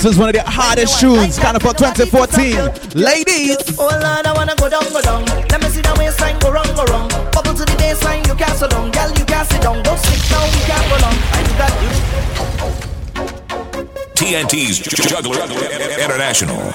is 0.07 0.17
one 0.17 0.29
of 0.29 0.35
the 0.35 0.43
hardest 0.43 0.99
tunes, 0.99 1.37
kind 1.37 1.57
of 1.57 1.61
for 1.61 1.73
2014. 1.73 2.55
Ladies! 2.95 3.57
Oh 3.77 3.89
Lord, 3.91 4.25
I 4.25 4.33
wanna 4.33 4.55
go 4.55 4.69
down, 4.69 4.83
go 4.93 5.01
down. 5.01 5.25
Let 5.49 5.61
me 5.61 5.67
see 5.69 5.81
the 5.81 5.93
waistline 5.97 6.39
go 6.39 6.51
wrong, 6.51 6.67
go 6.75 6.85
wrong. 6.85 7.09
Bubble 7.31 7.53
to 7.53 7.65
the 7.65 7.75
baseline, 7.75 8.25
you 8.27 8.35
can't 8.35 8.57
so 8.57 8.67
long. 8.71 8.91
Girl, 8.91 9.09
you 9.11 9.25
can't 9.25 9.47
sit 9.49 9.61
down. 9.61 9.83
Don't 9.83 9.99
stick 9.99 10.21
down, 10.29 10.47
you 10.47 10.63
can't 10.63 10.85
go 10.87 10.97
long. 11.03 11.17
I 11.35 11.43
do 11.43 11.53
that 11.59 11.73
you. 11.83 11.91
TNT's 14.15 14.79
Juggler 14.79 15.43
International. 15.99 16.71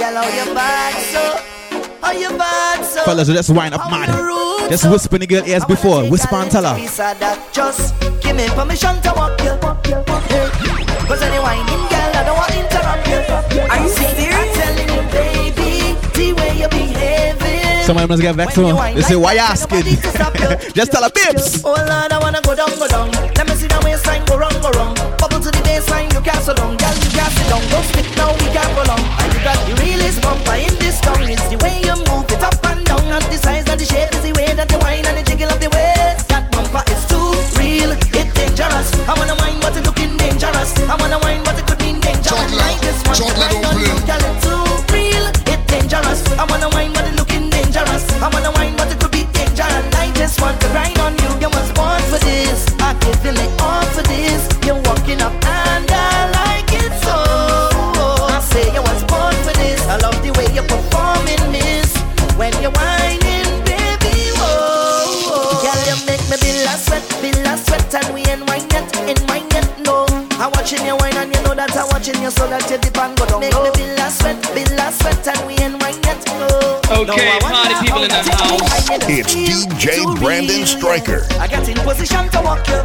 Girl, 0.00 0.16
how 0.18 0.28
you 0.34 0.54
back 0.54 0.94
so? 1.14 1.22
How 2.02 2.12
you 2.12 2.30
bad 2.36 2.84
so? 2.84 3.04
Fellas, 3.04 3.28
just 3.28 3.50
wind 3.50 3.74
up 3.74 3.90
mad. 3.90 4.08
Just 4.70 4.90
whisper 4.90 5.16
in 5.16 5.20
the 5.20 5.26
girl 5.26 5.46
ears 5.46 5.64
before. 5.64 6.08
Whisper 6.10 6.36
and 6.36 6.50
tell 6.50 6.64
her. 6.64 6.78
Just 7.52 7.94
give 8.22 8.36
me 8.36 8.48
permission 8.48 9.00
to 9.02 9.12
walk 9.14 9.40
you. 9.42 10.79
Cause 11.10 11.22
any 11.22 11.42
whining 11.42 11.66
girl, 11.90 12.12
I 12.14 12.22
don't 12.22 12.38
want 12.38 12.54
to 12.54 12.58
interrupt 12.62 13.02
you. 13.10 13.18
Are 13.66 13.82
you 13.82 13.90
serious? 13.90 14.30
I'm 14.30 14.54
telling 14.54 14.90
you, 14.94 15.02
baby, 15.10 15.98
the 16.14 16.26
way 16.38 16.54
you're 16.54 16.70
behaving. 16.70 17.82
Somebody 17.82 18.06
must 18.06 18.22
get 18.22 18.36
vexed. 18.36 18.54
They 18.54 19.02
say, 19.02 19.16
why 19.16 19.32
you 19.34 19.42
asking? 19.42 19.82
just 20.78 20.92
tell 20.92 21.02
her, 21.02 21.10
babes. 21.10 21.64
Oh 21.66 21.74
Lord, 21.74 22.14
I 22.14 22.18
wanna 22.22 22.40
go 22.46 22.54
down, 22.54 22.70
go 22.78 22.86
down. 22.86 23.10
Let 23.34 23.42
me 23.42 23.58
see 23.58 23.66
the 23.66 23.82
waistline 23.82 24.24
go 24.24 24.38
wrong, 24.38 24.54
go 24.62 24.70
wrong. 24.78 24.94
Bubble 25.18 25.42
to 25.42 25.50
the 25.50 25.58
baseline, 25.66 26.14
you 26.14 26.22
can't 26.22 26.38
so 26.46 26.54
down. 26.54 26.78
Girl, 26.78 26.94
you 27.02 27.10
can't 27.10 27.34
sit 27.34 27.46
down. 27.50 27.62
Don't 27.74 27.86
stick 27.90 28.06
now, 28.14 28.30
we 28.30 28.46
can't 28.54 28.70
go 28.78 28.86
long. 28.86 29.02
And 29.02 29.34
you 29.34 29.42
got 29.42 29.58
the 29.66 29.74
realest 29.82 30.22
bumper 30.22 30.62
in 30.62 30.70
this 30.78 31.02
town. 31.02 31.26
It's 31.26 31.42
the 31.50 31.58
way 31.58 31.82
you 31.82 31.98
move 32.06 32.30
it 32.30 32.38
up 32.38 32.54
and 32.70 32.86
down. 32.86 33.02
And 33.10 33.26
the 33.26 33.38
size 33.42 33.66
and 33.66 33.80
the 33.82 33.84
shape 33.84 34.09
I 40.90 40.96
wanna 40.96 41.20
whine, 41.20 41.40
but 41.44 41.56
it 41.56 41.66
could 41.68 41.78
mean 41.82 42.00
danger. 42.00 42.34
And 42.34 42.56
like 42.56 42.80
this 42.80 42.98
one, 43.06 43.69
so 72.40 72.48
that 72.48 72.64
you 72.72 72.78
dip 72.80 72.96
and 72.96 73.12
go 73.18 73.24
down. 73.28 73.40
Make 73.40 73.52
me 73.52 73.70
feel 73.76 74.00
a 74.00 74.08
sweat, 74.08 74.40
feel 74.56 74.80
a 74.80 74.88
sweat, 74.96 75.28
and 75.28 75.42
we 75.44 75.52
ain't 75.60 75.76
wine 75.76 76.00
yet, 76.08 76.20
no. 76.40 76.48
Okay, 76.88 77.36
party 77.44 77.76
people 77.84 78.00
in 78.00 78.08
the 78.08 78.22
house. 78.32 78.88
It's 79.12 79.36
DJ 79.36 80.08
Brandon 80.16 80.64
Striker. 80.64 81.28
I 81.36 81.46
got 81.46 81.68
in 81.68 81.76
position 81.84 82.24
to 82.32 82.40
walk 82.40 82.64
you, 82.64 82.80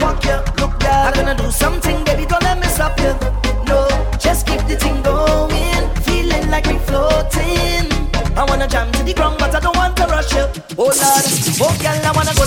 walk 0.00 0.24
you, 0.24 0.40
look 0.56 0.72
girl. 0.80 1.04
I'm 1.04 1.12
gonna 1.12 1.36
do 1.36 1.50
something, 1.52 2.00
baby, 2.08 2.24
don't 2.24 2.42
let 2.42 2.56
me 2.56 2.68
stop 2.72 2.96
you. 2.96 3.12
No, 3.68 3.84
just 4.16 4.46
keep 4.48 4.64
the 4.64 4.76
thing 4.80 4.96
going, 5.04 5.84
feeling 6.08 6.48
like 6.48 6.64
we 6.64 6.80
floating. 6.88 7.92
I 8.40 8.42
wanna 8.48 8.66
jam 8.66 8.90
to 8.92 9.02
the 9.04 9.12
ground, 9.12 9.36
but 9.38 9.54
I 9.54 9.60
don't 9.60 9.76
want 9.76 9.96
to 9.98 10.04
rush 10.08 10.32
you. 10.32 10.48
Oh 10.80 10.88
Lord, 10.88 11.24
oh 11.60 11.72
girl, 11.76 12.00
I 12.08 12.12
wanna 12.16 12.34
go 12.34 12.43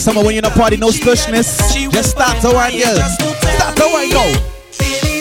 summer 0.00 0.22
when 0.24 0.34
you're 0.34 0.44
in 0.44 0.50
a 0.50 0.50
party, 0.50 0.76
no 0.76 0.88
slushness. 0.88 1.74
Just 1.92 2.10
start 2.10 2.40
to 2.42 2.50
wine, 2.54 2.78
girl. 2.78 2.96
Start 2.96 3.76
to 3.76 3.88
wine, 3.92 4.10
go. 4.10 4.32
The. 4.78 5.20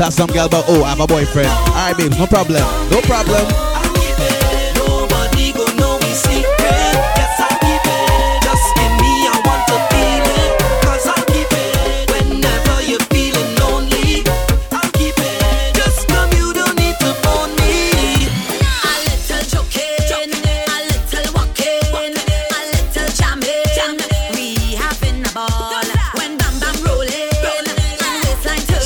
Tell 0.00 0.10
some 0.10 0.30
girl 0.30 0.46
about, 0.46 0.64
oh, 0.66 0.82
I 0.82 0.88
have 0.88 1.00
a 1.00 1.06
boyfriend. 1.06 1.48
Alright, 1.48 1.94
babes, 1.98 2.18
no 2.18 2.26
problem. 2.26 2.62
No 2.90 3.02
problem. 3.02 3.69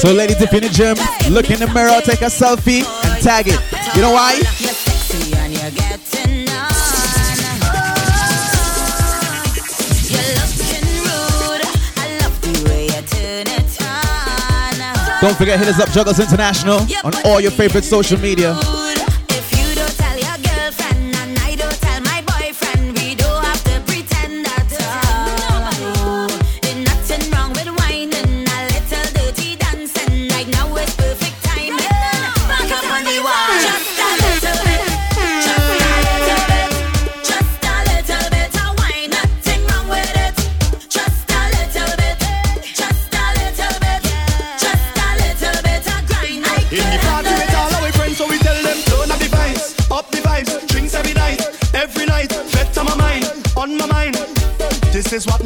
So, 0.05 0.13
ladies, 0.13 0.39
if 0.43 0.53
you're 0.53 0.61
in 0.61 0.69
the 0.69 0.75
gym, 0.75 1.33
look 1.33 1.49
in 1.49 1.61
the 1.61 1.67
mirror, 1.73 1.99
take 2.05 2.21
a 2.21 2.27
selfie, 2.27 2.85
and 2.85 3.23
tag 3.25 3.47
it. 3.49 3.59
You 3.97 4.03
know 4.03 4.13
why? 4.13 4.39
Don't 15.23 15.39
forget, 15.39 15.59
hit 15.59 15.69
us 15.69 15.81
up, 15.81 15.89
Jugglers 15.89 16.21
International, 16.21 16.81
on 17.03 17.15
all 17.25 17.41
your 17.41 17.53
favorite 17.53 17.85
social 17.85 18.21
media. 18.21 18.53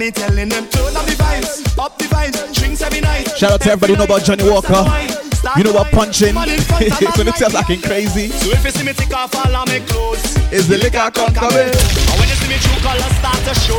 Me 0.08 0.12
telling 0.12 0.48
them, 0.48 0.64
turn 0.68 0.96
up 0.96 1.04
the 1.04 1.12
vibes, 1.20 1.76
up 1.76 1.98
the 1.98 2.04
vibes, 2.04 2.40
drinks 2.54 2.80
every 2.80 3.02
night. 3.02 3.28
Shout 3.36 3.52
out 3.52 3.60
to 3.60 3.72
everybody 3.72 3.92
who 3.92 3.98
know 3.98 4.08
about 4.08 4.24
Johnnie 4.24 4.48
Walker. 4.48 4.80
You 5.52 5.64
know 5.64 5.72
what 5.76 5.92
punching? 5.92 6.32
so 6.32 6.40
it 7.28 7.36
sounds 7.36 7.52
like 7.52 7.68
crazy. 7.82 8.28
So 8.28 8.48
if 8.48 8.64
you 8.64 8.70
see 8.70 8.86
me 8.86 8.94
take 8.94 9.12
off 9.12 9.36
all 9.36 9.54
of 9.54 9.68
my 9.68 9.80
clothes, 9.84 10.24
Is 10.48 10.66
the 10.66 10.78
liquor 10.78 11.12
come 11.12 11.34
coming? 11.36 11.68
And 11.68 12.16
when 12.16 12.24
you 12.24 12.40
see 12.40 12.48
me 12.48 12.56
true 12.56 12.80
colors 12.80 13.04
start 13.20 13.36
to 13.36 13.52
show, 13.68 13.76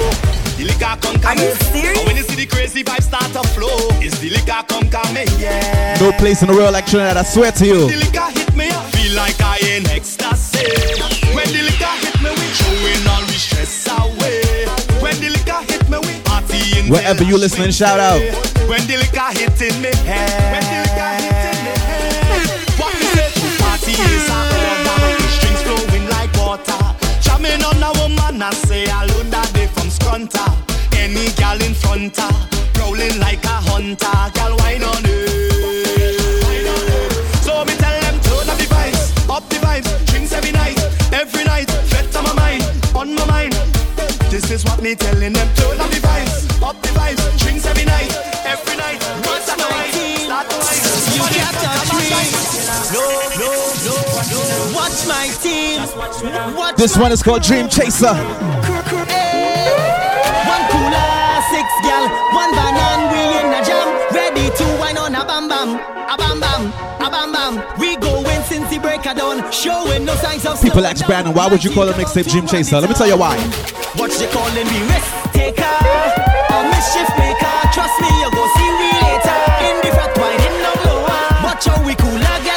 the 0.54 0.70
liquor 0.70 0.94
come 1.02 1.18
coming. 1.18 1.42
Are 1.42 1.50
you 1.50 1.56
serious? 1.74 1.98
And 1.98 2.06
when 2.06 2.16
you 2.16 2.22
see 2.22 2.36
the 2.36 2.46
crazy 2.46 2.84
vibes 2.84 3.10
start 3.10 3.34
to 3.34 3.42
flow, 3.58 3.90
is 3.98 4.14
the 4.22 4.30
liquor 4.30 4.62
come 4.70 4.86
coming? 4.86 5.26
Yeah. 5.42 5.98
No 5.98 6.12
place 6.22 6.44
in 6.46 6.50
the 6.50 6.54
world 6.54 6.74
like 6.74 6.86
Trinidad, 6.86 7.18
I 7.18 7.24
swear 7.24 7.52
to 7.54 7.66
you. 7.66 7.90
The 7.90 8.06
liquor 8.06 8.30
hit 8.38 8.54
me, 8.54 8.70
I 8.70 8.86
feel 8.94 9.16
like 9.18 9.42
I 9.42 9.58
in 9.66 9.90
ecstasy. 9.90 10.62
When 11.34 11.50
the 11.50 11.66
liquor 11.66 11.96
hit 12.06 12.22
me, 12.22 12.30
we 12.38 12.46
throwing 12.54 13.02
all 13.10 13.19
Wherever 16.90 17.24
you 17.24 17.38
listening, 17.38 17.70
shout 17.70 18.00
out. 18.00 18.20
When 18.68 18.82
hit 19.38 19.62
in 19.62 19.80
me 19.80 19.92
head. 20.10 20.54
When 20.54 20.64
hit 20.74 20.90
in 20.98 21.58
me 21.64 21.74
head. 21.86 22.50
What 22.80 22.94
we 22.96 23.06
say? 23.14 23.30
Party 23.62 23.92
is 23.92 24.28
a. 24.28 24.42
Strings 25.30 25.62
flowing 25.62 26.10
like 26.10 26.34
water. 26.34 26.82
On 27.64 27.84
a 27.84 27.92
woman, 28.00 28.42
say 28.54 28.86
that 29.30 29.52
day 29.54 29.68
from. 29.68 29.90
Any 30.98 31.30
gal 31.34 31.62
in 31.62 31.76
front 31.76 32.18
her. 32.18 32.50
me 33.96 34.39
Watch 54.90 55.06
my 55.06 55.28
team. 55.38 55.86
Watch 56.58 56.76
This 56.76 56.98
one 56.98 57.12
is 57.12 57.22
called 57.22 57.44
Dream 57.44 57.70
Chaser. 57.70 58.10
One 58.10 58.18
cooler, 60.74 61.06
six 61.54 61.70
gal, 61.86 62.10
one 62.34 62.50
banan, 62.58 63.14
we 63.14 63.22
in 63.38 63.54
a 63.54 63.62
jam. 63.62 63.86
Ready 64.10 64.50
to 64.50 64.66
wine 64.82 64.98
on 64.98 65.14
a 65.14 65.24
bam 65.24 65.48
bam, 65.48 65.78
a 65.78 66.18
bam 66.18 66.40
bam, 66.40 66.74
a 67.06 67.08
bam 67.08 67.32
bam. 67.32 67.62
We 67.80 67.98
going 67.98 68.42
since 68.50 68.68
the 68.72 68.80
break 68.80 69.06
of 69.06 69.18
dawn, 69.18 69.52
showing 69.52 70.06
no 70.06 70.16
signs 70.16 70.48
of 70.48 70.60
People 70.60 70.82
slowing 70.82 70.86
ask 70.88 71.06
Brandon, 71.06 71.36
why 71.36 71.46
would 71.46 71.64
you 71.64 71.70
call 71.70 71.86
the 71.86 71.94
mixtape 71.94 72.28
Dream 72.28 72.48
Chaser? 72.48 72.82
Let 72.82 72.90
me 72.90 72.96
tell 72.96 73.06
you 73.08 73.18
why. 73.18 73.38
Watch 73.96 74.18
they 74.18 74.26
calling 74.34 74.66
me 74.74 74.80
risk 74.90 75.14
taker, 75.38 75.70
a 76.50 76.66
mischief 76.66 77.10
maker. 77.22 77.58
Trust 77.78 77.94
me, 78.02 78.10
you 78.10 78.32
go 78.34 78.42
see 78.58 78.72
me 78.82 78.90
later. 79.06 79.38
In 79.70 79.76
the 79.86 79.92
fat 79.94 80.18
wine, 80.18 80.42
in 80.50 80.56
no 80.66 80.74
blower. 80.82 81.46
Watch 81.46 81.66
how 81.70 81.78
we 81.86 81.94
cooler 81.94 82.38
get 82.42 82.49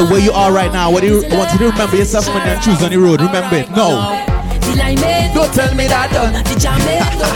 matter 0.00 0.12
where 0.12 0.22
you 0.22 0.32
are 0.32 0.52
right 0.52 0.72
now, 0.72 0.90
what 0.90 1.02
do 1.02 1.06
you 1.06 1.24
I 1.26 1.36
want 1.36 1.52
you 1.52 1.58
to 1.58 1.70
remember 1.70 1.96
yourself 1.96 2.26
when 2.28 2.46
you 2.46 2.62
choose 2.62 2.82
on 2.82 2.90
the 2.90 2.98
road. 2.98 3.20
Remember 3.20 3.56
it. 3.56 3.70
No. 3.70 4.26
Don't 5.34 5.52
tell 5.54 5.74
me 5.74 5.86
that 5.86 6.10
uh. 6.10 6.30
done. 6.30 6.44
Don't 6.44 6.60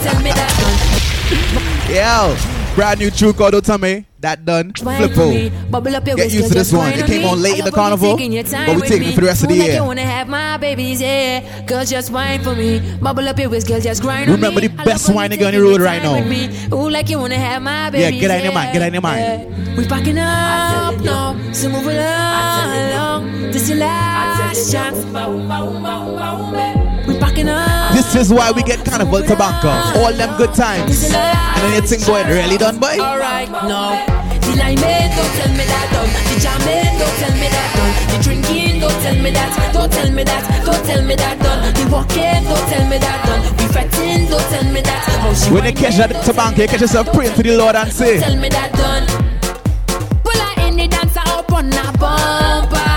tell 0.03 0.23
me 0.23 0.31
that 0.33 0.53
done. 0.61 1.95
Yo, 1.95 2.75
brand 2.75 3.01
new 3.01 3.11
tune 3.11 3.33
called 3.35 3.53
Don't 3.53 3.65
Tell 3.65 3.79
Me. 3.79 4.07
That 4.21 4.45
done. 4.45 4.73
Flippo. 4.73 5.71
Bubble 5.71 5.97
up 5.97 6.07
your 6.07 6.17
Get 6.17 6.33
used 6.33 6.49
to 6.49 6.55
this 6.55 6.73
one. 6.73 6.93
It 6.95 7.07
came 7.07 7.27
on 7.27 7.43
late 7.43 7.59
in 7.59 7.65
the 7.65 7.71
love 7.71 7.77
when 7.77 8.01
you 8.01 8.07
carnival, 8.07 8.17
taking 8.17 8.33
your 8.33 8.43
time 8.45 8.67
but 8.67 8.75
we 8.77 8.81
with 8.81 8.91
taking 8.91 9.09
it 9.09 9.15
for 9.15 9.21
the 9.21 9.27
rest 9.27 9.43
of 9.43 9.49
the 9.51 9.55
Ooh, 9.55 9.59
like 9.59 9.67
year. 9.69 9.77
you 9.77 9.85
wanna 9.85 10.01
have 10.03 10.29
my 10.29 10.57
babies, 10.57 11.03
yeah. 11.03 11.63
Girl, 11.67 11.85
just 11.85 12.11
wine 12.11 12.43
for 12.43 12.55
me. 12.55 12.81
Bubble 13.03 13.29
up 13.29 13.39
your 13.39 13.51
waist, 13.51 13.67
just 13.69 14.01
grind 14.03 14.31
on 14.31 14.37
Remember 14.37 14.61
me. 14.61 14.69
the 14.69 14.83
best 14.83 15.09
love 15.09 15.17
when 15.17 15.33
on 15.33 15.53
the 15.53 15.61
road 15.61 15.81
right 15.81 16.03
now. 16.03 16.75
Ooh, 16.75 16.89
like 16.89 17.11
you 17.11 17.19
wanna 17.19 17.37
have 17.37 17.61
my 17.63 17.91
Yeah, 17.91 18.11
get 18.11 18.31
out 18.31 18.39
in 18.39 18.45
your 18.45 18.55
mind. 18.55 18.73
Get 18.73 18.83
out 18.83 18.89
in 18.89 18.95
your 18.95 19.03
mind. 19.03 19.21
yeah. 19.21 19.77
We 19.77 19.87
packing 19.87 20.19
up 20.19 21.01
now, 21.01 21.24
so 21.55 21.69
move 21.69 21.87
along. 21.87 23.53
This 23.53 23.69
your 23.69 23.79
last 23.79 24.73
chance. 24.73 25.05
We 27.07 27.19
packing 27.19 27.49
up. 27.49 27.93
This 27.95 28.15
is 28.17 28.33
why 28.33 28.51
we 28.51 28.63
get 28.63 28.85
Carnival 28.85 29.21
Tabanca. 29.21 29.95
All 30.03 30.13
them 30.13 30.37
good 30.37 30.53
times. 30.55 31.05
And 31.05 31.63
then 31.63 31.75
you 31.75 31.87
think 31.87 32.05
going 32.07 32.27
really 32.27 32.57
done, 32.57 32.79
boy? 32.79 32.99
Alright, 32.99 33.51
no. 33.51 33.95
The 34.43 34.57
liming, 34.59 35.11
don't 35.15 35.33
tell 35.39 35.53
me 35.55 35.65
that 35.65 35.89
done. 35.95 36.11
The 36.29 36.37
jamming, 36.43 36.99
don't 36.99 37.17
tell 37.23 37.35
me 37.39 37.49
that 37.49 37.71
done. 37.77 37.93
The 38.11 38.17
drinking, 38.25 38.81
don't 38.81 39.03
tell 39.03 39.15
me 39.23 39.31
that. 39.31 39.73
Don't 39.73 39.93
tell 39.93 40.11
me 40.11 40.25
that. 40.25 40.65
Don't 40.67 40.85
tell 40.85 41.03
me 41.05 41.15
that 41.15 41.39
done. 41.39 41.75
The 41.75 41.85
walking, 41.93 42.45
don't 42.45 42.69
tell 42.69 42.89
me 42.91 42.99
that 42.99 43.27
done. 43.27 43.43
Fretting, 43.71 44.29
don't 44.29 44.43
tell 44.51 44.73
me 44.73 44.81
that. 44.81 45.51
When 45.53 45.65
you 45.65 45.73
catch 45.73 45.97
that 45.99 46.11
tabanca, 46.11 46.59
you 46.59 46.69
catch 46.69 46.81
yourself 46.81 47.13
praying 47.13 47.35
to 47.35 47.43
the 47.43 47.57
Lord 47.57 47.77
and 47.77 47.93
say, 47.93 48.19
Tell 48.21 48.37
me 48.37 48.49
that 48.51 48.73
done. 48.73 49.34
On 51.55 51.73
a 51.73 51.93
bumper. 51.99 52.93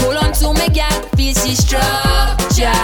Hold 0.00 0.16
on 0.16 0.32
to 0.32 0.52
me, 0.54 0.68
girl, 0.72 1.02
feel 1.16 1.34
she 1.34 1.54
structure. 1.54 2.80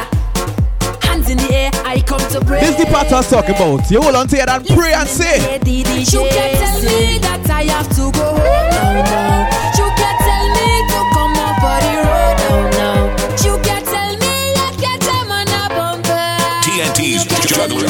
Hands 1.06 1.28
in 1.30 1.38
the 1.38 1.48
air, 1.52 1.70
I 1.84 2.02
come 2.06 2.20
to 2.32 2.40
break. 2.44 2.60
This 2.60 2.78
is 2.78 2.84
the 2.84 2.90
part 2.90 3.10
I 3.10 3.16
was 3.18 3.30
talking 3.30 3.54
about. 3.56 3.90
You 3.90 4.02
hold 4.02 4.14
on 4.14 4.28
to 4.28 4.36
it 4.36 4.48
and 4.48 4.66
pray 4.66 4.92
and 4.92 5.08
say, 5.08 5.54
You 5.54 5.58
can 5.58 6.52
tell 6.60 6.82
me 6.82 7.18
that 7.18 7.48
I 7.50 7.62
have 7.64 7.88
to 7.96 8.12
go 8.12 8.28
home 8.36 8.70
now, 8.76 8.92
now. 9.08 9.48
You 9.78 9.88
can 9.96 10.16
tell 10.28 10.46
me 10.56 10.68
to 10.92 11.00
come 11.16 11.36
up 11.40 11.56
for 11.64 11.78
the 11.84 11.94
road 12.04 12.36
now, 12.44 12.60
now. 12.76 13.00
You 13.40 13.54
can 13.64 13.82
tell 13.88 14.12
me 14.20 14.34
you 14.52 14.68
can 14.76 14.98
jam 15.00 15.30
on 15.32 15.48
a 15.48 15.64
bumper. 15.72 16.28
TNT's 16.68 17.24
Juggler 17.48 17.88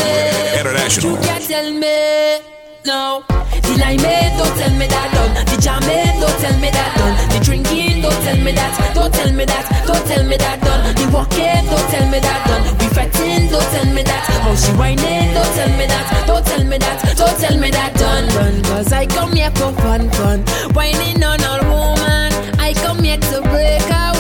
International. 0.59 1.13
You 1.13 1.19
can 1.27 1.43
tell 1.43 1.69
me 1.73 2.39
no. 2.87 3.38
The 3.79 3.85
liming, 3.85 4.35
don't 4.35 4.59
tell 4.59 4.75
me 4.75 4.87
that 4.91 5.09
done. 5.15 5.33
The 5.47 5.57
jamming, 5.63 6.19
don't 6.19 6.35
tell 6.43 6.59
me 6.59 6.71
that 6.75 6.99
done. 6.99 7.15
The 7.31 7.39
drinking, 7.45 8.03
don't 8.03 8.19
tell 8.27 8.37
me 8.43 8.51
that. 8.51 8.75
Don't 8.95 9.15
tell 9.15 9.33
me 9.33 9.45
that. 9.45 9.87
Don't 9.87 10.03
tell 10.03 10.25
me 10.27 10.37
that 10.37 10.59
done. 10.67 10.83
The 10.99 11.07
walking, 11.15 11.63
don't 11.71 11.87
tell 11.87 12.07
me 12.11 12.19
that 12.19 12.41
done. 12.43 12.63
We 12.83 12.87
fretting, 12.91 13.47
don't 13.47 13.63
tell 13.71 13.87
me 13.95 14.03
that. 14.03 14.23
How 14.43 14.55
she 14.59 14.73
whining, 14.75 15.31
don't 15.31 15.53
tell 15.55 15.71
me 15.79 15.87
that. 15.87 16.27
Don't 16.27 16.45
tell 16.45 16.65
me 16.67 16.79
that. 16.79 16.97
Don't 17.17 17.39
tell 17.39 17.57
me 17.57 17.71
that 17.71 17.95
done. 17.95 18.27
Done. 18.35 18.63
Cause 18.65 18.93
I 18.93 19.07
come 19.07 19.33
here 19.33 19.53
for 19.55 19.71
fun, 19.79 20.11
fun. 20.11 20.43
Whining 20.75 21.23
on 21.23 21.39
all 21.47 21.63
woman. 21.71 22.35
I 22.59 22.75
come 22.75 22.99
here 23.05 23.23
to 23.31 23.43
break 23.47 23.87
away 23.87 24.18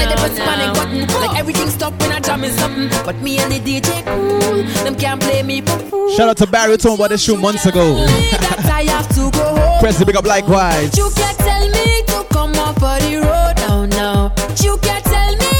now. 0.00 0.10
Like 0.10 0.16
the 0.16 0.28
first 0.28 0.40
panic 0.40 0.74
button. 0.74 1.20
Like 1.20 1.38
everything 1.38 1.68
stop 1.68 1.92
when 2.00 2.12
I 2.12 2.20
jam 2.20 2.44
in 2.44 2.52
something. 2.52 2.88
But 3.04 3.16
me 3.16 3.38
and 3.38 3.52
the 3.52 3.60
DJ 3.60 4.04
cool. 4.04 4.62
Them 4.84 4.94
can't 4.96 5.20
play 5.20 5.42
me 5.42 5.60
for 5.60 5.78
fool. 5.78 6.10
Shout 6.16 6.28
out 6.28 6.36
to 6.38 6.46
Barry 6.46 6.76
told 6.76 6.98
me 6.98 7.04
about 7.04 7.10
this 7.10 7.22
show 7.22 7.36
months 7.36 7.66
ago. 7.66 7.96
I 7.98 8.84
have 8.88 9.08
to 9.14 9.30
go 9.30 9.44
home. 9.56 9.80
Press 9.80 9.98
the 9.98 10.06
big 10.06 10.16
up 10.16 10.24
likewise. 10.24 10.96
You 10.96 11.10
can 11.14 11.34
tell 11.36 11.68
me 11.68 12.02
to 12.06 12.24
come 12.30 12.54
up 12.54 12.74
for 12.76 12.98
the 13.04 13.16
road 13.22 13.54
now, 13.68 13.86
now. 13.86 14.32
You 14.62 14.76
can 14.78 15.02
tell 15.02 15.36
me 15.36 15.59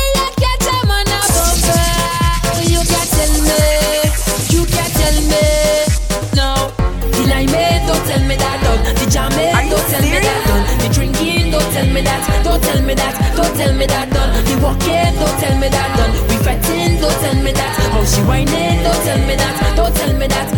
me 12.01 12.07
that. 12.07 12.45
Don't 12.45 12.63
tell 12.63 12.83
me 12.83 12.95
that. 12.95 13.37
Don't 13.37 13.57
tell 13.57 13.75
me 13.75 13.87
that 13.87 14.13
done. 14.13 14.31
Don't 14.61 15.41
tell 15.41 15.59
me 15.59 15.69
that 15.69 15.97
done. 15.97 16.13
We 16.29 16.37
fretting, 16.43 17.01
don't 17.01 17.21
tell 17.21 17.35
me 17.43 17.53
that. 17.53 17.77
How 17.93 18.05
she 18.05 18.23
whining, 18.23 18.83
don't 18.83 19.05
tell 19.05 19.19
me 19.27 19.37
that. 19.37 19.77
Don't 19.77 19.95
tell 19.95 20.15
me 20.19 20.27
that. 20.27 20.51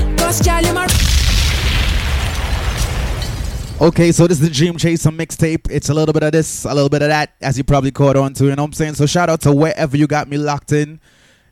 Okay, 3.80 4.12
so 4.12 4.28
this 4.28 4.40
is 4.40 4.48
the 4.48 4.54
Dream 4.54 4.76
Chaser 4.76 5.10
mixtape. 5.10 5.68
It's 5.68 5.88
a 5.88 5.94
little 5.94 6.12
bit 6.12 6.22
of 6.22 6.30
this, 6.30 6.64
a 6.64 6.72
little 6.72 6.88
bit 6.88 7.02
of 7.02 7.08
that, 7.08 7.32
as 7.40 7.58
you 7.58 7.64
probably 7.64 7.90
caught 7.90 8.16
on 8.16 8.32
to. 8.34 8.44
You 8.44 8.50
know 8.50 8.62
what 8.62 8.68
I'm 8.68 8.72
saying? 8.74 8.94
So 8.94 9.06
shout 9.06 9.28
out 9.28 9.40
to 9.42 9.52
wherever 9.52 9.96
you 9.96 10.06
got 10.06 10.28
me 10.28 10.38
locked 10.38 10.70
in. 10.72 11.00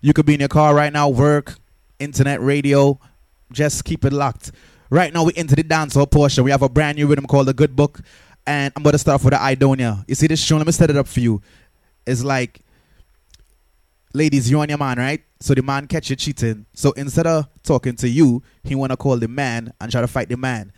You 0.01 0.13
could 0.13 0.27
be 0.27 0.35
in 0.35 0.41
your 0.41 0.49
car 0.49 0.73
right 0.75 0.93
now, 0.93 1.09
work, 1.09 1.57
internet, 1.99 2.41
radio. 2.41 3.01
Just 3.53 3.85
keep 3.85 4.05
it 4.05 4.13
locked. 4.13 4.53
Right 4.91 5.13
now, 5.13 5.25
we're 5.25 5.33
into 5.37 5.57
the 5.57 5.65
dancehall 5.65 6.11
portion. 6.11 6.45
We 6.45 6.53
have 6.53 6.63
a 6.63 6.69
brand 6.69 6.99
new 6.99 7.09
rhythm 7.09 7.27
called 7.27 7.49
The 7.49 7.53
Good 7.53 7.75
Book. 7.75 8.01
And 8.47 8.73
I'm 8.77 8.83
going 8.83 8.93
to 8.93 8.99
start 8.99 9.17
off 9.17 9.25
with 9.25 9.33
the 9.33 9.39
Idonia. 9.39 10.05
You 10.09 10.15
see 10.15 10.27
this 10.27 10.43
show? 10.43 10.57
Let 10.57 10.67
me 10.67 10.73
set 10.73 10.91
it 10.91 10.97
up 10.97 11.07
for 11.07 11.21
you. 11.21 11.41
It's 12.07 12.25
like, 12.25 12.61
ladies, 14.13 14.51
you 14.51 14.61
and 14.61 14.69
your 14.69 14.79
man, 14.79 14.99
right? 14.99 15.23
So 15.41 15.55
the 15.55 15.63
man 15.63 15.87
catch 15.87 16.11
you 16.11 16.17
cheating. 16.17 16.67
So 16.75 16.93
instead 16.93 17.27
of 17.27 17.49
talking 17.63 17.97
to 17.97 18.09
you, 18.09 18.43
he 18.65 18.75
want 18.75 18.91
to 18.93 18.97
call 18.97 19.17
the 19.17 19.29
man 19.29 19.73
and 19.81 19.91
try 19.91 20.01
to 20.01 20.09
fight 20.09 20.29
the 20.29 20.37
man. 20.37 20.73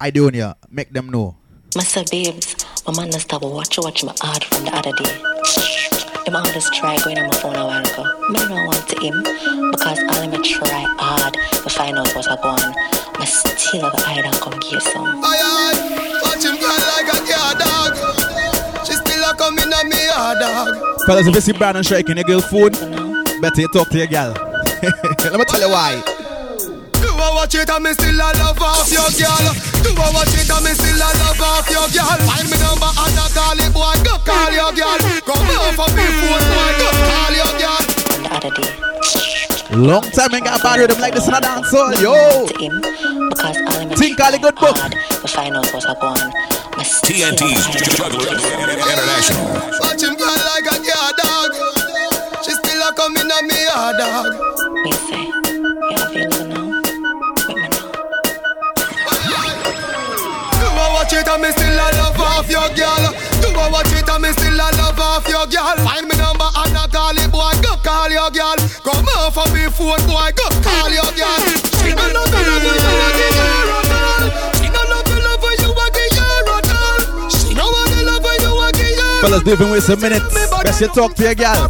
Idonia, 0.00 0.56
make 0.70 0.92
them 0.92 1.08
know. 1.08 1.36
Massa 1.74 2.04
babes, 2.10 2.64
my 2.86 2.94
man 2.96 3.10
just 3.10 3.24
stop 3.24 3.42
watch 3.42 3.78
watch 3.78 4.04
my 4.04 4.14
ad 4.22 4.44
from 4.44 4.64
the 4.64 4.76
other 4.76 4.92
day. 4.92 6.14
The 6.24 6.30
man 6.30 6.44
just 6.54 6.72
try 6.72 6.96
going 7.02 7.18
on 7.18 7.26
my 7.26 7.36
phone 7.36 7.56
a 7.56 7.66
while 7.66 7.84
ago. 7.84 8.04
Me 8.30 8.38
don't 8.38 8.66
want 8.66 8.88
to 8.88 9.00
him 9.00 9.22
because 9.70 9.98
all 10.14 10.26
me 10.28 10.38
try 10.38 10.86
hard 10.98 11.34
to 11.34 11.68
find 11.68 11.98
out 11.98 12.14
what's 12.14 12.28
going 12.28 12.40
on. 12.40 12.74
I 13.20 13.24
still 13.24 13.82
have 13.82 13.92
the 13.92 14.04
eye 14.06 14.22
and 14.24 14.34
come 14.36 14.58
get 14.60 14.82
some. 14.82 15.04
Aye, 15.04 15.20
aye, 15.22 15.83
on 20.24 20.40
dog. 20.40 21.00
Fellas, 21.06 21.26
if 21.26 21.34
you 21.34 21.40
see 21.40 21.52
Brandon 21.52 21.84
striking 21.84 22.16
your 22.16 22.24
girl 22.24 22.40
phone, 22.40 22.72
better 23.40 23.60
you 23.60 23.68
talk 23.68 23.88
to 23.90 23.98
your 23.98 24.08
girl. 24.08 24.32
Let 25.28 25.36
me 25.36 25.44
tell 25.44 25.60
you 25.60 25.68
why. 25.68 26.00
Do 26.96 27.08
I 27.12 27.30
watch 27.36 27.54
it 27.54 27.68
and 27.68 27.84
me 27.84 27.92
still 27.92 28.16
a 28.16 28.28
love 28.40 28.58
off 28.60 28.88
your 28.88 29.04
girl? 29.20 29.52
Do 29.84 29.92
I 29.92 30.08
watch 30.16 30.32
it 30.32 30.48
and 30.48 30.64
me 30.64 30.72
still 30.72 30.96
a 30.96 31.10
love 31.20 31.40
off 31.44 31.68
your 31.68 31.86
girl? 31.92 32.16
Find 32.24 32.48
me 32.48 32.56
number 32.56 32.88
and 32.88 33.16
I 33.20 33.26
call 33.36 33.60
it 33.60 33.72
boy, 33.76 33.96
go 34.00 34.16
call 34.24 34.50
your 34.50 34.72
girl. 34.72 34.98
Come 35.28 35.44
over 35.52 35.88
me 35.92 36.06
phone 36.08 36.44
boy, 36.48 36.72
go 36.80 36.88
call 37.04 37.32
your 37.36 37.52
girl. 37.60 37.84
The 38.34 38.50
day. 38.50 38.84
Long 39.76 40.02
time 40.02 40.34
ain't 40.34 40.44
got 40.44 40.62
bad 40.62 40.78
rhythm 40.80 41.00
like 41.00 41.14
this 41.14 41.26
in 41.26 41.34
a 41.34 41.40
dance 41.40 41.70
hall, 41.70 41.92
yo. 41.94 42.46
To 42.46 42.58
him, 42.58 42.80
because 43.28 43.56
all 43.56 43.80
him 43.80 43.88
Think 43.90 44.20
all 44.20 44.30
the 44.30 44.38
good 44.38 44.54
book. 44.54 44.76
hard 44.76 44.92
to 44.92 45.28
find 45.28 45.56
out 45.56 45.66
what's 45.72 45.86
going 45.86 45.98
on. 46.00 46.63
TNT's 46.82 47.70
Juggler 47.94 48.34
International. 48.34 49.46
Watch 49.78 50.02
him 50.02 50.16
go 50.16 50.26
like 50.26 50.66
a 50.66 50.82
yard 50.82 51.14
dog. 51.16 51.54
She 52.42 52.50
still 52.50 52.82
a 52.82 52.92
coming 52.94 53.30
on 53.30 53.46
me 53.46 53.62
yard 53.62 53.96
dog. 53.96 54.34
Me 54.82 54.90
say, 54.90 55.22
you 55.22 55.94
available 55.94 56.46
now? 56.50 56.82
Do 60.50 60.66
I 60.66 60.90
watch 60.92 61.12
it 61.12 61.28
and 61.28 61.42
me 61.42 61.50
still 61.52 61.78
a 61.78 61.86
love 61.94 62.18
off 62.18 62.50
your 62.50 62.68
girl? 62.74 63.04
Do 63.40 63.48
I 63.54 63.70
watch 63.70 63.92
it 63.94 64.08
and 64.08 64.22
me 64.22 64.32
still 64.32 64.54
a 64.54 64.68
love 64.74 64.98
off 64.98 65.28
your 65.28 65.46
girl? 65.46 65.76
Find 65.86 66.08
me 66.08 66.16
number 66.16 66.50
and 66.58 66.76
I 66.76 66.88
call 66.90 67.14
it, 67.16 67.30
boy. 67.30 67.54
Go 67.62 67.76
call 67.86 68.10
your 68.10 68.30
girl. 68.34 68.56
Come 68.82 69.06
off 69.14 69.38
of 69.38 69.54
me 69.54 69.70
phone, 69.70 70.02
boy. 70.10 70.32
Go 70.34 70.50
call 70.60 70.90
your 70.90 71.12
girl. 71.14 71.73
Fellas, 79.34 79.46
living 79.46 79.70
with 79.70 79.82
some 79.82 80.00
minutes. 80.00 80.32
Best 80.62 80.80
you 80.80 80.88
talk 80.88 81.14
to 81.14 81.24
your 81.24 81.34
gal. 81.34 81.68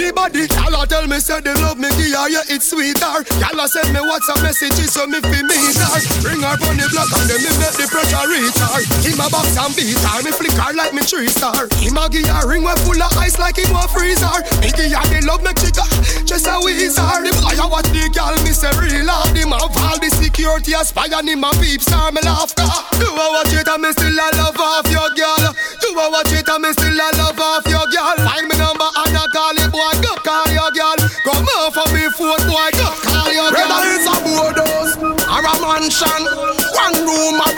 Me 0.00 0.08
the 0.08 0.12
body. 0.16 0.48
Y'all 0.56 0.72
a 0.80 0.86
tell 0.86 1.06
me 1.06 1.20
say 1.20 1.40
they 1.40 1.52
love 1.60 1.76
me, 1.76 1.88
give 2.00 2.08
yeah, 2.08 2.52
it's 2.52 2.72
sweeter. 2.72 3.20
Y'all 3.36 3.60
a 3.60 3.68
send 3.68 3.92
me 3.92 4.00
WhatsApp 4.00 4.40
messages 4.40 4.92
so 4.92 5.04
me 5.06 5.20
fi 5.20 5.44
meet 5.44 5.76
her. 5.76 6.00
Bring 6.24 6.40
her 6.40 6.56
on 6.56 6.76
the 6.80 6.88
block 6.88 7.12
and 7.12 7.28
then 7.28 7.40
me 7.44 7.52
make 7.60 7.76
the 7.76 7.86
pressure 7.88 8.24
reach 8.28 8.56
her. 8.56 8.80
Him 9.04 9.20
a 9.20 9.28
box 9.28 9.52
and 9.60 9.72
beat 9.76 10.00
her, 10.00 10.18
me 10.24 10.32
flick 10.32 10.56
her 10.56 10.72
like 10.72 10.96
me 10.96 11.04
tree 11.04 11.28
star. 11.28 11.68
Him 11.76 12.00
a 12.00 12.08
give 12.08 12.28
ring 12.48 12.64
we 12.64 12.72
full 12.84 13.00
of 13.00 13.12
ice 13.20 13.36
like 13.36 13.60
him 13.60 13.76
a 13.76 13.84
freezer. 13.92 14.32
Me 14.64 14.72
give 14.72 14.88
her 14.88 15.04
the 15.12 15.20
love 15.28 15.44
me 15.44 15.52
chica, 15.60 15.84
just 16.24 16.48
a 16.48 16.56
wheezer. 16.64 17.04
The 17.20 17.30
boy 17.36 17.56
a 17.60 17.66
watch 17.68 17.90
the 17.92 18.08
girl, 18.08 18.34
me 18.40 18.52
say 18.56 18.72
real 18.80 19.08
hard. 19.08 19.36
Him 19.36 19.52
have 19.52 19.76
all 19.84 19.98
the 20.00 20.08
security 20.08 20.72
a 20.72 20.80
spy 20.84 21.12
and 21.12 21.28
him 21.28 21.44
a 21.44 21.50
peep 21.60 21.84
star. 21.84 22.08
Me 22.12 22.24
laugh 22.24 22.54
car. 22.56 22.72
Do 22.96 23.08
I 23.10 23.26
watch 23.36 23.52
it 23.52 23.68
and 23.68 23.82
me 23.82 23.92
still 23.92 24.16
a 24.16 24.26
love 24.40 24.56
off 24.56 24.88
your 24.88 25.08
girl? 25.12 25.52
Do 25.82 25.88
I 25.98 26.06
watch 26.08 26.32
it 26.32 26.48
and 26.48 26.62
me 26.64 26.70
still 26.72 26.96
a 26.96 27.08
love 27.20 27.40
off 27.40 27.69
me 32.18 32.26
boy. 32.50 32.70
Call 33.04 33.32
your. 33.32 33.50
Whether 33.52 33.94
it's 33.94 34.06
a 34.06 34.16
boardhouse 34.24 34.96
or 34.98 35.42
a 35.46 35.54
mansion, 35.62 36.22
one 36.36 36.48
room 36.48 36.56
I 36.56 36.59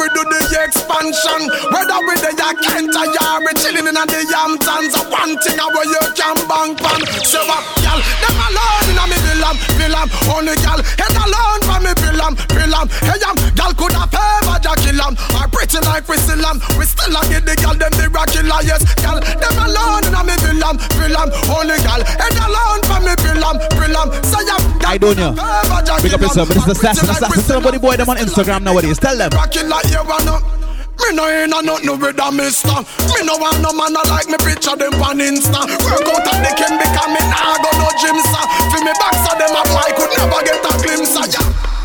we 0.03 0.09
do 0.18 0.22
the 0.26 0.40
expansion. 0.66 1.40
Whether 1.70 1.98
we 2.03 2.14
the 2.18 2.34
Kent 2.34 2.90
or 2.90 3.07
Yari 3.07 3.53
chilling 3.62 3.86
in 3.86 3.94
the 3.94 4.20
Hamptons, 4.34 4.98
one 5.07 5.38
thing 5.38 5.59
I 5.62 5.66
where 5.70 5.86
you 5.86 6.03
can 6.18 6.34
bank 6.50 6.82
pan. 6.82 7.00
So 7.22 7.38
what, 7.46 7.62
girl? 7.78 8.00
Them 8.03 8.38
alone 8.50 8.86
in 8.90 8.98
a 8.98 9.05
me 9.07 9.18
villam, 9.22 9.57
villam. 9.78 10.09
Only 10.26 10.59
girl 10.59 10.80
head 10.98 11.14
alone 11.22 11.62
for 11.62 11.78
me 11.86 11.92
villam, 12.03 12.32
villam. 12.50 12.86
Hey, 13.07 13.22
um, 13.22 13.36
girl 13.55 13.72
could 13.78 13.94
have 13.94 14.11
ever 14.11 14.74
kill 14.82 15.00
'em. 15.07 15.14
Or 15.38 15.46
pretty 15.55 15.78
like 15.86 16.07
we 16.11 16.16
still 16.18 16.42
'em. 16.42 16.59
We 16.74 16.84
still 16.84 17.14
a 17.14 17.22
get 17.30 17.46
the 17.46 17.55
girl 17.62 17.76
them 17.78 17.92
the 17.94 18.07
rockilla, 18.11 18.59
yes, 18.66 18.82
girl. 18.98 19.22
Them 19.22 19.57
alone 19.62 20.03
in 20.11 20.14
a 20.18 20.22
me 20.26 20.34
villam, 20.42 20.76
villam. 20.98 21.28
Only 21.46 21.78
girl 21.86 22.03
head 22.03 22.36
alone 22.42 22.82
for 22.90 23.00
me 23.07 23.14
villam, 23.22 23.57
villam. 23.78 24.09
Say 24.26 24.42
um, 24.50 24.62
I 24.82 24.98
don't 24.98 25.14
know. 25.16 25.32
Big 26.03 26.14
up 26.14 26.20
yourself, 26.20 26.48
this 26.48 26.59
is 26.59 26.74
Assassin, 26.74 27.07
Assassin. 27.09 27.42
Tell 27.46 27.62
somebody 27.62 27.78
boy 27.78 27.96
them 27.96 28.11
on 28.11 28.16
Instagram 28.16 28.62
nowadays. 28.62 28.98
Tell 28.98 29.16
them. 29.16 29.30
You 29.93 30.01
wanna. 30.09 30.40
Me 30.97 31.12
no 31.12 31.28
ain't 31.28 31.53
a 31.53 31.61
nothing 31.61 32.01
with 32.01 32.16
a 32.16 32.28
mister. 32.32 32.78
Me 33.12 33.18
no 33.28 33.36
want 33.36 33.61
no 33.61 33.76
man 33.76 33.93
a 33.93 34.03
like 34.09 34.28
me 34.32 34.40
picture 34.40 34.72
them 34.72 34.97
on 35.05 35.20
Insta. 35.20 35.68
Work 35.84 36.09
out 36.09 36.28
at 36.32 36.38
the 36.40 36.51
king 36.57 36.80
because 36.80 37.11
me 37.12 37.20
nah 37.28 37.61
go 37.61 37.70
no 37.76 37.88
gym 38.01 38.16
sir. 38.16 38.45
For 38.72 38.80
me 38.80 38.93
back 38.97 39.14
so 39.20 39.36
them 39.36 39.53
a 39.53 39.62
fly 39.68 39.93
could 39.93 40.12
never 40.16 40.40
get 40.49 40.64
a 40.64 40.72
glimpse. 40.80 41.12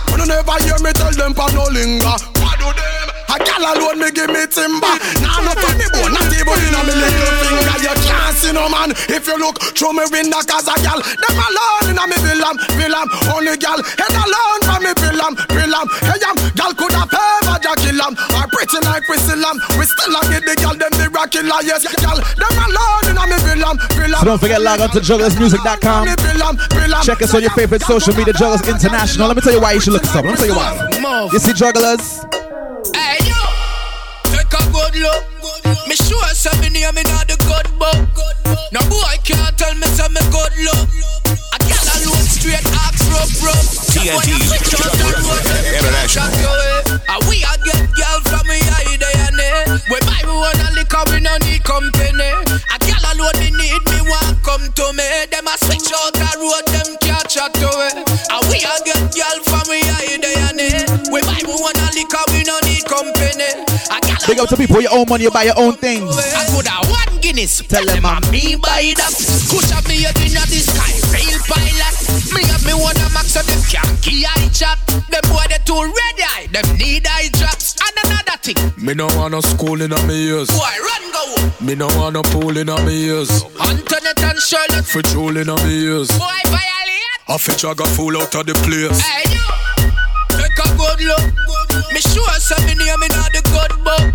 When 0.08 0.24
you 0.24 0.28
never 0.28 0.56
hear 0.64 0.80
me 0.80 0.92
tell 0.94 1.12
them 1.12 1.34
pa 1.34 1.52
no 1.52 1.68
linger. 1.68 2.16
What 2.40 2.56
do 2.60 2.72
them? 2.72 2.97
A 3.28 3.38
gal 3.44 3.64
alone 3.64 4.00
me 4.00 4.10
give 4.12 4.32
me 4.32 4.44
timber. 4.48 4.94
Nah 5.24 5.44
no 5.44 5.52
for 5.58 5.74
me 5.76 5.88
bone, 5.92 6.14
not 6.16 6.32
even 6.32 6.58
in 6.64 6.76
a 6.76 6.82
me 6.88 6.94
little 6.96 7.34
finger. 7.44 7.78
You 7.84 7.94
can't 8.08 8.36
see 8.38 8.54
no 8.54 8.70
man 8.70 8.92
if 9.12 9.28
you 9.28 9.38
look 9.38 9.60
through 9.76 9.94
me 9.94 10.06
window 10.12 10.42
cause 10.48 10.68
a 10.68 10.76
gal. 10.80 11.00
Them 11.02 11.38
alone 11.38 11.86
in 11.92 11.98
a 12.00 12.06
me 12.08 12.18
villam, 12.24 12.56
villam. 12.80 13.08
Only 13.36 13.58
gal 13.58 13.80
head 13.84 14.16
alone 14.16 14.62
for 14.64 14.80
me 14.80 14.92
villam, 14.96 15.34
villam. 15.52 15.86
Hey 16.08 16.20
um, 16.24 16.38
gal 16.56 16.72
could 16.74 16.94
have 16.96 17.12
ever 17.12 17.58
ja 17.64 17.74
kill 17.76 18.00
'em. 18.00 18.14
Or 18.38 18.48
pretty 18.48 18.80
like 18.88 19.04
still 19.20 19.44
'em. 19.44 19.58
We 19.78 19.84
still 19.86 20.16
a 20.16 20.22
get 20.32 20.44
the 20.48 20.56
gal 20.56 20.76
them 20.76 20.94
the 20.96 21.12
rockilla, 21.12 21.60
yes 21.64 21.84
gal. 22.00 22.18
Them 22.18 22.56
alone 22.64 23.06
in 23.12 23.18
a 23.18 23.26
me 23.28 23.38
villam, 23.44 23.76
villam. 23.98 24.20
So 24.20 24.26
don't 24.26 24.40
forget, 24.40 24.62
log 24.62 24.80
on 24.82 24.90
to 24.92 25.00
jugglersmusic.com. 25.00 26.08
Check 27.04 27.22
us 27.22 27.34
on 27.34 27.42
your 27.42 27.52
favorite 27.52 27.84
social 27.84 28.16
media, 28.16 28.34
Jugglers 28.34 28.68
International. 28.68 29.28
Let 29.28 29.36
me 29.36 29.42
tell 29.42 29.54
you 29.54 29.62
why 29.62 29.74
you 29.74 29.82
should 29.82 29.94
look 29.94 30.04
us 30.04 30.16
up. 30.16 30.24
Let 30.26 30.32
me 30.32 30.38
tell 30.38 30.48
you 30.48 30.56
why. 30.56 31.30
You 31.32 31.40
see, 31.40 31.54
Jugglers, 31.54 32.26
a 34.98 35.04
look. 35.04 35.24
Me 35.88 35.96
sure 35.96 36.32
say 36.34 36.54
me 36.62 36.70
name 36.70 36.98
in 36.98 37.08
the 37.30 37.38
good 37.46 37.68
book. 37.78 38.10
No 38.72 38.82
boy 38.90 39.16
can't 39.24 39.58
tell 39.58 39.74
me 39.76 39.88
say 39.94 40.08
me 40.10 40.22
good 40.34 40.54
look. 40.66 40.90
A 41.54 41.58
gal 41.66 41.88
alone 42.02 42.28
straight 42.28 42.66
axe 42.86 43.06
rub. 43.10 43.30
TNT's 43.94 44.52
Juggler 44.70 45.18
International. 45.66 46.30
And 47.10 47.22
we 47.30 47.44
a 47.46 47.54
get 47.64 47.84
girl 47.94 48.20
from 48.26 48.46
me 48.48 48.60
day 48.98 49.16
and. 49.16 49.38
We 49.90 50.00
buy 50.04 50.22
we 50.26 50.34
one 50.34 50.60
a 50.60 50.68
liquor, 50.76 51.04
we 51.12 51.20
no 51.22 51.38
need 51.46 51.64
company. 51.64 52.32
A 52.74 52.78
gal 52.82 53.04
alone 53.14 53.38
me 53.40 53.50
need 53.54 53.84
me 53.88 54.00
want 54.10 54.42
come 54.44 54.66
to 54.66 54.86
me. 54.94 55.06
Them 55.32 55.48
a 55.48 55.56
switch 55.62 55.92
out 55.94 56.14
the 56.14 56.30
road, 56.42 56.66
them 56.74 56.90
can't 57.00 57.28
chat 57.30 57.54
to 57.62 57.70
it. 57.88 57.96
And 58.04 58.44
we 58.50 58.58
a 58.66 58.74
get 58.84 59.02
girl 59.14 59.38
big 64.28 64.40
up 64.40 64.50
to 64.50 64.58
people. 64.58 64.82
Your 64.82 64.94
own 64.94 65.06
money, 65.10 65.24
you 65.24 65.32
buy 65.32 65.44
your 65.44 65.58
own 65.58 65.74
things. 65.74 66.12
I 66.18 66.46
could 66.54 66.68
have 66.68 66.88
one 66.90 67.22
Guinness. 67.22 67.62
Tell 67.68 67.84
them 67.86 68.06
I'm 68.06 68.22
Me 68.30 68.56
buy 68.56 68.94
that. 68.96 69.14
Push 69.50 69.72
up 69.74 69.88
me 69.88 70.06
up 70.06 70.16
in 70.22 70.32
the 70.36 70.60
sky, 70.62 70.92
real 71.16 71.40
pilot. 71.50 71.96
Me 72.36 72.44
have 72.52 72.64
me 72.66 72.74
one 72.78 72.96
a 72.98 73.08
max 73.16 73.34
so 73.34 73.42
them 73.42 73.60
can't 73.72 73.98
key 74.04 74.26
eye 74.26 74.50
chat. 74.54 74.78
Them 75.10 75.24
boy 75.32 75.44
they 75.50 75.58
too 75.66 75.82
red 75.82 76.20
eye, 76.36 76.48
them 76.52 76.68
need 76.78 77.08
eye 77.08 77.30
drops. 77.34 77.76
And 77.82 77.96
another 78.06 78.38
thing, 78.44 78.60
Me 78.78 78.94
no 78.94 79.08
want 79.18 79.32
no 79.32 79.42
school 79.42 79.82
in 79.82 79.92
a 79.94 80.00
me 80.06 80.28
ears. 80.30 80.50
boy 80.50 80.76
run 80.78 81.04
go. 81.12 81.66
Me 81.66 81.74
no 81.76 81.88
want 81.98 82.14
no 82.14 82.24
pool 82.24 82.56
in 82.58 82.70
a 82.70 82.78
me 82.86 83.08
ears. 83.08 83.32
Antoinette 83.60 84.22
and 84.24 84.40
Charlotte, 84.40 84.86
For 84.86 85.02
jewel 85.02 85.38
in 85.38 85.50
a 85.50 85.56
me 85.66 85.74
ears. 85.90 86.10
boy 86.18 86.38
violate. 86.46 87.18
I 87.30 87.38
fit 87.38 87.64
I 87.66 87.74
got 87.74 87.90
full 87.90 88.16
out 88.16 88.34
of 88.36 88.46
the 88.46 88.54
place. 88.64 89.00
Hey 89.02 89.26
you, 89.34 89.42
take 89.42 89.47
a 89.47 89.47
good 90.78 91.02
look. 91.02 91.26
Me 91.92 92.00
sure 92.00 92.38
say 92.38 92.62
me 92.70 92.78
name 92.78 93.02
in 93.02 93.14
all 93.18 93.30
the 93.34 93.42
good 93.50 93.74
book. 93.82 94.06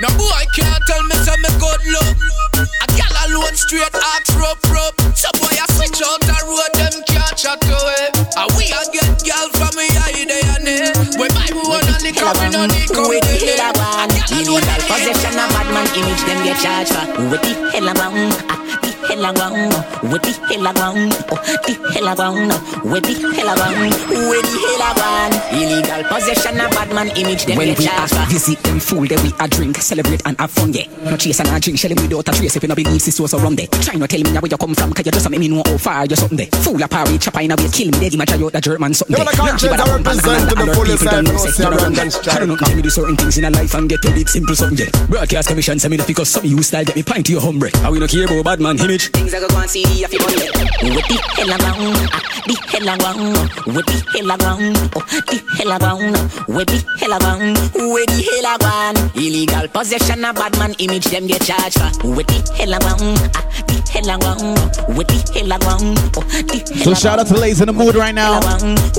No 0.00 0.08
boy 0.16 0.32
i 0.32 0.48
can't 0.56 0.80
tell 0.88 1.04
me 1.04 1.16
say 1.20 1.36
me 1.38 1.50
good 1.60 1.82
look. 1.92 2.16
A 2.56 2.86
gal 2.96 3.14
alone 3.28 3.54
straight 3.54 3.92
axe 4.16 4.32
rope 4.34 4.64
rope. 4.72 4.96
So 5.12 5.28
boy 5.38 5.52
I 5.52 5.66
switch 5.76 6.00
out 6.00 6.20
the 6.24 6.36
road 6.48 6.72
them 6.80 6.96
can't 7.04 7.36
chat 7.36 7.60
to 7.60 7.78
it. 8.02 8.16
And 8.34 8.48
we 8.56 8.72
a 8.72 8.80
get 8.90 9.12
gal 9.22 9.46
from 9.54 9.76
me 9.76 9.86
day 10.30 10.40
and 10.56 10.64
day. 10.64 11.10
We 11.18 11.28
buy 11.34 11.50
we 11.52 11.60
one 11.68 11.84
and 11.84 12.00
the 12.00 12.10
we 12.14 12.46
no 12.48 12.64
need 12.70 12.88
With 12.88 13.26
the 13.26 13.36
company. 13.36 13.58
hell 13.58 13.60
a 13.60 13.78
one 13.78 14.10
Illegal 14.30 14.80
possession 14.88 15.34
of 15.36 15.48
bad 15.52 15.68
man 15.74 15.86
image 15.98 16.22
Them 16.24 16.38
get 16.46 16.56
charged 16.62 16.94
for 16.94 17.28
With 17.28 17.42
the 17.42 17.52
hell 17.74 17.88
a 17.88 17.94
ah, 17.98 18.78
The 18.80 18.89
hell 19.10 19.24
a 19.26 19.30
one 19.34 20.10
With 20.10 20.22
the 20.22 20.32
hell 20.48 20.66
a 20.66 20.72
one 20.72 21.10
oh, 21.30 21.38
The 21.66 21.72
hell 21.94 22.08
a 22.08 22.14
one 22.14 22.48
With 22.90 23.04
the 23.04 23.14
hell 23.34 23.50
a 23.50 23.54
one 23.58 23.90
With 24.30 24.46
the 24.46 24.58
hell 24.62 24.84
a 24.86 24.90
one 24.96 25.34
Illegal 25.50 26.02
possession 26.08 26.60
of 26.60 26.70
bad 26.70 26.90
man 26.94 27.08
image 27.18 27.44
Them 27.46 27.56
When 27.58 27.68
we 27.68 27.84
charged 27.84 28.14
have 28.14 28.26
for 28.26 28.32
visit 28.32 28.58
them 28.62 28.78
fool, 28.80 29.06
then 29.06 29.22
we 29.22 29.32
a 29.38 29.48
drink, 29.48 29.76
celebrate 29.78 30.22
and 30.26 30.38
have 30.40 30.50
fun, 30.50 30.72
yeah. 30.72 30.86
No 31.04 31.16
chase 31.16 31.40
and 31.40 31.48
a 31.48 31.60
drink, 31.60 31.78
shelling 31.78 31.96
without 32.00 32.28
a 32.28 32.32
trace 32.32 32.56
if 32.56 32.62
you 32.62 32.68
no 32.68 32.74
believe 32.74 33.02
this 33.04 33.18
was 33.20 33.34
around 33.34 33.56
there. 33.58 33.66
Try 33.66 33.94
not 33.96 34.08
tell 34.10 34.20
me 34.20 34.30
where 34.32 34.48
you 34.50 34.56
come 34.56 34.74
from, 34.74 34.92
cause 34.92 35.04
you 35.06 35.12
just 35.12 35.28
make 35.30 35.40
me 35.40 35.48
know 35.48 35.62
how 35.66 35.76
far 35.76 36.06
you're 36.06 36.16
something 36.16 36.38
there. 36.38 36.46
Fool 36.62 36.82
a 36.82 36.88
party, 36.88 37.18
chopper 37.18 37.40
in 37.40 37.50
a 37.52 37.56
way, 37.56 37.68
kill 37.68 37.90
me, 37.90 37.98
they 37.98 38.14
imagine 38.14 38.40
you 38.40 38.50
the 38.50 38.60
German 38.60 38.94
something 38.94 39.16
Yeah, 39.16 39.24
there. 39.24 39.32
but 39.32 39.36
the 39.36 39.44
Yankee, 39.46 39.68
countries 39.68 39.70
but 39.70 39.80
are 39.80 39.98
a 39.98 40.02
bump 40.02 40.06
and 40.06 40.26
represented 40.26 40.48
and 40.50 40.58
the 40.58 40.64
alert 40.64 40.76
fullest 40.76 41.02
people 41.02 41.10
don't 41.10 41.24
know, 41.24 41.32
life, 41.32 41.54
say, 41.54 41.62
no 41.62 41.70
you're 41.70 41.80
London 41.80 42.00
wrong. 42.00 42.10
strike. 42.10 42.36
I 42.36 42.38
don't 42.40 42.48
know, 42.48 42.56
tell 42.56 42.76
me 42.76 42.82
do 42.82 42.90
certain 42.90 43.16
things 43.16 43.38
in 43.38 43.44
a 43.44 43.50
life 43.50 43.74
and 43.74 43.88
get 43.88 44.04
a 44.04 44.10
bit 44.10 44.28
simple 44.28 44.54
something, 44.54 44.78
yeah. 44.86 45.06
Broadcast 45.06 45.48
commission, 45.48 45.78
send 45.78 45.90
me 45.90 45.96
the 45.98 46.04
because 46.06 46.28
some 46.30 46.44
of 46.44 46.50
you 46.50 46.62
style 46.62 46.84
get 46.84 46.96
me 46.96 47.02
pint 47.02 47.26
to 47.26 47.32
your 47.32 47.40
hombre. 47.40 47.70
And 47.82 47.92
we 47.92 47.98
no 47.98 48.06
care 48.06 48.24
about 48.24 48.44
bad 48.44 48.60
man 48.60 48.78
image. 48.80 48.99
Things 49.08 49.32
I 49.32 49.40
go 49.40 49.48
go 49.48 49.58
and 49.60 49.70
see 49.70 49.82
if 50.04 50.12
you 50.12 50.18
want 50.20 50.36
it 50.36 50.52
With 50.84 51.08
the 51.08 51.16
hell 51.32 51.50
a 51.50 51.56
one 51.56 51.96
ah, 52.12 52.20
The 52.44 52.54
hell 52.68 52.88
a 52.88 52.94
one 53.00 53.74
With 53.74 53.86
the 53.86 53.96
hell 54.12 54.30
a 54.30 54.36
one 54.36 54.76
oh, 54.92 55.04
The 55.24 55.36
hell 55.56 55.72
a 55.72 55.78
one 55.80 56.12
With 56.54 56.68
the 56.68 56.78
hell 57.00 57.12
a 57.12 57.18
one 57.24 57.54
With 57.72 58.10
the 58.12 58.20
hell 58.28 58.48
a 58.50 58.54
one 58.60 59.10
Illegal 59.16 59.68
possession 59.68 60.24
of 60.24 60.36
bad 60.36 60.58
man 60.58 60.74
image 60.78 61.06
Them 61.06 61.26
get 61.26 61.42
charged 61.42 61.80
for 61.80 62.12
With 62.12 62.26
the 62.28 62.44
hell 62.52 62.74
a 62.74 62.78
one 62.84 63.16
ah, 63.32 63.42
The 63.64 63.76
hell 63.88 64.10
a 64.10 64.16
one 64.20 64.96
With 64.96 65.08
the 65.08 65.18
hell 65.32 65.52
a 65.52 65.58
one 65.64 65.96
oh, 66.16 66.24
The 66.44 66.60
hell 66.74 66.84
So 66.84 66.94
shout 66.94 67.18
out 67.18 67.26
to 67.28 67.38
Lays 67.40 67.60
in 67.60 67.66
the 67.68 67.72
mood 67.72 67.94
right 67.94 68.14
now. 68.14 68.40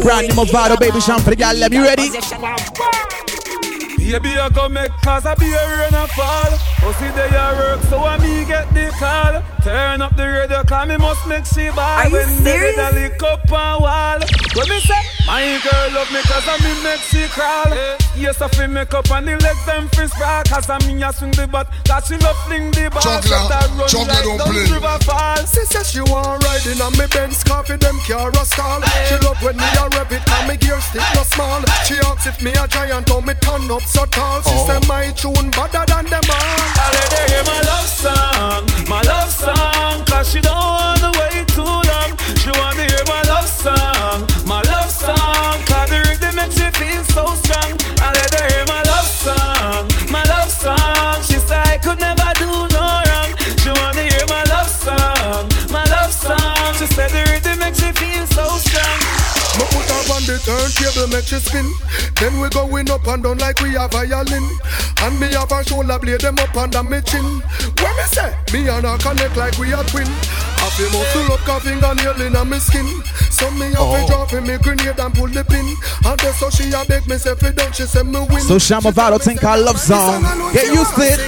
Brand 0.02 0.28
new 0.28 0.34
Mavado, 0.34 0.80
baby 0.80 1.00
Sean 1.00 1.20
for 1.22 1.30
the 1.30 1.36
gal. 1.36 1.56
Let 1.56 1.72
me 1.72 1.78
ready. 1.80 2.10
Baby, 4.02 4.38
I 4.38 4.50
go 4.50 4.68
make 4.68 4.92
cause 5.04 5.26
I 5.26 5.36
be 5.36 5.46
a 5.46 5.78
rain 5.78 5.94
and 5.94 6.10
fall. 6.12 6.52
Oh, 6.84 6.92
see 7.00 7.08
they 7.16 7.30
a 7.32 7.54
work, 7.56 7.82
so 7.86 8.00
I 8.00 8.18
me 8.18 8.44
get 8.46 8.68
the 8.74 8.90
call. 8.98 9.42
Turn 9.64 10.02
up 10.02 10.18
the 10.18 10.26
radio, 10.28 10.64
cause 10.64 10.88
me 10.90 10.98
must 10.98 11.26
make 11.28 11.46
she 11.46 11.70
ball. 11.70 11.80
Are 11.80 12.08
you 12.08 12.14
when 12.14 12.28
serious? 12.28 12.76
the 12.76 12.92
lick 13.00 13.24
up 13.24 13.40
and 13.46 13.82
wall. 13.82 14.20
When 14.58 14.68
me 14.68 14.80
say, 14.82 15.21
my 15.28 15.60
girl 15.64 15.92
love 15.94 16.12
me 16.12 16.20
cause 16.24 16.44
I 16.48 16.58
me 16.64 16.74
make 16.84 17.00
she 17.08 17.24
crawl. 17.32 17.72
Yes, 18.18 18.42
I 18.42 18.48
feel 18.50 18.68
make 18.68 18.94
up 18.94 19.10
and 19.12 19.28
the 19.28 19.38
legs 19.38 19.66
them 19.66 19.88
feel 19.90 20.08
sprawl. 20.10 20.44
Cause 20.44 20.70
I 20.70 20.78
me 20.88 21.02
a 21.04 21.14
swing 21.14 21.32
the 21.32 21.48
butt, 21.48 21.68
cause 21.88 22.08
she 22.08 22.18
love 22.18 22.38
fling 22.46 22.72
the 22.72 22.90
ball. 22.92 23.02
Juggler, 23.02 23.22
Shut 23.24 23.52
her 23.52 23.68
run 23.78 23.88
juggler 23.88 24.08
like 24.12 24.24
don't 24.26 24.38
down 24.38 24.52
play. 24.52 24.68
river 24.76 24.98
fall. 25.06 25.38
She 25.48 25.64
says 25.72 25.88
she 25.92 26.02
want 26.02 26.44
riding 26.44 26.82
on 26.82 26.92
me 26.98 27.06
Benz 27.08 27.44
coffee, 27.44 27.78
them 27.78 27.98
car 28.08 28.30
a 28.32 28.44
stall. 28.46 28.82
She 29.08 29.16
love 29.24 29.40
when 29.42 29.56
me 29.58 29.70
a 29.80 29.86
rep 29.96 30.12
it, 30.12 30.22
and 30.26 30.46
me 30.50 30.58
gear 30.58 30.80
stick 30.82 31.06
no 31.16 31.24
small. 31.24 31.62
She 31.88 31.96
asks 32.04 32.28
if 32.28 32.42
me 32.42 32.52
a 32.52 32.68
giant, 32.68 33.10
or 33.12 33.22
me 33.22 33.34
turn 33.40 33.70
up 33.72 33.84
so 33.84 34.06
tall. 34.06 34.42
She 34.44 34.52
Oh. 34.52 34.68
say 34.68 34.80
my 34.88 35.12
tune 35.16 35.50
better 35.56 35.86
than 35.88 36.06
them 36.12 36.26
all. 36.28 36.60
I 36.76 36.86
let 36.92 37.14
her 37.14 37.26
hear 37.32 37.44
my 37.48 37.60
love 37.70 37.88
song, 37.88 38.64
my 38.90 39.02
love 39.08 39.32
song, 39.32 40.04
cause 40.06 40.28
she 40.32 40.42
don't 40.42 40.56
wanna 40.58 41.12
wait 41.20 41.48
too 41.56 41.64
long. 41.64 42.12
She 42.42 42.50
wanna 42.52 42.84
hear 42.84 43.06
my 43.08 43.21
she 46.52 46.68
feel 46.80 47.04
so 47.04 47.26
strong. 47.44 47.72
I 48.00 48.12
let 48.14 48.34
her 48.36 48.48
hear 48.52 48.66
my 48.68 48.82
love 48.84 49.08
song, 49.08 49.88
my 50.12 50.24
love 50.26 50.52
song. 50.52 51.22
She 51.24 51.38
said 51.48 51.66
I 51.68 51.78
could 51.78 52.00
never 52.00 52.21
Me 59.58 59.66
put 59.68 59.84
her 59.92 60.04
on 60.16 60.24
the 60.24 60.38
turntable, 60.40 61.08
make 61.12 61.26
she 61.28 61.40
spin. 61.40 61.68
Then 62.20 62.40
we 62.40 62.48
going 62.50 62.90
up 62.90 63.06
and 63.08 63.22
down 63.24 63.38
like 63.38 63.60
we 63.60 63.76
a 63.76 63.88
violin. 63.88 64.46
And 65.04 65.20
me 65.20 65.28
have 65.34 65.52
a 65.52 65.64
shoulder 65.64 66.00
blade 66.00 66.22
them 66.22 66.38
up 66.40 66.56
under 66.56 66.84
me 66.84 67.02
chin. 67.02 67.26
When 67.82 67.94
me 67.98 68.06
say, 68.08 68.32
me 68.54 68.70
and 68.70 68.86
her 68.86 68.98
connect 68.98 69.36
like 69.36 69.58
we 69.58 69.74
a 69.74 69.84
twin. 69.92 70.08
I 70.08 70.70
feel 70.78 70.90
muscle 70.94 71.34
up, 71.34 71.44
got 71.46 71.62
fingernail 71.64 72.22
in 72.22 72.50
me 72.50 72.60
skin. 72.60 72.88
So 73.32 73.50
me 73.52 73.66
have 73.74 73.82
Oh. 73.82 73.98
to 73.98 74.06
drop 74.08 74.34
in 74.34 74.46
me 74.48 74.58
grenade 74.58 75.00
and 75.00 75.14
pull 75.14 75.28
the 75.28 75.44
pin. 75.44 75.66
And 76.06 76.20
that's 76.20 76.38
so 76.40 76.50
she 76.50 76.72
a 76.72 76.86
beg 76.86 77.08
me 77.08 77.18
say, 77.18 77.36
fi 77.36 77.52
don't 77.52 77.76
she 77.76 77.84
say 77.86 78.04
me 78.04 78.20
win. 78.30 78.42
So 78.42 78.56
Shamavaldo 78.56 79.20
think 79.22 79.44
I 79.44 79.56
love 79.58 79.80
song. 79.80 80.22
Get 80.54 80.68
used 80.74 80.96
to 80.96 81.02
it. 81.02 81.20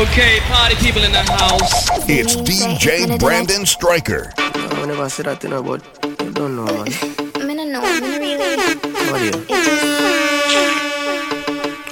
Okay, 0.00 0.40
party 0.44 0.76
people 0.76 1.04
in 1.04 1.12
the 1.12 1.20
house. 1.20 1.90
It's 2.08 2.34
DJ 2.34 3.20
Brandon 3.20 3.66
Striker. 3.66 4.32
I 4.38 4.86
never 4.86 5.10
said 5.10 5.26
that 5.26 5.42
thing 5.42 5.52
about 5.52 5.84
you 6.24 6.32
don't 6.32 6.56
know 6.56 6.64
man. 6.64 6.86
Me 7.46 7.52
no 7.52 7.64
know, 7.68 7.82
me 7.84 8.00
no 8.00 8.16
really. 8.16 8.56
What 9.12 9.20
do 9.20 9.24
you? 9.28 9.36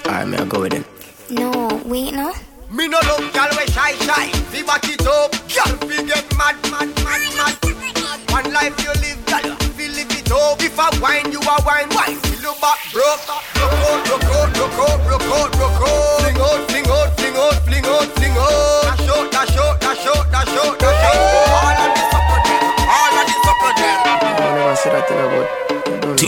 Alright, 0.09 0.27
me 0.27 0.39
I 0.39 0.45
go 0.49 0.61
with 0.61 0.73
it. 0.73 0.87
No, 1.29 1.83
wait, 1.85 2.15
no. 2.15 2.33
Me 2.73 2.89
no 2.89 2.99
love 3.05 3.31
gal 3.35 3.51
we 3.53 3.67
shy 3.77 3.93
shy. 4.01 4.33
Fi 4.49 4.63
back 4.63 4.89
it 4.89 5.07
up, 5.07 5.33
gal 5.53 5.77
fi 5.85 6.01
get 6.09 6.25
mad 6.41 6.57
mad 6.73 6.89
mad 7.05 7.21
mad. 7.37 7.61
One 8.33 8.51
life 8.55 8.73
you 8.81 8.93
live, 9.05 9.21
gal 9.27 9.55
fi 9.77 9.89
live 9.89 10.09
it 10.17 10.33
up. 10.33 10.57
If 10.65 10.81
I 10.81 10.89
wine, 11.05 11.31
you 11.31 11.41
a 11.41 11.57
wine 11.61 11.93
wine. 11.93 12.17
Feel 12.25 12.41
your 12.41 12.57
back 12.57 12.81
broke, 12.91 13.28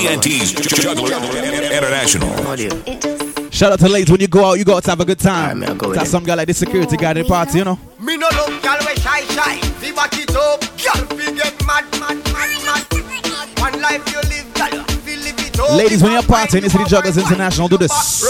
TNT's 0.00 0.52
Juggler 0.52 1.12
International. 1.72 2.28
What 2.44 2.56
do 2.56 2.64
you? 2.64 3.50
Shout 3.50 3.72
out 3.72 3.80
to 3.80 3.88
ladies 3.88 4.10
when 4.10 4.20
you 4.20 4.28
go 4.28 4.46
out, 4.50 4.54
you 4.58 4.64
go 4.64 4.76
out 4.76 4.84
to 4.84 4.90
have 4.90 5.00
a 5.00 5.04
good 5.04 5.18
time. 5.18 5.60
go 5.76 5.88
with 5.88 5.96
Got 5.98 6.06
it. 6.06 6.10
some 6.10 6.24
guy 6.24 6.34
like 6.34 6.46
the 6.46 6.54
security 6.54 6.96
guard 6.96 7.18
in 7.18 7.24
the 7.24 7.28
party, 7.28 7.58
you 7.58 7.64
know. 7.64 7.78
Me 8.00 8.16
no 8.16 8.26
love 8.32 8.62
gal 8.62 8.78
we 8.80 8.94
shy 8.96 9.20
shy. 9.36 9.56
Fi 9.60 9.92
back 9.92 10.14
it 10.14 10.34
up, 10.34 10.60
gal 10.78 11.04
fi 11.04 11.34
get 11.34 11.66
mad 11.66 11.84
mad 12.00 12.16
mad 12.32 12.64
mad. 12.64 13.60
One 13.60 13.82
life 13.82 14.10
you 14.10 14.20
live, 14.30 14.54
gal 14.54 14.84
fi 15.04 15.16
live 15.16 15.38
it 15.38 15.60
up. 15.60 15.70
Ladies, 15.72 16.02
when 16.02 16.12
you're 16.12 16.22
partying, 16.22 16.64
it's 16.64 16.72
the 16.72 16.84
Jugglers 16.88 17.18
International. 17.18 17.68
Do 17.68 17.76
this. 17.76 18.24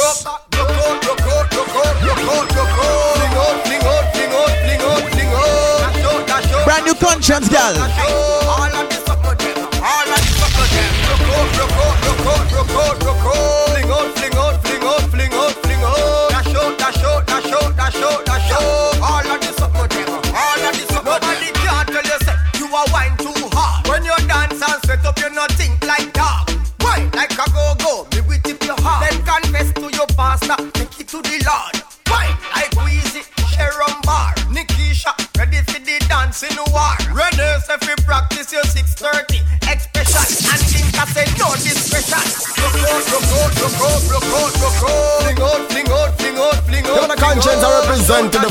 Brand 6.65 6.85
new 6.87 6.95
conscience, 6.95 7.49
gal. 7.49 7.75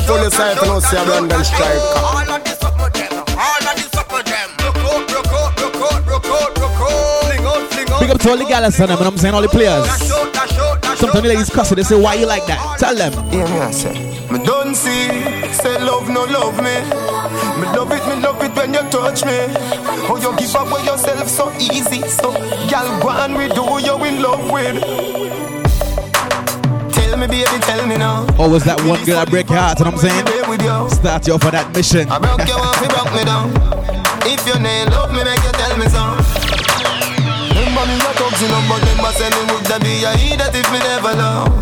the 0.00 0.06
fullest 0.06 0.36
side, 0.36 0.56
you 0.56 0.80
see 0.80 0.96
a 0.96 1.04
Brandon 1.04 1.44
Striker. 1.44 1.80
All 2.00 2.30
of 2.30 2.44
this 2.44 2.62
up 2.62 2.76
with 2.80 2.92
them, 2.94 3.12
all 3.36 3.64
of 3.68 3.76
this 3.76 3.94
up 3.94 4.12
with 4.12 4.26
them. 4.26 4.50
Rock 4.60 4.76
out, 4.76 5.10
rock 5.12 5.26
out, 5.26 5.60
rock 5.60 5.76
out, 5.76 6.06
rock 6.06 6.26
out, 6.26 6.58
rock 6.58 6.80
out. 6.80 7.24
Fling 7.24 7.46
out, 7.46 7.72
fling 7.72 7.90
out. 7.90 8.00
Big 8.00 8.10
up 8.10 8.20
to 8.20 8.30
all 8.30 8.36
the 8.36 8.44
gals 8.44 8.80
and 8.80 8.90
them, 8.90 8.98
and 8.98 9.06
I'm 9.06 9.18
saying 9.18 9.34
all 9.34 9.42
the 9.42 9.48
players. 9.48 9.86
Sometimes 10.98 11.22
the 11.22 11.28
ladies 11.28 11.50
cuss 11.50 11.72
it, 11.72 11.76
they 11.76 11.82
say, 11.82 12.00
why 12.00 12.14
you 12.14 12.26
like 12.26 12.46
that? 12.46 12.78
Tell 12.78 12.94
them. 12.94 13.12
Yeah, 13.32 13.44
me 13.44 13.60
I 13.60 13.70
say. 13.70 13.94
Me 14.30 14.38
don't 14.44 14.74
see, 14.74 15.08
say 15.52 15.78
love 15.82 16.08
no 16.08 16.24
love 16.24 16.56
me. 16.58 16.76
Me 17.58 17.66
love 17.74 17.90
it, 17.90 18.06
me 18.06 18.22
love 18.22 18.42
it 18.42 18.54
when 18.54 18.74
you 18.74 18.82
touch 18.90 19.24
me. 19.24 19.48
How 20.06 20.16
you 20.16 20.36
give 20.36 20.54
up 20.54 20.70
with 20.72 20.84
yourself 20.84 21.28
so 21.28 21.52
easy, 21.58 22.02
so 22.06 22.32
gal 22.68 23.00
go 23.00 23.08
on 23.08 23.34
with 23.34 23.52
who 23.52 23.80
you 23.80 24.04
in 24.04 24.22
love 24.22 24.50
with. 24.50 25.29
Me, 27.20 27.26
baby, 27.26 27.60
tell 27.68 27.84
me 27.86 27.98
now. 28.00 28.24
Always 28.40 28.64
that 28.64 28.80
one 28.88 29.04
girl 29.04 29.20
that 29.20 29.28
break 29.28 29.52
your 29.52 29.60
heart, 29.60 29.76
you 29.76 29.84
know 29.84 29.92
what 29.92 30.00
I'm 30.00 30.24
saying? 30.24 30.88
Start 30.88 31.28
you 31.28 31.36
off 31.36 31.44
for 31.44 31.52
that 31.52 31.68
mission. 31.76 32.08
I 32.08 32.16
broke 32.16 32.48
you 32.48 32.56
off, 32.56 32.80
you 32.80 32.88
broke 32.88 33.12
me 33.12 33.28
down. 33.28 33.52
If 34.24 34.40
you 34.48 34.56
ain't 34.56 34.88
love 34.88 35.12
me, 35.12 35.20
make 35.20 35.36
you 35.44 35.52
tell 35.52 35.76
me 35.76 35.84
so. 35.92 36.00
Remember 37.52 37.84
me 37.92 38.00
a 38.00 38.10
thugs, 38.16 38.40
you 38.40 38.48
know, 38.48 38.64
but 38.64 39.12
say 39.20 39.28
me 39.36 39.42
would 39.52 39.68
da 39.68 39.76
be 39.84 40.00
a 40.00 40.16
idiot 40.16 40.48
if 40.48 40.64
me 40.72 40.80
never 40.80 41.12
love. 41.12 41.52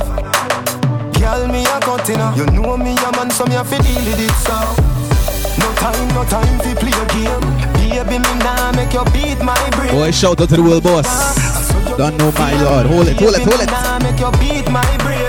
Girl, 1.19 1.43
me 1.51 1.67
a 1.67 1.83
cut, 1.83 2.07
you 2.07 2.15
know. 2.15 2.31
You 2.39 2.47
know 2.55 2.79
me 2.79 2.95
a 2.95 3.11
man, 3.19 3.27
so 3.35 3.43
me 3.51 3.59
a 3.59 3.67
fi 3.67 3.83
deal 3.83 3.99
with 4.07 4.23
it, 4.23 4.31
so. 4.39 4.55
No 5.59 5.67
time, 5.83 6.07
no 6.15 6.23
time 6.31 6.55
fi 6.63 6.71
play 6.79 6.95
a 6.95 7.05
game. 7.11 7.43
Baby, 7.83 8.23
me 8.23 8.33
nah 8.47 8.71
make 8.79 8.95
you 8.95 9.03
beat 9.11 9.43
my 9.43 9.59
brain. 9.75 9.91
Boy, 9.91 10.15
shout 10.15 10.39
out 10.39 10.55
to 10.55 10.55
the 10.55 10.63
world 10.63 10.87
boss. 10.87 11.11
Don't 11.99 12.15
know 12.15 12.31
my 12.39 12.55
lord. 12.63 12.87
Hold 12.87 13.11
it, 13.11 13.19
hold 13.19 13.35
it, 13.35 13.43
hold 13.43 13.59
it. 13.59 13.67
Nah 13.67 13.99
make 13.99 14.23
you 14.23 14.31
beat 14.39 14.71
my 14.71 14.87
brain. 15.03 15.28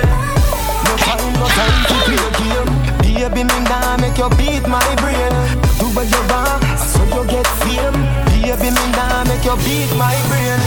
No 1.40 1.48
time, 1.48 1.78
to 1.88 1.96
play 2.06 2.26
game. 2.38 2.70
Baby, 3.00 3.44
me 3.48 3.58
nah 3.72 3.98
make 3.98 4.18
you 4.18 4.30
beat 4.38 4.68
my 4.68 4.84
brain. 5.02 5.32
Do 5.80 5.88
what 5.96 6.08
you 6.12 6.22
want, 6.28 6.62
so 6.78 7.02
you 7.16 7.24
get 7.32 7.48
fame. 7.64 7.96
Baby, 8.28 8.70
me 8.76 8.86
nah 8.96 9.24
make 9.24 9.46
you 9.48 9.56
beat 9.64 9.92
my 9.98 10.16
brain. 10.28 10.60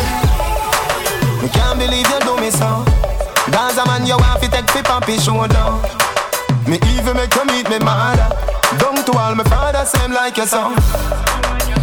Me 1.43 1.49
can't 1.53 1.79
believe 1.79 2.09
you 2.09 2.21
do 2.25 2.37
me 2.41 2.51
so. 2.51 2.85
Dance 3.51 3.77
a 3.77 3.85
man 3.87 4.07
you 4.07 4.17
want 4.17 4.41
fi 4.41 4.49
take 4.49 4.69
fi 4.71 4.81
papi 4.83 5.19
shoulder. 5.21 5.69
Me 6.69 6.79
even 6.95 7.17
make 7.17 7.35
you 7.35 7.45
meet 7.47 7.69
me 7.69 7.79
mother. 7.81 8.31
Don't 8.79 9.05
to 9.05 9.13
all 9.19 9.35
my 9.35 9.45
father, 9.45 9.85
same 9.85 10.13
like 10.13 10.37
your 10.37 10.47
son. 10.47 10.73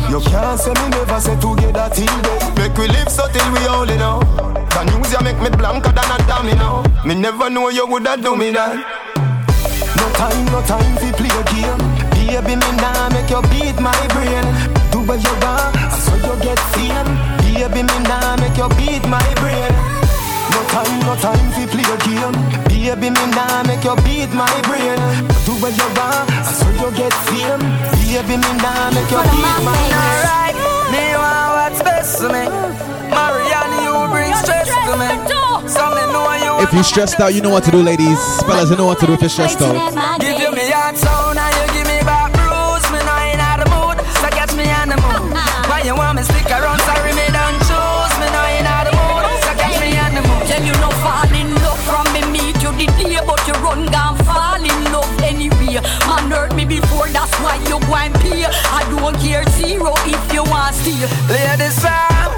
You 0.09 0.19
can't 0.21 0.59
say 0.59 0.73
me 0.73 0.89
never 0.89 1.19
say 1.19 1.35
together 1.39 1.89
till 1.93 2.21
day. 2.25 2.39
Make 2.57 2.77
we 2.77 2.87
live 2.87 3.09
so 3.09 3.27
till 3.27 3.51
we 3.53 3.67
only 3.67 3.97
out. 3.99 4.58
The 4.79 4.85
news 4.95 5.11
you 5.11 5.19
make 5.27 5.35
me 5.43 5.49
blanker 5.51 5.91
than 5.91 6.07
a 6.07 6.17
domino. 6.23 6.87
Me 7.03 7.13
never 7.13 7.49
know 7.49 7.67
you 7.67 7.85
woulda 7.85 8.15
do 8.15 8.31
me 8.31 8.55
that. 8.55 8.79
No 9.99 10.05
time, 10.15 10.45
no 10.55 10.63
time 10.63 10.95
fi 11.03 11.11
play 11.19 11.27
a 11.27 11.43
game. 11.51 11.83
Baby, 12.15 12.55
me 12.55 12.69
nah 12.79 13.11
make 13.11 13.27
you 13.27 13.43
beat 13.51 13.75
my 13.75 13.91
brain. 14.15 14.39
Do 14.95 15.03
what 15.03 15.19
you 15.19 15.35
want, 15.43 15.75
so 15.99 16.15
you 16.23 16.31
get 16.39 16.55
fame. 16.71 17.11
Baby, 17.43 17.83
me 17.83 17.97
nah 18.07 18.39
make 18.39 18.55
you 18.55 18.71
beat 18.79 19.03
my 19.03 19.19
brain. 19.43 19.67
No 20.55 20.63
time, 20.71 20.95
no 21.03 21.13
time 21.19 21.47
fi 21.59 21.67
play 21.67 21.83
a 21.83 21.97
game. 22.07 22.39
Baby, 22.71 23.11
me 23.11 23.23
nah 23.35 23.67
make 23.67 23.83
you 23.83 23.99
beat 24.07 24.31
my 24.31 24.47
brain. 24.63 24.95
Do 25.43 25.59
what 25.59 25.75
you 25.75 25.89
want, 25.99 26.23
I 26.31 26.55
saw 26.55 26.71
you 26.71 26.87
get 26.95 27.11
fame. 27.27 27.67
Baby, 27.99 28.39
me 28.39 28.51
nah 28.63 28.95
make 28.95 29.11
you 29.11 29.19
beat 29.27 29.43
my 29.43 29.59
brain. 29.59 29.91
Alright, 29.91 30.55
me 30.87 31.03
want 31.19 31.51
what's 31.67 31.83
best 31.83 32.23
for 32.23 32.31
me. 32.31 32.47
Marianne, 33.11 33.78
If 36.61 36.73
you're 36.73 36.83
stressed 36.83 37.19
out, 37.19 37.33
you 37.33 37.41
know 37.41 37.49
what 37.49 37.63
to 37.63 37.71
do, 37.71 37.81
ladies. 37.81 38.19
Fellas, 38.43 38.69
you 38.69 38.75
know 38.75 38.85
what 38.85 38.99
to 38.99 39.07
do 39.07 39.13
if 39.13 39.21
you're 39.21 39.29
stressed 39.29 39.61
out. 39.61 39.73
Give 40.19 40.37
you 40.37 40.51
me 40.51 40.69
heart 40.69 40.97
sound 40.97 41.39
and 41.39 41.55
you 41.55 41.65
give 41.73 41.87
me 41.87 41.99
back 42.05 42.29
bruise. 42.35 42.85
Me 42.93 42.99
know 42.99 43.17
in 43.31 43.39
the 43.39 43.67
mood, 43.73 43.97
so 44.21 44.27
catch 44.29 44.53
me 44.53 44.69
on 44.69 44.89
the 44.89 44.97
mood. 45.01 45.33
Why 45.65 45.81
you 45.85 45.95
want 45.95 46.17
me 46.17 46.23
stick 46.23 46.45
around? 46.51 46.77
Sorry, 46.85 47.13
me 47.15 47.25
don't 47.31 47.57
choose. 47.65 48.13
Me 48.21 48.27
know 48.29 48.45
in 48.53 48.67
the 48.67 48.93
mood, 48.93 49.23
so 49.41 49.51
catch 49.57 49.77
me 49.81 49.97
on 49.97 50.11
the 50.13 50.21
mood. 50.21 50.45
Tell 50.45 50.61
you 50.61 50.75
no 50.77 50.89
fall 51.01 51.31
in 51.33 51.49
love 51.63 51.79
from 51.87 52.05
me 52.13 52.21
meet 52.29 52.61
you 52.61 52.71
the 52.75 52.85
day 53.01 53.17
But 53.25 53.41
you 53.47 53.53
run 53.65 53.85
gone 53.89 54.17
fall 54.27 54.61
in 54.61 54.79
love 54.93 55.09
anyway 55.23 55.79
Man 56.05 56.29
hurt 56.29 56.53
me 56.55 56.65
before 56.65 57.07
that's 57.09 57.33
why 57.39 57.55
you 57.69 57.79
go 57.87 57.95
and 57.95 58.13
pay 58.21 58.45
I 58.45 58.83
don't 58.93 59.15
care 59.23 59.45
zero 59.57 59.93
if 60.05 60.21
you 60.33 60.43
want 60.43 60.75
stay 60.75 61.01
Ladies, 61.31 61.73
Sam, 61.81 62.28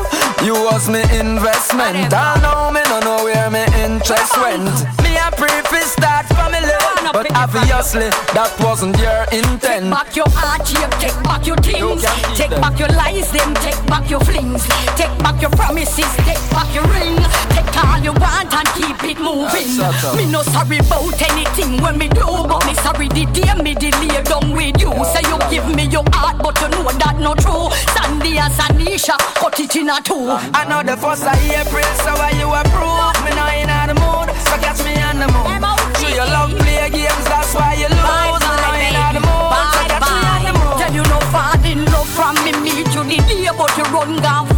you 0.44 0.54
was 0.54 0.90
me 0.90 1.02
investment. 1.20 2.14
I 2.14 2.40
know 2.42 2.72
me 2.72 2.82
no 2.90 3.00
know 3.00 3.24
where 3.24 3.50
me 3.50 3.64
interest 3.84 4.34
went. 4.42 4.66
Me 5.04 5.18
a 5.18 5.30
pre 5.32 5.50
start 5.82 6.26
family, 6.34 6.78
but 7.14 7.28
obviously 7.36 8.10
that 8.34 8.52
wasn't 8.60 8.98
your 8.98 9.24
intent. 9.32 9.86
Take 9.86 9.92
back 9.92 10.16
your 10.16 10.30
heart, 10.30 10.66
yeah, 10.74 10.90
take 11.00 11.18
back 11.24 11.46
your 11.46 11.58
things. 11.58 12.04
Take 12.38 12.52
back 12.62 12.80
your 12.80 12.90
lies, 12.90 13.32
them 13.32 13.54
take 13.56 13.82
back 13.88 14.10
your 14.10 14.22
flings. 14.22 14.66
Take 14.98 15.16
back 15.20 15.42
your 15.42 15.52
promises, 15.52 16.10
take 16.26 16.42
back 16.52 16.74
your 16.74 16.86
ring 16.90 17.18
Take 17.54 17.78
all 17.84 18.00
you 18.00 18.14
want 18.14 18.54
and 18.54 18.68
keep 18.76 19.00
it 19.04 19.20
moving 19.20 19.70
Me 20.18 20.26
no 20.32 20.42
sorry 20.44 20.80
about 20.80 21.22
anything 21.22 21.82
when 21.82 21.98
me 21.98 22.08
do 22.10 22.26
But 22.26 22.66
me 22.66 22.74
sorry 22.76 23.08
the 23.10 23.26
day 23.32 23.54
me 23.62 23.74
delay 23.76 24.22
down 24.24 24.52
with 24.56 24.80
you 24.82 24.92
Say 25.12 25.24
you 25.30 25.38
give 25.50 25.68
me 25.76 25.86
your 25.88 26.06
heart 26.14 26.38
but 26.40 26.60
you 26.62 26.70
know 26.70 26.90
that 27.04 27.20
not 27.20 27.40
true 27.40 27.70
Sandy 27.94 28.38
and 28.38 28.54
Sanisha 28.54 29.18
cut 29.36 29.60
it 29.60 29.76
in 29.76 29.90
a 29.90 30.02
two 30.02 30.30
I 30.54 30.66
know 30.70 30.84
the 30.84 30.96
first 30.98 31.24
of 31.24 31.36
April, 31.50 31.84
so 32.04 32.14
why 32.16 32.32
you 32.38 32.48
approve? 32.52 33.16
Me 33.26 33.32
now 33.36 33.50
in 33.54 33.70
the 33.88 33.96
mood, 33.98 34.30
so 34.48 34.56
catch 34.62 34.82
me 34.86 34.94
on 35.02 35.20
the 35.20 35.28
mood. 35.32 35.62
Do 36.00 36.08
you 36.08 36.26
love 36.26 36.52
play 36.58 36.90
games? 36.90 37.26
That's 37.26 37.54
why 37.54 37.74
you 37.80 37.90
lose. 37.90 38.42
Me 38.42 38.50
now 38.62 38.76
in 38.78 39.16
the 39.16 39.22
mood, 39.22 39.52
so 39.74 39.82
catch 39.90 40.10
me 40.12 40.22
on 40.28 40.42
the 40.46 40.54
mood. 40.60 40.78
Tell 40.80 40.94
you 40.94 41.04
no 41.10 41.20
fall 41.34 41.66
in 41.66 41.86
love 41.92 42.10
from 42.10 42.36
me 42.44 42.52
meet 42.62 42.88
you 42.94 43.04
the 43.04 43.18
day 43.28 43.50
But 43.58 43.72
you 43.78 43.84
run 43.96 44.22
gone 44.22 44.51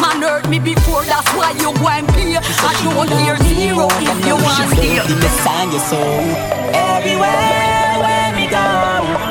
Man 0.00 0.22
hurt 0.22 0.48
me 0.48 0.58
before 0.58 1.04
that's 1.04 1.28
why 1.34 1.52
you 1.60 1.70
and 1.70 2.08
pay 2.08 2.36
I 2.36 2.72
don't 2.82 3.08
care 3.08 3.36
zero 3.38 3.88
if 3.90 4.26
you 4.26 4.36
want 4.36 4.70
stay 4.72 4.98
Everywhere 6.74 7.84
where 8.00 8.32
me 8.34 8.46
go, 8.48 8.64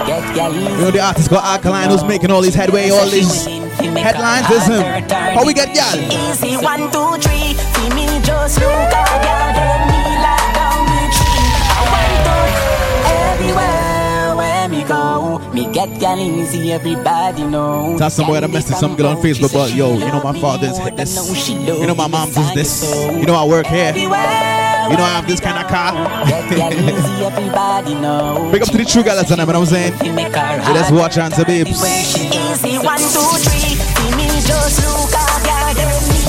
get 0.06 0.24
You 0.54 0.78
know 0.78 0.92
the 0.92 1.00
artist 1.00 1.30
got 1.30 1.44
Alkaline 1.44 1.90
who's 1.90 2.04
making 2.04 2.32
all 2.32 2.42
these 2.42 2.56
headway, 2.56 2.90
all 2.90 3.10
these 3.10 3.46
headlines, 3.46 4.50
isn't 4.50 4.74
him? 4.74 5.10
How 5.10 5.46
we 5.46 5.54
get 5.54 5.76
y'all? 5.76 5.98
Easy 5.98 6.56
one, 6.58 6.92
two, 6.92 7.18
three. 7.22 7.54
See 7.54 7.90
me 7.96 8.20
just 8.22 8.60
look 8.60 8.70
at 8.70 9.08
girl, 9.24 9.52
get 9.54 9.80
me 9.90 10.02
like 10.22 10.43
Me 15.54 15.72
get 15.72 16.00
gal 16.00 16.20
easy, 16.20 16.72
everybody 16.72 17.44
know. 17.44 17.96
Tell 18.00 18.10
somebody 18.10 18.42
to 18.42 18.52
message 18.52 18.76
some 18.76 18.96
girl 18.96 19.08
on 19.08 19.18
Facebook, 19.18 19.54
but 19.54 19.72
yo, 19.76 19.92
oh, 19.92 19.94
you 19.94 20.00
know 20.00 20.24
my 20.24 20.40
father's 20.40 20.80
hit 20.80 20.98
this. 20.98 21.50
You 21.50 21.86
know 21.86 21.94
my 21.94 22.08
mom's 22.08 22.36
is 22.36 22.54
this. 22.56 22.92
Oh. 22.92 23.16
You 23.20 23.26
know 23.28 23.36
I 23.36 23.44
work 23.46 23.68
here. 23.68 23.94
You 23.96 24.10
know 24.10 24.16
I 24.16 25.22
have 25.22 25.28
this 25.28 25.40
kind 25.40 25.64
of 25.64 25.70
car. 25.70 25.94
Easy, 26.52 27.26
everybody 27.26 27.94
know. 27.94 28.50
Big 28.52 28.64
up 28.64 28.70
to 28.70 28.78
the 28.78 28.86
true 28.86 29.04
girls 29.04 29.30
and 29.30 29.40
them, 29.40 29.48
you 29.48 29.54
know 29.54 29.60
what 29.60 29.74
I'm 29.74 29.94
saying? 29.94 30.16
Yeah, 30.18 30.72
let's 30.74 30.92
watch 30.92 31.20
on 31.20 31.30
to 31.32 31.46
babes. 31.46 31.70
Easy 31.70 32.78
one, 32.80 32.98
two, 32.98 33.22
three. 33.46 33.78
See 33.78 34.16
me 34.18 34.26
just 34.42 34.84
look 34.84 35.14
at 35.14 36.23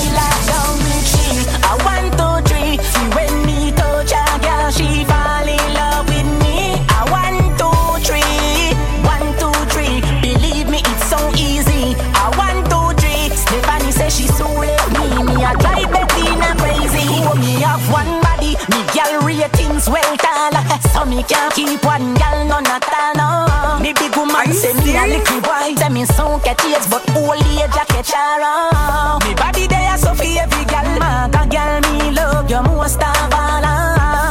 So 20.93 21.05
me 21.05 21.23
can't 21.23 21.53
keep 21.53 21.83
one 21.83 22.13
girl 22.15 22.45
none 22.47 22.67
at 22.67 22.85
all. 22.89 23.13
No. 23.15 23.79
Me 23.83 23.93
big 23.93 24.15
woman 24.15 24.51
say 24.53 24.73
me 24.73 24.95
a 24.97 25.05
little 25.07 25.41
boy. 25.41 25.75
Say 25.75 25.89
me 25.89 26.05
so 26.05 26.39
catch 26.39 26.65
age, 26.65 26.89
but 26.89 27.03
old 27.15 27.35
age 27.35 27.75
a 27.75 27.85
catch 27.85 28.11
her 28.11 28.41
on. 28.43 29.19
Me 29.27 29.33
body 29.35 29.67
there 29.67 29.97
so 29.97 30.13
for 30.13 30.23
every 30.23 30.65
girl. 30.65 30.87
Maga 30.99 31.43
girl 31.47 31.81
me 31.93 32.11
love 32.11 32.49
you 32.49 32.61
most 32.63 33.01
of 33.01 33.33
all. 33.33 33.65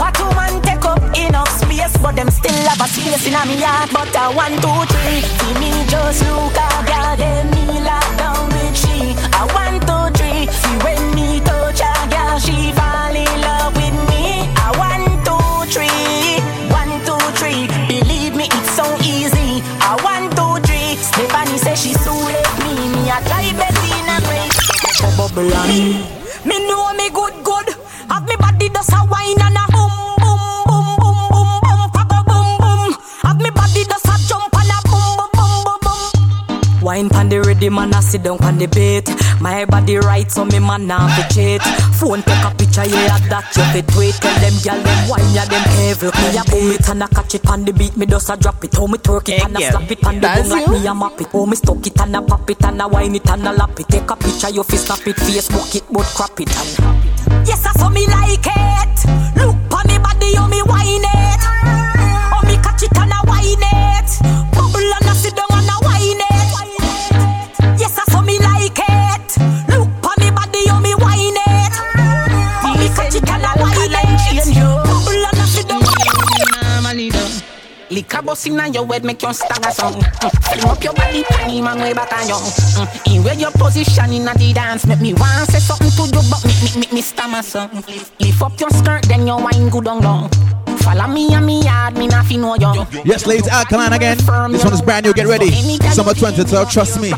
What 0.01 0.19
woman 0.21 0.61
take 0.63 0.85
up 0.85 1.03
enough 1.17 1.51
space, 1.51 1.97
but 1.99 2.17
them 2.17 2.31
still 2.31 2.69
have 2.69 2.81
a 2.81 2.89
space 2.89 3.27
in 3.27 3.35
a 3.35 3.45
me 3.47 3.61
heart. 3.61 3.91
But 3.93 4.13
two, 4.13 4.85
three, 4.93 5.21
see 5.23 5.55
me 5.61 5.71
just 5.89 6.23
look 6.29 6.57
a 6.57 6.69
girl, 6.89 7.24
sit 38.15 38.23
down 38.23 38.39
on 38.45 38.59
the 38.59 38.67
bait. 38.67 39.11
My 39.41 39.65
body 39.65 39.97
right, 39.97 40.31
so 40.31 40.45
me 40.45 40.59
man 40.61 40.87
now 40.87 41.09
fi 41.17 41.23
cheat. 41.35 41.63
Phone 41.99 42.23
take 42.23 42.45
a 42.47 42.51
picture, 42.55 42.87
yeah, 42.87 43.19
that 43.31 43.51
you 43.57 43.65
fit 43.75 43.87
tweet. 43.91 44.15
Tell 44.23 44.35
them 44.39 44.55
gyal 44.63 44.79
them 44.87 45.01
wine, 45.11 45.31
yeah, 45.35 45.47
them 45.51 45.65
evil. 45.83 46.15
Me 46.23 46.39
a 46.39 46.43
boom 46.47 46.71
it 46.71 46.89
and 46.89 47.03
I 47.03 47.09
catch 47.09 47.35
it 47.35 47.47
on 47.51 47.65
the 47.65 47.73
beat, 47.73 47.97
me 47.97 48.07
just 48.07 48.31
a 48.31 48.37
drop 48.37 48.63
it. 48.63 48.75
How 48.75 48.87
me 48.87 48.99
twerk 48.99 49.29
it 49.29 49.43
and 49.45 49.57
I 49.59 49.71
slap 49.71 49.91
it 49.91 50.05
on 50.07 50.21
the 50.21 50.29
boom 50.29 50.49
like 50.49 50.69
me 50.69 50.87
a 50.87 50.95
map 50.95 51.21
it. 51.21 51.29
How 51.33 51.45
me 51.45 51.57
stuck 51.57 51.87
it 51.87 52.01
and 52.01 52.17
I 52.17 52.23
pop 52.23 52.49
it 52.51 52.63
and 52.63 52.83
I 52.83 52.87
wine 52.87 53.15
it 53.17 53.29
and 53.29 53.49
I 53.49 53.53
lap 53.53 53.81
it. 53.81 53.89
Take 53.89 54.11
a 54.11 54.17
picture, 54.17 54.51
you 54.51 54.63
fi 54.63 54.77
snap 54.77 55.07
it, 55.07 55.17
Facebook 55.17 55.75
it, 55.75 55.85
but 55.91 56.07
crap 56.15 56.39
it 56.39 56.55
and 56.55 57.49
Yes, 57.49 57.67
I 57.67 57.73
saw 57.79 57.89
me 57.89 58.07
like 58.07 58.47
it 58.47 58.97
Look 59.37 59.59
on 59.75 59.87
me 59.91 59.99
body, 59.99 60.35
how 60.37 60.47
me 60.47 60.63
wine 60.63 61.03
it 61.03 61.41
How 62.31 62.41
me 62.47 62.57
catch 62.63 62.85
it 62.85 62.97
and 62.97 63.13
I 63.13 63.21
wine 63.27 63.59
it 63.59 64.54
bust 78.25 78.47
inna 78.47 78.69
your 78.69 78.87
head 78.87 79.05
make 79.05 79.23
you 79.23 79.33
stagger 79.33 79.71
song. 79.71 79.95
Mm. 79.95 80.31
Fling 80.45 80.71
up 80.71 80.83
your 80.83 80.95
body, 80.95 81.23
panty 81.25 81.63
man 81.63 81.79
way 81.79 81.93
back 81.93 82.13
on 82.13 82.29
you. 82.29 82.35
Mm. 82.35 83.17
In 83.17 83.25
where 83.25 83.35
your 83.35 83.51
position 83.53 84.13
inna 84.13 84.35
the 84.35 84.53
dance, 84.53 84.87
make 84.87 85.01
me 85.01 85.15
want 85.15 85.51
say 85.51 85.59
something 85.61 85.91
to 85.91 86.03
you, 86.11 86.23
but 86.31 86.45
me 86.45 86.55
me 86.65 86.81
me 86.81 86.95
me 86.95 87.01
stammer 87.03 87.43
song. 87.43 87.71
Lift 88.21 88.43
up 88.43 88.59
your 88.59 88.71
skirt, 88.71 89.03
then 89.05 89.27
your 89.27 89.43
wine 89.43 89.69
good 89.69 89.87
on 89.87 90.01
long. 90.01 90.31
Follow 90.79 91.07
me 91.07 91.33
and 91.35 91.47
me 91.47 91.63
yard, 91.63 91.97
me 91.97 92.07
not 92.09 92.27
fi 92.27 92.37
know 92.37 92.57
you. 92.57 92.87
Yes, 93.05 93.27
ladies, 93.27 93.49
Alkaline 93.49 93.93
again. 93.93 94.19
This 94.53 94.65
one 94.65 94.73
is 94.75 94.83
brand 94.83 95.07
new. 95.07 95.15
Get 95.15 95.27
ready. 95.27 95.51
Summer 95.93 96.15
22. 96.15 96.65
Trust 96.67 97.01
me. 97.01 97.13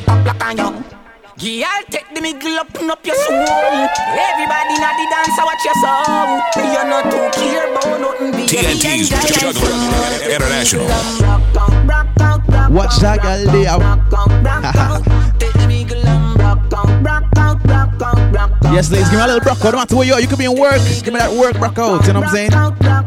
Black 1.36 1.42
on 1.42 1.46
you. 1.46 1.60
Girl, 1.60 1.82
take 1.90 2.14
the 2.14 2.20
middle 2.20 2.58
up, 2.58 2.74
up 2.82 3.06
your 3.06 3.16
soul. 3.16 3.34
Everybody 3.34 4.74
na 4.80 4.92
the 4.96 5.06
dance, 5.10 5.38
watch 5.38 5.64
your 5.64 5.74
soul. 5.82 6.40
You're 6.72 6.88
not 6.88 7.04
too 7.10 7.28
care 7.40 7.70
about 7.72 8.00
nothing. 8.00 8.32
big. 8.32 8.48
TNT's 8.48 9.12
Enjoy 9.12 9.52
Juggler 9.52 9.72
International. 10.34 10.86
Watch 12.70 12.96
that 12.98 13.22
girl 13.22 13.44
there. 13.52 13.78
yes, 18.72 18.90
ladies, 18.90 19.08
give 19.08 19.18
me 19.18 19.24
a 19.24 19.26
little 19.26 19.40
brock 19.40 19.64
out. 19.64 19.72
No 19.72 19.78
matter 19.78 19.96
where 19.96 20.06
you 20.06 20.14
are, 20.14 20.20
you 20.20 20.28
could 20.28 20.38
be 20.38 20.44
in 20.44 20.58
work. 20.58 20.80
Give 21.02 21.12
me 21.12 21.18
that 21.18 21.32
work 21.32 21.58
brock 21.58 21.78
out. 21.78 22.06
You 22.06 22.12
know 22.12 22.20
what 22.20 22.28
I'm 22.28 22.34
saying? 22.34 22.50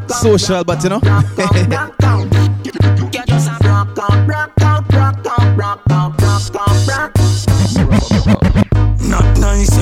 Social, 0.08 0.64
but 0.64 0.84
you 0.84 0.90
know. 0.90 1.96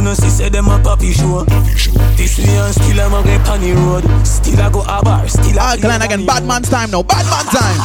No 0.08 0.14
see 0.14 0.30
say 0.30 0.50
them 0.50 0.68
a 0.68 0.80
poppy 0.80 1.12
show. 1.12 1.44
This 2.16 2.40
way 2.40 2.56
and 2.56 2.74
still 2.74 3.02
I'm 3.02 3.14
a 3.14 3.20
get 3.28 3.44
the 3.44 3.74
road. 3.76 4.06
Still 4.26 4.62
I 4.62 4.72
go 4.72 4.80
a 4.82 5.04
bar, 5.04 5.28
still 5.28 5.60
I 5.60 5.64
ah, 5.64 5.72
Alkaline 5.76 6.02
again, 6.02 6.26
Batman's 6.26 6.70
time 6.70 6.92
now, 6.92 7.04
Batman 7.04 7.46
time. 7.52 7.80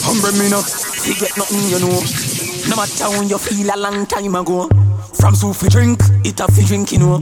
Humble 0.00 0.32
me 0.40 0.48
now, 0.48 0.64
you 1.04 1.14
get 1.20 1.36
nothing 1.36 1.68
you 1.68 1.78
know. 1.84 2.00
No 2.72 2.76
matter 2.76 3.08
when 3.12 3.28
you 3.28 3.36
feel 3.36 3.68
a 3.68 3.76
long 3.76 4.06
time 4.06 4.34
ago. 4.34 4.68
From 5.20 5.34
soup 5.34 5.56
fi 5.56 5.68
drink, 5.68 6.00
it 6.24 6.40
a 6.40 6.46
fi 6.48 6.64
drink 6.64 6.92
you 6.92 6.98
know. 7.00 7.18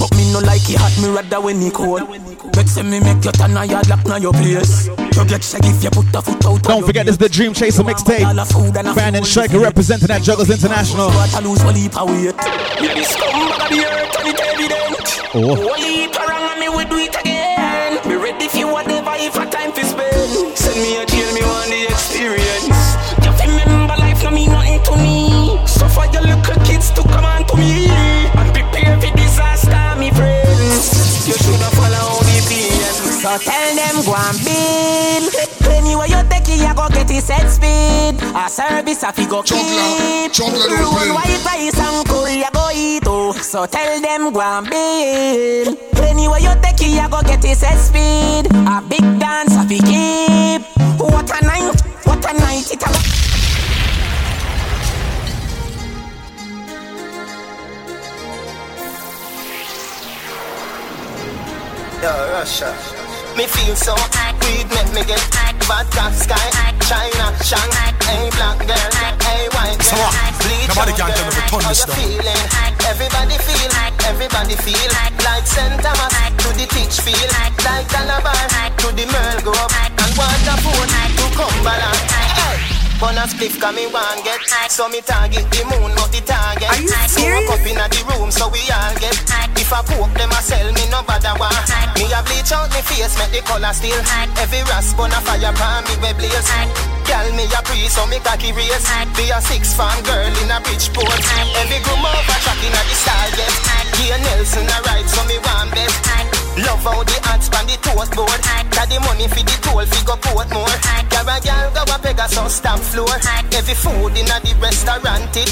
But 0.00 0.10
me 0.16 0.32
no 0.32 0.40
like 0.40 0.66
it 0.68 0.82
hot, 0.82 0.98
me 0.98 1.14
rather 1.14 1.40
when 1.40 1.62
it 1.62 1.72
cold. 1.74 2.10
Make 2.56 2.66
say 2.66 2.82
me 2.82 2.98
make 2.98 3.24
you 3.24 3.32
turn 3.32 3.56
a 3.56 3.64
yard 3.64 3.88
lock 3.88 4.04
now 4.06 4.16
your 4.16 4.32
place. 4.32 4.88
You 5.18 5.24
get 5.24 5.42
shag 5.42 5.64
if 5.64 5.82
you 5.82 5.90
put 5.90 6.14
a 6.14 6.22
foot 6.22 6.46
out. 6.46 6.62
Don't 6.62 6.86
forget 6.86 7.04
this 7.04 7.14
is 7.14 7.18
the 7.18 7.28
Dream 7.28 7.52
Chaser 7.52 7.82
mixtape. 7.82 8.22
Brandon 8.94 9.24
Striker 9.24 9.58
representing 9.58 10.10
at 10.12 10.22
Jugglers 10.22 10.48
International. 10.48 11.08
What 11.08 11.34
I 11.34 11.40
lose, 11.40 11.58
one 34.18 34.36
heap 34.36 34.48
of 34.48 34.48
weight. 34.48 35.28
Yeah, 35.28 35.28
this 35.28 35.68
scumbag 35.68 35.78
of 35.78 35.78
the 35.78 35.78
earth 35.78 35.78
and 35.78 35.78
it 35.78 35.78
evident. 35.78 35.78
One 35.78 35.78
heap 35.78 35.78
of 35.78 35.78
wrong 35.78 35.78
and 35.78 35.78
me 35.78 35.78
we 35.78 35.78
do 35.78 35.78
it 35.78 35.78
again. 35.78 35.78
Me 35.78 35.78
ready 35.78 35.78
for 35.78 35.78
whatever 35.78 35.78
if 35.78 35.78
a 35.78 35.78
time 35.78 35.78
fi 35.78 35.78
spend. 35.78 35.78
Send 35.78 35.78
me 35.78 35.78
a 35.78 35.78
jail, 35.78 35.78
me 35.78 35.78
want. 35.78 35.78
You 35.78 35.78
remember 35.78 35.78
life 35.78 35.78
no 35.78 35.78
mean 35.78 35.78
to 35.78 35.78
me. 35.78 35.78
So 35.78 35.78
for 35.78 35.78
your 35.78 35.78
little 35.78 35.78
kids 35.78 35.78
to 35.78 35.78
come 35.78 35.78
on 35.78 35.78
to 35.78 35.78
me 35.78 35.78
and 35.78 35.78
prepare 35.78 35.78
for 35.78 35.78
disaster, 35.78 35.78
me 35.78 35.78
friends. 35.78 35.78
You 35.78 35.78
shoulda 35.78 35.78
follow 35.78 35.78
the 35.78 35.78
PN. 35.78 35.78
So 35.78 35.78
tell 35.78 35.78
them 35.78 35.78
go 35.78 35.80
and 35.80 35.86
bill. 35.86 35.88
Anyway 35.88 36.08
you 36.08 36.22
take 36.30 36.48
it, 36.48 36.60
you 36.60 36.74
go 36.74 36.88
get 36.88 37.10
it 37.10 37.22
set 37.22 37.48
speed. 37.48 38.18
A 38.36 38.48
service 38.48 39.02
a 39.02 39.12
fi 39.12 39.26
go 39.26 39.42
keep. 39.42 39.58
Roll 40.38 41.14
white 41.14 41.44
rice 41.44 41.78
and 41.78 42.06
cool, 42.08 42.28
you 42.28 42.50
go 42.52 42.70
eat 42.74 43.06
oh. 43.06 43.32
So 43.32 43.66
tell 43.66 44.00
them 44.00 44.32
go 44.32 44.40
and 44.40 44.66
bill. 44.70 45.76
Anyway 46.04 46.40
you 46.40 46.54
take 46.62 46.82
it, 46.82 46.90
you 46.90 47.08
go 47.08 47.22
get 47.22 47.44
it 47.44 47.56
set 47.56 47.78
speed. 47.78 48.46
A 48.52 48.82
big 48.88 49.06
dance 49.18 49.54
a 49.56 49.64
fi 49.64 49.78
keep. 49.78 50.62
What 51.00 51.30
a 51.30 51.44
night, 51.46 51.80
what 52.04 52.24
a 52.24 52.32
night 52.38 52.70
it 52.70 52.82
a 52.82 52.86
go. 52.86 52.98
Yo, 62.02 62.32
Russia. 62.32 62.97
Me 63.38 63.46
feel 63.46 63.76
so 63.76 63.94
weed 64.42 64.66
make 64.74 64.90
me 64.90 65.06
get 65.06 65.22
vodka 65.62 66.10
sky. 66.10 66.50
China 66.90 67.30
Shang. 67.38 67.70
Hey 68.02 68.26
black 68.34 68.58
girl. 68.66 68.90
Hey 69.22 69.46
white 69.54 69.78
girl? 69.78 70.10
Bleach 70.42 70.66
Nobody 70.66 70.90
can 70.98 71.14
tell 71.14 71.22
me 71.22 71.30
to 71.30 71.42
turn 71.46 71.62
girl. 71.62 71.62
How 71.62 71.70
this 71.70 71.86
you 71.86 71.86
down. 71.86 72.02
feeling? 72.02 72.44
Everybody 72.90 73.38
feel 73.38 73.70
Everybody 74.10 74.56
feel. 74.58 74.90
Like 75.22 75.46
St. 75.46 75.78
Thomas 75.78 76.10
To 76.42 76.48
the 76.58 76.66
teach 76.66 76.98
feel 76.98 77.30
Like 77.62 77.86
Calabar 77.86 78.34
To 78.82 78.86
the 78.90 79.06
Merle 79.06 79.40
Grove 79.46 79.70
And 79.86 80.12
Waterford 80.18 80.90
To 81.14 81.26
Cumberland 81.38 82.10
Hey 82.10 82.77
Wanna 82.98 83.30
spliff 83.30 83.54
cause 83.62 83.74
me 83.78 83.86
want 83.86 84.26
get. 84.26 84.42
So 84.66 84.88
me 84.88 84.98
target 85.00 85.46
the 85.54 85.62
moon 85.70 85.94
not 85.94 86.10
the 86.10 86.18
target. 86.18 86.66
Are 86.66 86.82
you 86.82 86.90
So 86.90 87.22
serious? 87.22 87.46
up 87.46 87.62
in 87.62 87.78
the 87.78 88.00
room 88.10 88.30
so 88.34 88.50
we 88.50 88.58
all 88.74 88.94
get. 88.98 89.14
If 89.54 89.70
I 89.70 89.86
poke 89.86 90.10
them 90.18 90.34
a 90.34 90.40
sell 90.42 90.66
me 90.74 90.82
no 90.90 91.06
bother 91.06 91.34
one 91.38 91.54
Me 91.94 92.10
a 92.10 92.18
bleach 92.26 92.50
out 92.50 92.66
me 92.74 92.82
face 92.82 93.14
make 93.14 93.30
the 93.30 93.40
color 93.46 93.70
still. 93.70 94.02
Every 94.42 94.66
rasp 94.66 94.98
on 94.98 95.14
a 95.14 95.20
fire 95.22 95.54
pan 95.54 95.86
me 95.86 95.94
we 96.02 96.10
blaze. 96.18 96.50
Girl 97.06 97.28
me 97.38 97.46
a 97.46 97.60
pre 97.62 97.86
so 97.86 98.02
me 98.10 98.18
cocky 98.18 98.50
race. 98.50 98.90
Be 99.14 99.30
a 99.30 99.38
six 99.46 99.70
fan 99.78 99.94
girl 100.02 100.34
in 100.42 100.50
a 100.50 100.58
Bridgeport 100.58 101.22
Every 101.54 101.78
groom 101.86 102.02
over 102.02 102.38
track 102.42 102.60
in 102.66 102.74
a 102.74 102.82
the 102.82 102.96
style 102.98 103.30
get. 103.38 103.54
Gia 103.94 104.18
Nelson 104.26 104.66
a 104.66 104.78
ride 104.90 105.06
so 105.06 105.22
me 105.30 105.38
want 105.38 105.70
bet 105.70 106.37
Love 106.58 106.82
how 106.82 107.02
the 107.06 107.14
hats 107.22 107.48
pan 107.48 107.66
the 107.70 107.76
toast 107.78 108.10
board 108.18 108.40
Got 108.74 108.90
the 108.90 108.98
money 109.06 109.30
for 109.30 109.42
the 109.46 109.54
toll 109.62 109.86
fi 109.86 110.00
go 110.02 110.14
Portmore. 110.18 110.74
Girl 111.06 111.30
a 111.30 111.36
girl 111.38 111.70
go 111.70 111.82
a 111.86 111.96
Pegasus 112.02 112.58
stamp 112.58 112.82
floor. 112.82 113.14
Every 113.54 113.74
food 113.78 114.18
in 114.18 114.26
a 114.26 114.38
the 114.42 114.52
restaurant 114.58 115.30
it 115.38 115.50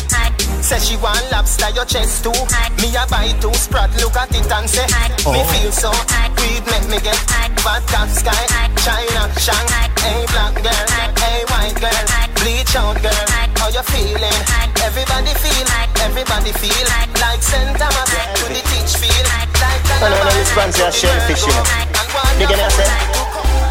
Say 0.62 0.80
she 0.82 0.96
want 0.98 1.22
lobster 1.30 1.70
your 1.78 1.86
chest 1.86 2.24
too. 2.26 2.34
Me 2.82 2.90
a 2.98 3.06
buy 3.06 3.30
two 3.38 3.54
sprat 3.54 3.90
look 4.02 4.16
at 4.18 4.34
it 4.34 4.50
and 4.50 4.66
say 4.66 4.86
Me 5.30 5.42
Oh. 5.42 5.46
feel 5.54 5.70
so 5.70 5.90
weed 6.42 6.64
make 6.66 6.88
me 6.90 6.98
get 6.98 7.18
Vodka 7.62 8.02
sky. 8.10 8.42
China 8.82 9.30
Shang 9.38 9.66
Hey 10.02 10.26
black 10.34 10.54
girl 10.58 10.86
Hey 11.22 11.44
white 11.46 11.78
girl 11.78 12.35
Bleach 12.46 12.78
out 12.78 12.94
girl 13.02 13.26
How 13.58 13.74
you 13.74 13.82
feeling? 13.90 14.38
Everybody 14.78 15.34
feel 15.34 15.66
Everybody 15.98 16.54
feel 16.54 16.86
Like 17.18 17.42
St. 17.42 17.74
Thomas 17.74 18.06
To 18.38 18.46
the 18.54 18.62
teach 18.70 18.94
feel 19.02 19.26
Like 19.34 19.50
I 19.98 20.06
know 20.14 20.22
the 20.22 20.30
response 20.38 20.78
is 20.78 20.94
shellfish, 20.94 21.42
you 21.42 21.50
know. 21.50 21.66
You 22.38 22.46
get 22.46 22.54
what 22.54 22.70
I 22.70 22.86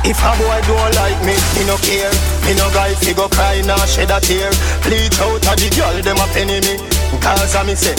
say? 0.03 0.11
If 0.11 0.19
a 0.19 0.32
boy 0.36 0.59
don't 0.67 0.91
like 0.97 1.21
me, 1.23 1.38
me 1.55 1.63
no 1.69 1.78
care. 1.80 2.11
Me 2.43 2.57
no 2.57 2.67
guy 2.73 2.91
fi 2.97 3.13
go 3.13 3.30
cry 3.30 3.61
nor 3.61 3.80
shed 3.86 4.11
a 4.11 4.19
tear. 4.19 4.51
Bleach 4.84 5.21
out 5.23 5.39
of 5.39 5.55
the 5.55 5.69
girl 5.71 5.95
them 6.01 6.17
a 6.17 6.26
penny 6.34 6.59
me. 6.65 6.76
Cause 7.21 7.55
a 7.55 7.63
me 7.63 7.78
say, 7.78 7.95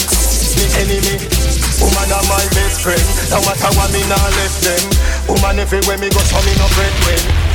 me 0.58 0.66
enemy. 0.76 1.22
Woman 1.80 2.10
are 2.12 2.26
my 2.28 2.44
best 2.52 2.82
friend. 2.82 3.06
No 3.30 3.40
matter 3.46 3.70
what 3.78 3.88
me 3.94 4.02
nah 4.10 4.18
left 4.42 4.60
them. 4.60 4.82
Woman 5.30 5.62
everywhere 5.62 5.96
me 5.96 6.10
go 6.10 6.20
so 6.20 6.36
me 6.44 6.52
no 6.60 6.66
bread 6.74 6.92
when. 7.06 7.45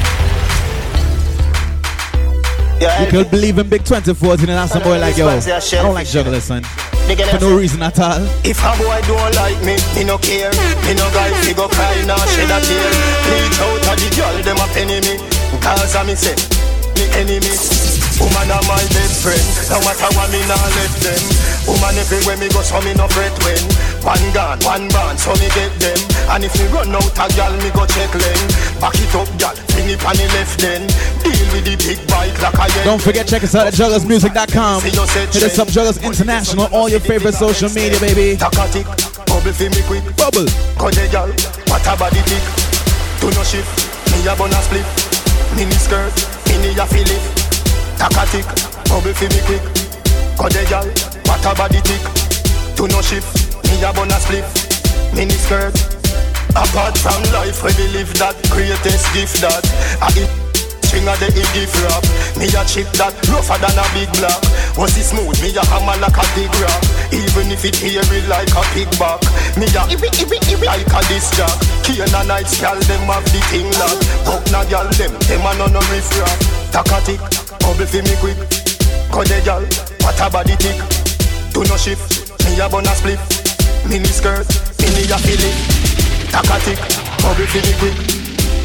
You 2.82 3.07
could 3.11 3.29
believe 3.29 3.59
in 3.59 3.69
Big 3.69 3.84
24s 3.84 4.39
and 4.39 4.49
then 4.49 4.57
ask 4.57 4.73
some 4.73 4.82
boy 4.82 4.97
like 4.97 5.15
yo. 5.15 5.27
I 5.27 5.39
don't 5.39 5.93
like 5.93 6.07
jugglers, 6.07 6.45
son. 6.45 6.63
For 6.63 7.39
no 7.39 7.55
reason 7.55 7.84
at 7.84 7.99
all. 7.99 8.25
If 8.43 8.57
a 8.57 8.73
boy 8.82 8.99
don't 9.05 9.36
like 9.36 9.59
me, 9.61 9.77
me 9.93 10.03
no 10.03 10.17
care. 10.17 10.49
Me 10.89 10.95
no 10.95 11.05
guy 11.13 11.29
fi 11.45 11.53
go 11.53 11.67
cry 11.67 12.01
nor 12.07 12.17
shed 12.17 12.49
a 12.49 12.57
tear. 12.65 12.89
Bleach 13.29 13.59
out 13.61 13.86
of 13.86 13.99
the 14.01 14.09
girl 14.17 14.41
them 14.41 14.57
a 14.57 14.67
penny 14.73 14.99
me. 15.05 15.21
Cause 15.61 15.93
a 15.93 16.03
me 16.03 16.15
say, 16.15 16.34
me 16.97 17.05
enemy. 17.21 18.01
Woman 18.22 18.53
are 18.53 18.65
my 18.69 18.84
best 18.93 19.26
friend. 19.26 19.47
No 19.74 19.82
matter 19.82 20.09
what 20.13 20.30
me 20.30 20.41
nah 20.45 20.61
left 20.78 21.01
them. 21.01 21.22
Woman 21.65 21.97
everywhere 21.97 22.38
me 22.38 22.47
go 22.53 22.61
so 22.61 22.78
me 22.86 22.93
no 22.93 23.09
fret 23.09 23.34
when. 23.41 23.57
One 24.05 24.26
gun, 24.34 24.57
one 24.61 24.86
band, 24.93 25.17
so 25.17 25.34
me 25.41 25.49
get 25.57 25.74
them. 25.82 25.97
And 26.30 26.45
if 26.45 26.53
me 26.57 26.69
run 26.69 26.93
out 26.93 27.17
a 27.17 27.26
gal, 27.34 27.53
me 27.57 27.69
go 27.74 27.86
check 27.89 28.13
lane. 28.13 28.49
Back 28.78 28.97
it 28.97 29.13
up, 29.17 29.30
gal, 29.41 29.57
it 29.57 30.01
on 30.05 30.15
the 30.17 30.26
left 30.38 30.61
then. 30.61 30.86
Deal 31.26 31.47
with 31.53 31.65
the 31.65 31.76
big 31.82 31.99
bike 32.09 32.38
like 32.41 32.57
I 32.57 32.69
am. 32.82 32.86
Don't 32.86 33.01
forget, 33.01 33.26
check 33.28 33.43
us 33.43 33.53
out 33.53 33.67
at 33.67 33.74
jugglersmusic.com 33.74 34.82
Hit 34.82 34.97
us 34.97 35.59
up, 35.59 35.67
Jugglers 35.67 35.97
International, 36.03 36.67
all 36.74 36.89
your 36.89 36.99
favorite 36.99 37.34
social 37.34 37.69
media, 37.69 37.99
baby. 37.99 38.38
Takatik, 38.38 38.86
bubble 39.26 39.53
fi 39.53 39.69
me 39.69 39.82
quick. 39.89 40.05
Bubble. 40.17 40.45
Kode 40.78 41.09
gal, 41.11 41.30
what 41.69 41.86
a 41.86 41.93
body 41.97 42.22
tick. 42.30 42.43
Do 43.22 43.30
no 43.34 43.43
shift, 43.43 43.69
me 44.13 44.26
a 44.26 44.34
a 44.34 44.61
split. 44.61 44.86
Mini 45.55 45.78
skirt, 45.78 46.13
mini 46.47 46.78
a 46.78 46.86
fill 46.86 47.05
it. 47.05 47.51
Takatik, 48.02 48.49
bubble 48.89 49.14
fi 49.14 49.30
me 49.30 49.39
quick. 49.45 49.62
Kode 50.34 50.66
gal, 50.68 50.88
what 51.30 51.45
a 51.45 51.54
body 51.54 51.82
tick. 51.86 52.02
Do 52.76 52.88
no 52.88 52.99
shift, 52.99 53.30
me 53.70 53.78
a 53.84 53.93
bun 53.93 54.10
a 54.10 54.18
split. 54.18 54.45
Mini 55.14 55.38
skirt. 55.38 55.78
Apart 56.58 56.97
from 56.97 57.22
life, 57.32 57.62
we 57.64 57.72
believe 57.78 58.12
that 58.18 58.34
greatest 58.49 59.06
gift 59.14 59.39
that 59.45 59.62
I 60.02 60.10
eat 60.18 60.52
string 60.91 61.08
of 61.08 61.16
the 61.24 61.32
gift 61.56 61.72
rap. 61.88 62.04
Me 62.36 62.52
a 62.52 62.62
chip 62.68 62.89
that 62.99 63.16
rougher 63.32 63.56
than 63.64 63.80
a 63.80 63.86
big 63.95 64.12
block. 64.20 64.43
Was 64.76 64.91
it 64.99 65.08
smooth? 65.08 65.39
Me 65.39 65.56
a 65.56 65.64
hammer 65.72 65.95
like 66.04 66.20
a 66.20 66.26
big 66.36 66.52
rock. 66.60 66.84
Even 67.16 67.47
if 67.47 67.64
it 67.64 67.80
hairy 67.80 68.20
like 68.28 68.52
a 68.52 68.64
pig 68.76 68.91
back. 68.99 69.24
Me 69.56 69.72
a 69.72 69.88
ibi 69.88 70.12
ibi 70.20 70.38
ibi 70.52 70.68
like 70.68 70.91
a 70.91 70.99
disc 71.08 71.32
jack. 71.39 71.56
Kane 71.88 72.04
and 72.04 72.28
night 72.28 72.52
gal 72.60 72.76
them 72.76 73.08
have 73.08 73.24
the 73.32 73.39
thing 73.47 73.72
lock. 73.80 73.95
Buck 74.28 74.43
na 74.52 74.68
gal 74.68 74.89
them, 74.99 75.16
them 75.32 75.47
a 75.47 75.52
no 75.56 75.72
no 75.72 75.80
riff 75.95 76.12
rap. 76.20 76.39
Takatik, 76.76 77.24
bubble 77.62 77.86
fi 77.86 78.01
me 78.01 78.16
quick. 78.20 78.38
Kode 79.12 79.43
gal, 79.45 79.64
what 80.01 80.20
a 80.20 80.30
body 80.30 80.55
tick. 80.57 80.78
Do 81.53 81.64
no 81.64 81.78
shift, 81.78 82.32
me 82.45 82.59
a 82.59 82.68
bun 82.70 82.86
a 82.86 82.93
split. 82.95 83.20
Mini 83.88 84.05
skirt, 84.05 84.47
mini 84.80 85.03
a 85.09 85.18
fill 85.20 85.41
it. 85.41 85.55
Takatik, 86.32 86.80
bubble 87.22 87.47
fi 87.47 87.59
me 87.62 87.74
quick. 87.80 87.97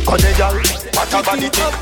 Kode 0.06 0.30
gal, 0.38 0.54
what 0.94 1.12
a 1.12 1.22
body 1.22 1.48
tick. 1.50 1.74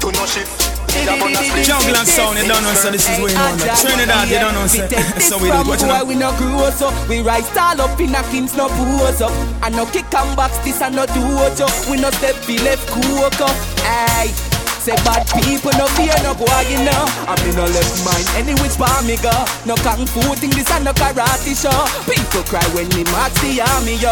Do 0.00 0.12
no 0.12 0.26
shift. 0.26 0.50
me 0.94 1.06
a 1.08 1.14
bun 1.16 1.32
a 1.32 1.42
split. 1.42 1.66
Jungle 1.66 1.96
and 1.96 2.08
sound, 2.08 2.38
you 2.38 2.48
don't 2.48 2.62
know, 2.62 2.74
so 2.74 2.90
this 2.90 3.08
is 3.08 3.18
going 3.18 3.36
on. 3.36 3.58
Trinidad, 3.78 4.28
you 4.28 4.38
don't 4.38 4.54
know, 4.54 4.66
so, 4.66 4.86
so 5.18 5.38
we 5.38 5.48
do 5.48 5.60
it. 5.60 5.66
What 5.66 5.80
you 5.80 5.86
know? 5.86 6.04
we 6.04 6.14
no 6.16 6.36
grow 6.36 6.66
oh. 6.66 6.70
so 6.70 6.90
We 7.08 7.22
rise 7.22 7.48
all 7.56 7.80
up 7.80 8.00
in 8.00 8.14
a 8.14 8.22
kings 8.30 8.56
no 8.56 8.68
pose 8.68 9.22
up 9.22 9.32
And 9.62 9.74
no 9.76 9.86
kick 9.86 10.12
and 10.12 10.36
box 10.36 10.58
this 10.58 10.82
and 10.82 10.96
no 10.96 11.06
do 11.06 11.14
oh, 11.16 11.48
what 11.48 11.60
up 11.60 11.72
We 11.88 11.96
no 12.00 12.10
step 12.10 12.34
fi 12.34 12.58
left 12.62 12.86
cook 12.88 13.40
up 13.40 13.56
Ay 13.84 14.51
Say 14.82 14.98
bad 15.06 15.22
people 15.46 15.70
no 15.78 15.86
fear 15.94 16.10
no 16.26 16.34
go 16.34 16.42
you 16.66 16.82
know 16.82 17.06
I 17.30 17.38
me 17.46 17.54
no 17.54 17.62
left 17.70 18.02
mind 18.02 18.26
any 18.34 18.50
which 18.58 18.74
bar 18.74 18.90
me 19.06 19.14
go 19.22 19.30
No 19.62 19.78
kung 19.78 20.02
fu 20.10 20.18
thing 20.34 20.50
this 20.50 20.66
and 20.74 20.82
no 20.84 20.90
karate 20.90 21.54
show 21.54 21.70
People 22.10 22.42
cry 22.50 22.66
when 22.74 22.90
me 22.90 23.06
march 23.14 23.30
the 23.46 23.62
army 23.62 23.94
yo 24.02 24.10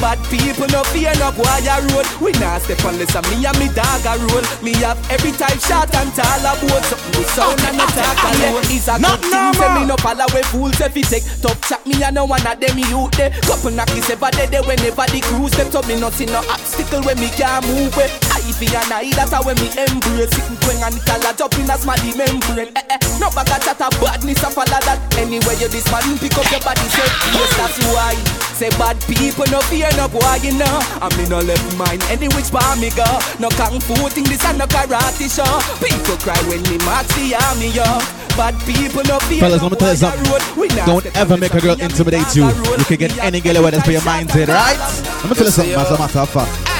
bad 0.00 0.20
people 0.32 0.66
no 0.72 0.82
fear 0.90 1.12
no 1.20 1.30
boy 1.36 1.44
a 1.44 1.76
road. 1.92 2.08
We 2.20 2.32
not 2.40 2.64
step 2.64 2.80
unless 2.88 3.12
a 3.14 3.20
me 3.28 3.44
and 3.44 3.56
me 3.60 3.68
dog 3.68 4.04
a 4.08 4.16
roll. 4.32 4.44
Me 4.64 4.72
have 4.80 4.96
every 5.12 5.30
type 5.36 5.60
shot 5.60 5.92
and 5.94 6.08
tall 6.16 6.40
a 6.40 6.56
boat. 6.56 6.82
Something 6.88 7.20
with 7.20 7.30
sound 7.36 7.60
and 7.68 7.76
attack 7.76 8.16
ah, 8.16 8.24
ah, 8.24 8.32
ah, 8.32 8.48
alone. 8.48 8.64
It's 8.72 8.88
a 8.88 8.96
good 8.96 9.20
thing 9.20 9.52
say 9.60 9.68
me 9.76 9.82
no 9.84 9.96
follow 10.00 10.24
we 10.32 10.42
fools 10.48 10.80
if 10.80 10.96
he 10.96 11.04
take 11.04 11.24
tough 11.44 11.60
chat. 11.68 11.84
Me 11.86 12.00
and 12.02 12.16
no 12.16 12.24
one 12.24 12.44
of 12.44 12.56
them 12.58 12.78
youth 12.80 13.12
there. 13.20 13.30
Couple 13.44 13.70
knockers 13.70 14.08
ever 14.08 14.32
dead 14.32 14.56
whenever 14.64 15.06
the 15.12 15.20
crew 15.20 15.48
step 15.52 15.72
up. 15.76 15.86
Me 15.86 16.00
not 16.00 16.16
see 16.16 16.26
no 16.26 16.40
obstacle 16.48 17.04
when 17.04 17.20
me 17.20 17.28
can't 17.36 17.64
move 17.68 17.92
it. 18.00 18.10
I 18.50 18.52
feel 18.58 18.74
and 18.74 18.90
I 18.90 19.06
that's 19.14 19.30
how 19.30 19.46
when 19.46 19.54
me 19.62 19.70
embrace 19.78 20.34
it. 20.34 20.42
When 20.66 20.82
and 20.82 20.98
it 20.98 21.06
all 21.06 21.22
a 21.22 21.30
jump 21.38 21.54
in 21.54 21.70
a 21.70 21.78
smarty 21.78 22.10
membrane. 22.18 22.74
Eh, 22.74 22.82
eh. 22.82 22.98
No 23.22 23.30
bag 23.30 23.46
a 23.46 23.62
chat 23.62 23.78
a 23.78 23.86
badness 24.02 24.42
a 24.42 24.50
follow 24.50 24.82
that. 24.90 24.98
Anywhere 25.14 25.54
you 25.54 25.70
this 25.70 25.86
man 25.86 26.18
pick 26.18 26.34
up 26.34 26.50
your 26.50 26.58
body 26.66 26.82
say 26.90 27.06
yes 27.30 27.50
that's 27.54 27.78
why. 27.94 28.18
Say 28.58 28.74
bad 28.74 28.98
people 29.06 29.46
no 29.54 29.62
fear 29.70 29.86
no 29.94 30.10
boy 30.10 30.42
you 30.42 30.50
know. 30.58 30.82
I 30.98 31.06
me 31.14 31.30
no 31.30 31.38
left 31.38 31.62
mine 31.78 32.02
any 32.10 32.26
which 32.34 32.50
bar 32.50 32.74
me 32.74 32.90
go. 32.90 33.06
No 33.38 33.54
kung 33.54 33.78
fu 33.78 33.94
thing 34.10 34.26
this 34.26 34.42
and 34.42 34.58
no 34.58 34.66
karate 34.66 35.30
show. 35.30 35.46
People 35.78 36.18
cry 36.18 36.38
when 36.50 36.66
me 36.66 36.74
march 36.82 37.06
the 37.14 37.38
army 37.38 37.70
yo. 37.70 37.86
Bad 38.34 38.58
people 38.66 39.06
no 39.06 39.22
fear 39.30 39.46
Fellas, 39.46 39.62
no 39.62 39.70
let 39.70 39.78
me 39.78 39.78
tell 39.78 39.94
you 39.94 40.02
boy 40.02 40.10
a 40.10 40.26
road. 40.26 40.42
We 40.58 40.66
something. 40.74 40.90
Don't 40.90 41.06
ever 41.14 41.38
make 41.38 41.54
a 41.54 41.62
girl 41.62 41.78
intimidate 41.78 42.34
you. 42.34 42.50
You 42.50 42.86
can 42.86 42.98
get 42.98 43.14
any 43.22 43.38
girl 43.38 43.62
where 43.62 43.70
that's 43.70 43.86
for 43.86 43.94
your 43.94 44.02
mindset, 44.02 44.50
right? 44.50 44.78
Let 45.22 45.30
me 45.30 45.34
tell 45.38 45.46
you 45.46 45.54
something, 45.54 45.78
as 45.78 45.90
a 45.94 45.98
matter 45.98 46.18
of 46.18 46.30
fact. 46.34 46.79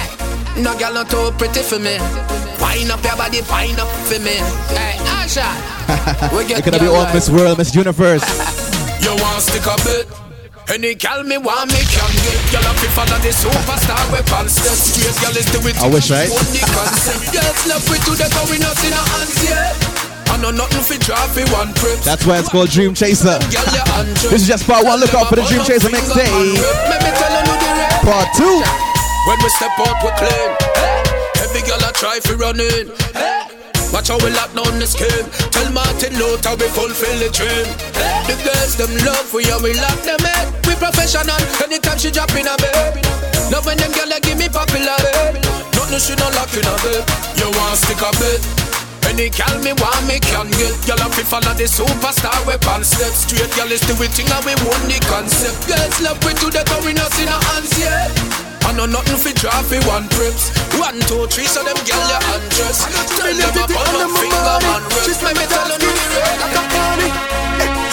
No 0.56 0.76
girl 0.78 0.94
not 0.94 1.10
too 1.10 1.30
pretty 1.38 1.62
for 1.62 1.78
me. 1.78 1.96
Wind 2.60 2.90
up 2.90 3.02
your 3.04 3.16
body, 3.16 3.40
wind 3.48 3.78
up 3.78 3.88
for 4.08 4.18
me. 4.20 4.36
Hey, 4.74 4.98
Asha. 5.18 5.46
We 6.36 6.46
get 6.46 6.64
gonna 6.64 6.78
be 6.78 6.86
girl 6.86 6.96
all 6.96 7.14
Miss 7.14 7.30
World, 7.30 7.58
Miss 7.58 7.74
Universe. 7.74 8.24
You 9.00 9.16
want 9.16 9.40
stick 9.40 9.64
a 9.64 9.74
bit? 9.80 10.06
Any 10.68 10.94
gal 10.94 11.24
me 11.24 11.38
want 11.38 11.72
me 11.72 11.80
can 11.88 12.12
get 12.20 12.52
Girl 12.52 12.68
up 12.68 12.76
if 12.78 12.92
follow 12.92 13.18
the 13.24 13.32
superstar 13.32 14.04
weapon 14.12 14.46
Step 14.46 14.76
straight, 14.76 15.16
girl 15.24 15.34
is 15.34 15.48
do 15.50 15.58
it 15.66 15.74
I 15.80 15.88
wish, 15.88 16.10
right? 16.12 16.28
The 16.28 16.60
Girls 17.32 17.66
love 17.72 17.82
we 17.88 17.96
to 17.96 18.12
the 18.12 18.28
we 18.52 18.60
in 18.60 18.92
a 18.94 19.02
hands 19.02 19.40
I 20.30 20.36
know 20.36 20.52
nothing 20.52 21.00
draw 21.00 21.26
one 21.50 21.74
trip 21.74 21.98
That's 22.04 22.24
why 22.24 22.38
it's 22.38 22.48
called 22.48 22.70
Dream 22.70 22.94
Chaser. 22.94 23.40
Girl 23.50 24.04
This 24.30 24.42
is 24.42 24.46
just 24.46 24.66
part 24.66 24.84
one. 24.84 25.00
Look 25.00 25.12
out 25.14 25.26
for 25.26 25.36
the 25.36 25.42
Dream 25.42 25.64
Chaser 25.64 25.90
next 25.90 26.14
Let 26.14 27.02
me 27.02 27.10
tell 27.18 27.32
you 27.34 27.56
the 27.56 27.70
rest 27.80 28.04
Part 28.04 28.28
two. 28.36 28.89
When 29.26 29.36
we 29.44 29.48
step 29.52 29.76
out 29.76 30.00
we 30.00 30.10
clean 30.16 30.50
hey. 30.80 31.44
Every 31.44 31.60
girl 31.68 31.82
I 31.84 31.92
try 31.92 32.20
fi 32.24 32.32
run 32.40 32.56
in 32.56 32.88
hey. 33.12 33.44
Watch 33.92 34.08
how 34.08 34.16
we 34.22 34.30
lock 34.32 34.54
down 34.56 34.78
the 34.80 34.86
scheme. 34.86 35.28
Tell 35.52 35.68
Martin 35.76 36.16
Luther 36.16 36.56
we 36.56 36.64
fulfill 36.72 37.18
the 37.20 37.28
dream. 37.28 37.68
Hey. 37.92 38.24
The 38.32 38.36
girls 38.40 38.80
them 38.80 38.92
love 39.04 39.28
we 39.36 39.44
and 39.50 39.60
we 39.60 39.76
lock 39.76 40.00
them 40.08 40.24
in. 40.24 40.46
We 40.64 40.72
professional 40.80 41.36
anytime 41.60 42.00
she 42.00 42.08
drop 42.08 42.32
in 42.32 42.48
a 42.48 42.56
bed. 42.56 42.96
Now 43.52 43.60
when 43.60 43.76
them 43.76 43.92
girl 43.92 44.08
give 44.24 44.38
me 44.40 44.48
popular 44.48 44.96
babe 45.04 45.36
Nothing 45.76 46.00
she 46.00 46.14
not 46.16 46.32
lock 46.32 46.54
in 46.56 46.64
a 46.64 46.74
bed. 46.80 47.04
You 47.36 47.52
want 47.52 47.76
stick 47.76 48.00
a 48.00 48.10
bit 48.16 48.40
any 49.10 49.28
gal 49.28 49.58
me 49.58 49.72
want 49.74 50.06
me 50.06 50.20
can 50.20 50.46
get. 50.54 50.70
Girl 50.86 51.02
up 51.02 51.18
if 51.18 51.26
follow 51.26 51.52
the 51.58 51.66
superstar 51.66 52.46
weapon 52.46 52.84
Step 52.84 53.10
straight 53.10 53.50
girl 53.56 53.66
is 53.72 53.80
the 53.82 53.98
way 53.98 54.06
thing 54.06 54.30
and 54.30 54.44
we 54.46 54.54
won 54.62 54.80
the 54.86 55.02
concept. 55.10 55.66
Girls 55.66 55.98
love 56.00 56.22
we 56.24 56.32
to 56.38 56.46
the 56.46 56.62
go 56.62 56.78
we 56.86 56.94
not 56.94 57.10
in 57.18 57.28
our 57.28 57.42
hands 57.50 57.74
yet 57.76 58.39
I 58.70 58.72
know 58.72 58.86
nothing 58.86 59.18
fi 59.18 59.34
draw 59.34 59.50
fi 59.66 59.82
one 59.82 60.06
trips 60.14 60.54
One, 60.78 60.94
two, 61.10 61.26
three, 61.26 61.42
so 61.50 61.58
them 61.66 61.74
girl 61.82 62.06
you 62.06 62.20
undress 62.38 62.86
Tell 63.18 63.26
them 63.26 63.50
up 63.66 63.66
on 63.66 63.98
my 63.98 64.06
finger 64.14 64.58
man 64.62 64.82
rest 64.94 65.26
Let 65.26 65.34
me 65.34 65.42
tell 65.50 65.66
you 65.66 65.78
the 65.82 65.90
rest 65.90 66.70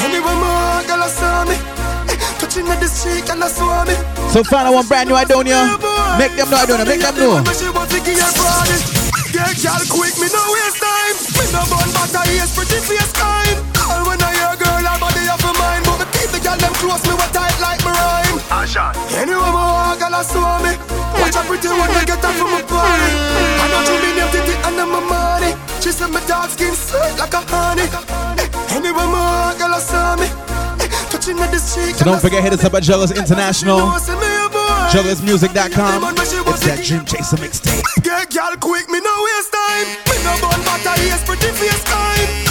Anyway, 0.06 0.38
more 0.38 0.78
girl 0.86 1.02
I 1.02 1.10
saw 1.10 1.50
me. 1.50 1.58
Eh, 2.14 2.18
Touching 2.38 2.70
at 2.70 2.78
this 2.78 3.02
cheek 3.02 3.26
and 3.26 3.42
I 3.42 3.50
saw 3.50 3.90
me. 3.90 3.98
So 4.30 4.46
find 4.46 4.70
one 4.70 4.86
brand 4.86 5.10
new 5.10 5.18
Idonia. 5.18 5.66
Make 6.22 6.38
them 6.38 6.46
know 6.54 6.62
Idonia. 6.62 6.86
Make 6.86 7.02
them 7.02 7.18
know. 7.18 7.42
When 7.42 7.58
she 7.58 7.66
want 7.74 7.90
to 7.90 7.98
give 8.06 8.22
her 8.22 8.32
body. 8.38 8.78
Get 9.34 9.58
girl 9.66 9.82
quick, 9.90 10.14
me 10.22 10.30
no 10.30 10.42
waste 10.54 10.78
time. 10.78 11.18
Me 11.42 11.46
no 11.58 11.66
bun 11.74 11.90
but 11.90 12.14
I 12.14 12.38
is 12.38 12.54
pretty 12.54 12.78
face 12.86 13.12
kind. 13.18 13.58
All 13.82 14.06
when 14.06 14.22
I 14.22 14.30
hear 14.30 14.54
girl, 14.62 14.86
her 14.86 14.98
body 15.02 15.26
off 15.26 15.42
of 15.42 15.58
mine. 15.58 15.82
But 15.90 15.98
me 15.98 16.06
keep 16.14 16.30
the 16.30 16.40
girl 16.40 16.56
them 16.62 16.74
close, 16.78 17.02
me 17.10 17.18
what 17.18 17.34
tight 17.34 17.58
like 17.58 17.82
me 17.82 18.17
Anyway, 18.58 19.52
more 19.54 19.94
girl 20.02 20.18
I 20.18 20.24
saw 20.26 20.58
me. 20.66 20.74
Watch 21.22 21.38
a 21.38 21.46
pretty 21.46 21.68
one, 21.70 21.94
me 21.94 22.02
get 22.10 22.18
her 22.26 22.34
from 22.34 22.50
my 22.50 22.62
body. 22.66 23.10
I 23.62 23.66
know 23.70 23.86
you 23.86 24.02
mean 24.02 24.16
them 24.18 24.30
titty 24.34 24.58
them 24.58 24.90
my 24.90 25.00
money. 25.00 25.54
She 25.80 25.92
said 25.92 26.10
my 26.10 26.26
dark 26.26 26.50
skin 26.50 26.74
sweet 26.74 27.20
like 27.22 27.34
a 27.34 27.42
honey. 27.46 27.86
Eh, 27.86 28.74
Anyway, 28.74 29.06
more 29.06 29.54
girl 29.62 29.78
I 29.78 29.80
saw 29.80 30.16
me. 30.18 30.28
Touching 31.14 31.38
at 31.40 31.52
this 31.52 31.76
cheek. 31.76 31.96
So 31.96 32.06
don't 32.06 32.20
forget, 32.20 32.42
hit 32.42 32.54
us 32.54 32.66
up 32.66 32.74
at 32.74 32.82
Jugglers 32.82 33.12
International. 33.12 33.78
JugglersMusic.com. 34.90 36.18
It's 36.18 36.66
that 36.66 36.82
Dream 36.84 37.06
Chaser 37.06 37.38
mixtape. 37.38 37.84
Get 38.02 38.34
girl 38.34 38.58
quick, 38.58 38.90
me 38.90 39.00
no 39.00 39.14
waste 39.24 39.54
time. 39.54 39.88
Me 40.10 40.18
no 40.26 40.34
bun 40.42 40.60
but 40.66 40.82
I 40.82 40.98
pretty 41.26 41.52
face 41.54 41.84
kind. 41.84 42.47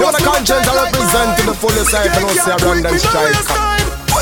Me 0.00 0.20
conscience 0.24 0.66
I 0.66 0.72
represent 0.84 1.30
to 1.38 1.42
the 1.46 1.54
fullest 1.54 1.94
I 1.94 2.08
can 2.08 2.24
also 2.24 2.56
run 2.64 2.82
them 2.82 2.96
strike. 2.96 3.36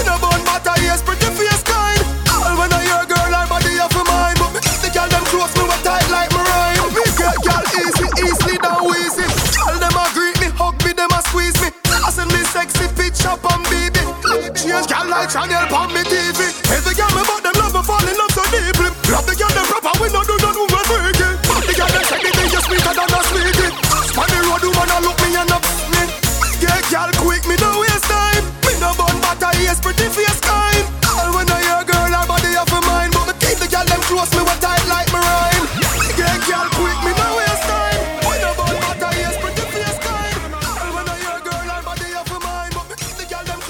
No 0.07 0.15
bun 0.19 0.41
but 0.47 0.67
I 0.67 0.95
is 0.95 1.03
pretty 1.03 1.31
face 1.39 1.63
kind. 1.63 2.03
All 2.35 2.55
when 2.59 2.73
I 2.73 2.83
hear 2.83 3.05
girl, 3.07 3.31
her 3.31 3.47
body 3.47 3.79
off 3.79 3.95
of 3.95 4.07
mine, 4.07 4.37
but 4.39 4.51
me 4.55 4.61
the 4.63 4.91
girl 4.91 5.09
them 5.11 5.25
close. 5.31 5.53
Me 5.55 5.63
what 5.67 5.81
tight 5.87 6.07
like 6.11 6.31
me 6.35 6.41
rhyme. 6.43 6.91
Me 6.95 7.03
get 7.19 7.37
girl 7.47 7.65
easy, 7.79 8.07
easily 8.27 8.57
down 8.59 8.83
easy. 8.95 9.27
All 9.67 9.79
them 9.79 9.95
a 9.95 10.05
greet 10.15 10.39
me, 10.43 10.49
hug 10.55 10.75
me, 10.83 10.93
them 10.95 11.11
a 11.15 11.21
squeeze 11.31 11.59
me. 11.63 11.69
I 11.91 12.11
send 12.11 12.31
me 12.33 12.43
sexy 12.51 12.87
picture 12.95 13.35
on 13.35 13.63
baby. 13.71 14.03
Change 14.55 14.87
girl 14.87 15.07
like 15.07 15.31
channel 15.31 15.67
on 15.75 15.95
me 15.95 16.03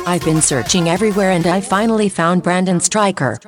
I've 0.08 0.24
been 0.24 0.40
searching 0.40 0.88
everywhere 0.88 1.32
and 1.32 1.46
I 1.46 1.60
finally 1.60 2.08
found 2.08 2.42
Brandon 2.42 2.80
Striker. 2.80 3.38